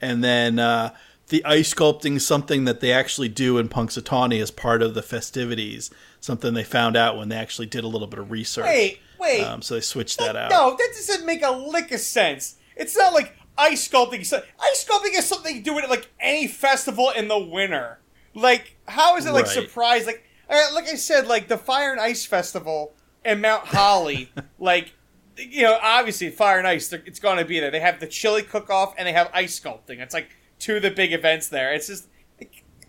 and 0.00 0.22
then 0.22 0.58
uh, 0.58 0.94
the 1.28 1.44
ice 1.44 1.74
sculpting 1.74 2.16
is 2.16 2.26
something 2.26 2.64
that 2.66 2.80
they 2.80 2.92
actually 2.92 3.28
do 3.28 3.58
in 3.58 3.68
Punxsutawney 3.68 4.40
as 4.40 4.50
part 4.50 4.82
of 4.82 4.94
the 4.94 5.02
festivities. 5.02 5.90
Something 6.20 6.54
they 6.54 6.64
found 6.64 6.96
out 6.96 7.16
when 7.16 7.28
they 7.28 7.36
actually 7.36 7.66
did 7.66 7.84
a 7.84 7.88
little 7.88 8.06
bit 8.08 8.18
of 8.18 8.30
research. 8.30 8.64
Wait, 8.64 9.00
wait. 9.20 9.42
Um, 9.44 9.62
so 9.62 9.74
they 9.74 9.80
switched 9.80 10.18
that 10.18 10.36
out. 10.36 10.50
No, 10.50 10.70
that 10.76 10.88
doesn't 10.94 11.24
make 11.26 11.42
a 11.42 11.50
lick 11.50 11.92
of 11.92 12.00
sense. 12.00 12.56
It's 12.76 12.96
not 12.96 13.12
like 13.12 13.36
ice 13.56 13.88
sculpting. 13.88 14.20
Ice 14.20 14.84
sculpting 14.84 15.16
is 15.18 15.26
something 15.26 15.56
you 15.56 15.62
do 15.62 15.78
at 15.78 15.90
like 15.90 16.08
any 16.20 16.46
festival 16.46 17.10
in 17.10 17.28
the 17.28 17.38
winter. 17.38 17.98
Like, 18.34 18.76
how 18.86 19.16
is 19.16 19.26
it 19.26 19.32
like 19.32 19.46
Right. 19.46 19.54
surprise? 19.54 20.06
Like, 20.06 20.24
uh, 20.48 20.60
like 20.74 20.88
I 20.88 20.94
said, 20.94 21.26
like 21.26 21.48
the 21.48 21.58
Fire 21.58 21.90
and 21.92 22.00
Ice 22.00 22.24
Festival 22.24 22.94
in 23.24 23.40
Mount 23.40 23.66
Holly. 23.66 24.30
like, 24.58 24.92
you 25.38 25.62
know, 25.62 25.78
obviously 25.80 26.30
Fire 26.30 26.58
and 26.58 26.66
Ice, 26.66 26.92
it's 26.92 27.20
going 27.20 27.38
to 27.38 27.44
be 27.44 27.60
there. 27.60 27.70
They 27.70 27.80
have 27.80 28.00
the 28.00 28.06
chili 28.06 28.42
cook 28.42 28.70
off 28.70 28.94
and 28.98 29.06
they 29.06 29.12
have 29.12 29.30
ice 29.32 29.58
sculpting. 29.58 30.00
It's 30.00 30.14
like 30.14 30.30
two 30.58 30.76
of 30.76 30.82
the 30.82 30.90
big 30.90 31.12
events 31.12 31.48
there. 31.48 31.72
It's 31.72 31.86
just 31.86 32.08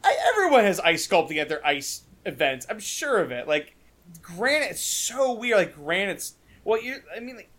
I, 0.03 0.17
everyone 0.33 0.63
has 0.63 0.79
ice 0.79 1.07
sculpting 1.07 1.37
at 1.37 1.49
their 1.49 1.65
ice 1.65 2.03
events. 2.25 2.65
I'm 2.69 2.79
sure 2.79 3.19
of 3.19 3.31
it. 3.31 3.47
Like, 3.47 3.75
granite 4.21 4.59
granite's 4.61 4.81
so 4.81 5.33
weird. 5.33 5.57
Like 5.57 5.75
granite's. 5.75 6.35
Well, 6.63 6.81
you. 6.81 6.97
I 7.15 7.19
mean, 7.19 7.37
like, 7.37 7.51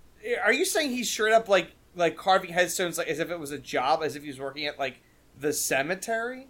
are 0.42 0.53
you 0.53 0.64
saying 0.64 0.90
he's 0.90 1.11
straight 1.11 1.33
up 1.33 1.48
like 1.48 1.72
like 1.94 2.16
carving 2.16 2.53
headstones 2.53 2.98
like 2.98 3.09
as 3.09 3.18
if 3.18 3.31
it 3.31 3.38
was 3.38 3.50
a 3.50 3.59
job, 3.59 4.03
as 4.03 4.16
if 4.16 4.22
he 4.22 4.29
was 4.29 4.40
working 4.40 4.66
at 4.66 4.79
like 4.79 5.03
the 5.38 5.53
cemetery, 5.53 6.48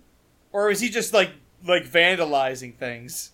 or 0.52 0.70
is 0.70 0.80
he 0.80 0.88
just 0.88 1.12
like 1.12 1.32
like 1.66 1.84
vandalizing 1.84 2.76
things? 2.76 3.32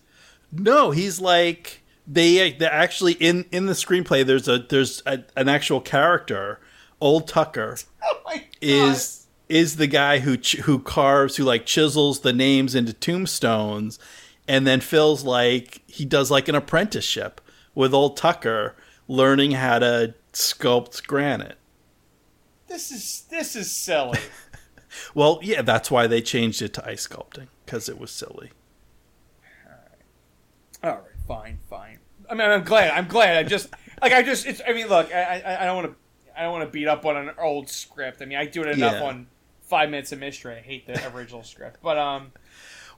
No, 0.51 0.91
he's 0.91 1.19
like 1.19 1.83
they 2.07 2.51
they 2.53 2.65
actually 2.65 3.13
in 3.13 3.45
in 3.51 3.65
the 3.65 3.73
screenplay. 3.73 4.25
There's 4.25 4.47
a 4.47 4.59
there's 4.59 5.03
a, 5.05 5.23
an 5.35 5.49
actual 5.49 5.81
character, 5.81 6.59
Old 7.01 7.27
Tucker, 7.27 7.77
Oh 8.03 8.39
is 8.61 9.27
is 9.49 9.75
the 9.77 9.87
guy 9.87 10.19
who 10.19 10.37
ch- 10.37 10.57
who 10.57 10.79
carves 10.79 11.35
who 11.35 11.43
like 11.43 11.65
chisels 11.65 12.21
the 12.21 12.33
names 12.33 12.75
into 12.75 12.93
tombstones, 12.93 13.99
and 14.47 14.65
then 14.65 14.79
feels 14.79 15.23
like 15.23 15.81
he 15.87 16.05
does 16.05 16.31
like 16.31 16.47
an 16.47 16.55
apprenticeship 16.55 17.41
with 17.75 17.93
Old 17.93 18.17
Tucker, 18.17 18.75
learning 19.07 19.51
how 19.51 19.79
to 19.79 20.13
sculpt 20.33 21.05
granite. 21.07 21.57
this 22.67 22.91
is 22.91 23.25
this 23.29 23.55
is 23.55 23.71
silly. 23.71 24.19
Well, 25.13 25.39
yeah, 25.43 25.61
that's 25.61 25.91
why 25.91 26.07
they 26.07 26.21
changed 26.21 26.61
it 26.63 26.73
to 26.73 26.87
ice 26.89 27.07
sculpting 27.07 27.47
because 27.65 27.87
it 27.87 27.99
was 27.99 28.09
silly. 28.09 28.49
All 30.83 30.91
right, 30.91 31.01
fine, 31.27 31.59
fine. 31.69 31.99
I 32.29 32.33
mean, 32.33 32.49
I'm 32.49 32.63
glad. 32.63 32.91
I'm 32.91 33.07
glad. 33.07 33.37
I 33.37 33.43
just 33.47 33.69
like 34.01 34.13
I 34.13 34.23
just. 34.23 34.45
It's. 34.45 34.61
I 34.67 34.73
mean, 34.73 34.87
look. 34.87 35.13
I. 35.13 35.41
I, 35.41 35.61
I 35.63 35.65
don't 35.65 35.75
want 35.75 35.87
to. 35.89 35.95
I 36.39 36.43
don't 36.43 36.51
want 36.51 36.65
to 36.65 36.69
beat 36.71 36.87
up 36.87 37.05
on 37.05 37.17
an 37.17 37.31
old 37.39 37.69
script. 37.69 38.21
I 38.21 38.25
mean, 38.25 38.37
I 38.37 38.45
do 38.45 38.61
it 38.63 38.69
enough 38.77 38.93
Yeah. 38.93 39.03
on 39.07 39.27
Five 39.61 39.89
Minutes 39.89 40.11
of 40.11 40.19
Mystery. 40.19 40.55
I 40.55 40.59
hate 40.61 40.85
the 40.87 41.11
original 41.15 41.43
script, 41.43 41.77
but 41.81 41.97
um. 41.97 42.31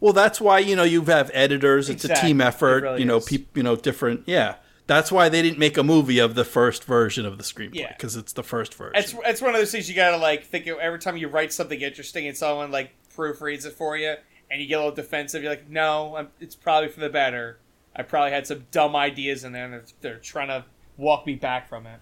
Well, 0.02 0.14
that's 0.14 0.40
why 0.40 0.60
you 0.60 0.76
know 0.78 0.84
you 0.84 1.04
have 1.06 1.30
editors. 1.34 1.90
It's 1.90 2.06
Exactly. 2.06 2.30
a 2.30 2.30
team 2.30 2.42
effort. 2.42 2.84
Really 2.84 3.00
you 3.02 3.06
know, 3.06 3.20
people. 3.20 3.52
you 3.56 3.64
know, 3.64 3.76
different. 3.76 4.24
Yeah, 4.26 4.56
that's 4.88 5.12
why 5.12 5.28
they 5.30 5.42
didn't 5.42 5.60
make 5.60 5.78
a 5.78 5.84
movie 5.84 6.20
of 6.20 6.36
the 6.36 6.46
first 6.46 6.86
version 6.86 7.26
of 7.26 7.38
the 7.38 7.44
screenplay 7.44 7.76
Yeah. 7.76 7.90
because 7.94 8.16
it's 8.16 8.32
the 8.34 8.44
first 8.44 8.74
version. 8.76 8.96
It's 8.96 9.14
it's 9.26 9.42
one 9.42 9.54
of 9.54 9.60
those 9.60 9.72
things 9.72 9.90
you 9.90 9.96
gotta 9.96 10.16
like 10.18 10.46
think 10.46 10.68
of 10.68 10.80
every 10.80 11.00
time 11.00 11.18
you 11.18 11.28
write 11.28 11.52
something 11.52 11.80
interesting 11.82 12.28
and 12.28 12.38
someone 12.38 12.72
like 12.72 12.92
proofreads 13.16 13.66
it 13.66 13.74
for 13.74 13.98
you 13.98 14.16
and 14.50 14.62
you 14.62 14.68
get 14.68 14.76
a 14.76 14.78
little 14.80 14.96
defensive. 14.96 15.44
You're 15.44 15.52
like, 15.52 15.70
no, 15.70 16.16
I'm, 16.16 16.30
it's 16.40 16.56
probably 16.56 16.90
for 16.90 17.02
the 17.02 17.10
better. 17.10 17.60
I 18.00 18.04
probably 18.04 18.32
had 18.32 18.48
some 18.48 18.66
dumb 18.72 18.96
ideas 18.96 19.44
in 19.44 19.52
there, 19.52 19.66
and 19.66 19.74
they're, 19.74 19.84
they're 20.00 20.18
trying 20.20 20.48
to 20.48 20.64
walk 20.98 21.26
me 21.28 21.36
back 21.36 21.68
from 21.68 21.86
it. 21.86 22.00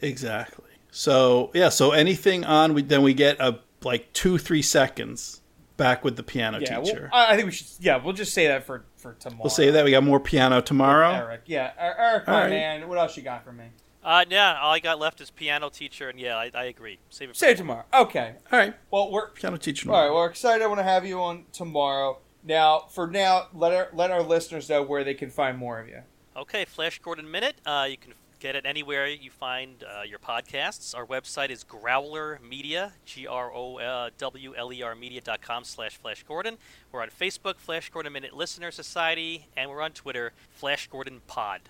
exactly. 0.00 0.64
So 0.90 1.50
yeah, 1.54 1.68
so 1.68 1.92
anything 1.92 2.44
on, 2.44 2.74
we, 2.74 2.82
then 2.82 3.02
we 3.02 3.14
get 3.14 3.38
a 3.40 3.60
like 3.84 4.12
two 4.14 4.38
three 4.38 4.62
seconds 4.62 5.42
back 5.76 6.02
with 6.02 6.16
the 6.16 6.22
piano 6.22 6.58
Yeah, 6.60 6.80
teacher. 6.80 7.10
I 7.12 7.32
I 7.34 7.36
think 7.36 7.46
we 7.46 7.52
should. 7.52 7.66
Yeah, 7.78 7.96
we'll 8.02 8.14
just 8.14 8.32
say 8.34 8.46
that 8.48 8.64
for 8.64 8.84
for 8.96 9.12
tomorrow. 9.14 9.42
we'll 9.44 9.50
say 9.50 9.70
that 9.70 9.84
we 9.84 9.90
got 9.92 10.02
more 10.02 10.18
piano 10.18 10.60
tomorrow. 10.60 11.10
Eric. 11.10 11.42
Yeah, 11.46 11.72
Er- 11.78 11.94
Eric, 11.98 12.28
All 12.28 12.34
my 12.34 12.40
right. 12.42 12.50
man. 12.50 12.88
What 12.88 12.98
else 12.98 13.16
you 13.16 13.22
got 13.22 13.44
for 13.44 13.52
me? 13.52 13.66
Uh, 14.02 14.24
yeah, 14.30 14.58
all 14.60 14.72
I 14.72 14.78
got 14.78 14.98
left 14.98 15.20
is 15.20 15.30
piano 15.30 15.68
teacher, 15.68 16.08
and 16.08 16.18
yeah, 16.18 16.36
I, 16.36 16.50
I 16.54 16.64
agree. 16.64 16.98
Save 17.10 17.28
it. 17.30 17.32
For 17.34 17.38
Say 17.38 17.50
it 17.50 17.58
tomorrow. 17.58 17.84
Okay. 17.92 18.34
All 18.50 18.58
right, 18.58 18.74
Well, 18.90 19.10
we're 19.12 19.28
piano 19.30 19.58
teacher. 19.58 19.90
All 19.90 19.94
right, 19.94 20.04
tomorrow. 20.06 20.14
we're 20.22 20.30
excited. 20.30 20.64
I 20.64 20.66
want 20.68 20.78
to 20.78 20.84
have 20.84 21.04
you 21.04 21.20
on 21.20 21.44
tomorrow. 21.52 22.18
Now, 22.48 22.86
for 22.88 23.06
now, 23.06 23.48
let 23.52 23.74
our 23.74 23.88
let 23.92 24.10
our 24.10 24.22
listeners 24.22 24.70
know 24.70 24.82
where 24.82 25.04
they 25.04 25.12
can 25.12 25.28
find 25.28 25.58
more 25.58 25.78
of 25.78 25.86
you. 25.86 26.00
Okay, 26.34 26.64
Flash 26.64 26.98
Gordon 26.98 27.30
Minute. 27.30 27.56
Uh, 27.66 27.86
you 27.90 27.98
can 27.98 28.14
get 28.40 28.56
it 28.56 28.64
anywhere 28.64 29.06
you 29.06 29.30
find 29.30 29.84
uh, 29.84 30.02
your 30.02 30.18
podcasts. 30.18 30.96
Our 30.96 31.04
website 31.04 31.50
is 31.50 31.62
Growler 31.62 32.40
Media, 32.42 32.94
G 33.04 33.26
R 33.26 33.52
O 33.54 34.08
W 34.16 34.54
L 34.56 34.72
E 34.72 34.82
R 34.82 34.94
Media.com 34.94 35.64
slash 35.64 35.98
Flash 35.98 36.22
Gordon. 36.22 36.56
We're 36.90 37.02
on 37.02 37.10
Facebook, 37.10 37.56
Flash 37.58 37.90
Gordon 37.90 38.14
Minute 38.14 38.34
Listener 38.34 38.70
Society, 38.70 39.48
and 39.54 39.68
we're 39.68 39.82
on 39.82 39.92
Twitter, 39.92 40.32
Flash 40.48 40.88
Gordon 40.88 41.20
Pod. 41.26 41.60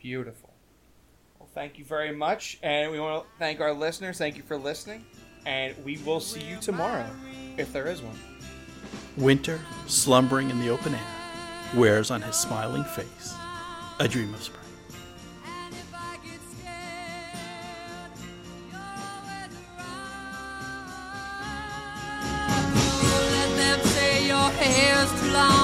Beautiful. 0.00 0.52
Well, 1.38 1.48
thank 1.54 1.78
you 1.78 1.84
very 1.84 2.10
much, 2.12 2.58
and 2.60 2.90
we 2.90 2.98
want 2.98 3.22
to 3.22 3.30
thank 3.38 3.60
our 3.60 3.72
listeners. 3.72 4.18
Thank 4.18 4.36
you 4.36 4.42
for 4.42 4.56
listening, 4.56 5.04
and 5.46 5.76
we 5.84 5.98
will 5.98 6.18
see 6.18 6.42
you 6.42 6.56
tomorrow, 6.60 7.08
if 7.56 7.72
there 7.72 7.86
is 7.86 8.02
one. 8.02 8.18
Winter, 9.16 9.60
slumbering 9.86 10.50
in 10.50 10.58
the 10.60 10.70
open 10.70 10.94
air, 10.94 11.00
wears 11.74 12.10
on 12.10 12.22
his 12.22 12.36
smiling 12.36 12.84
face 12.84 13.34
a 14.00 14.08
dream 14.08 14.34
of 14.34 14.42
spring. 14.42 14.60
hair's 24.64 25.10
too 25.20 25.32
long. 25.32 25.63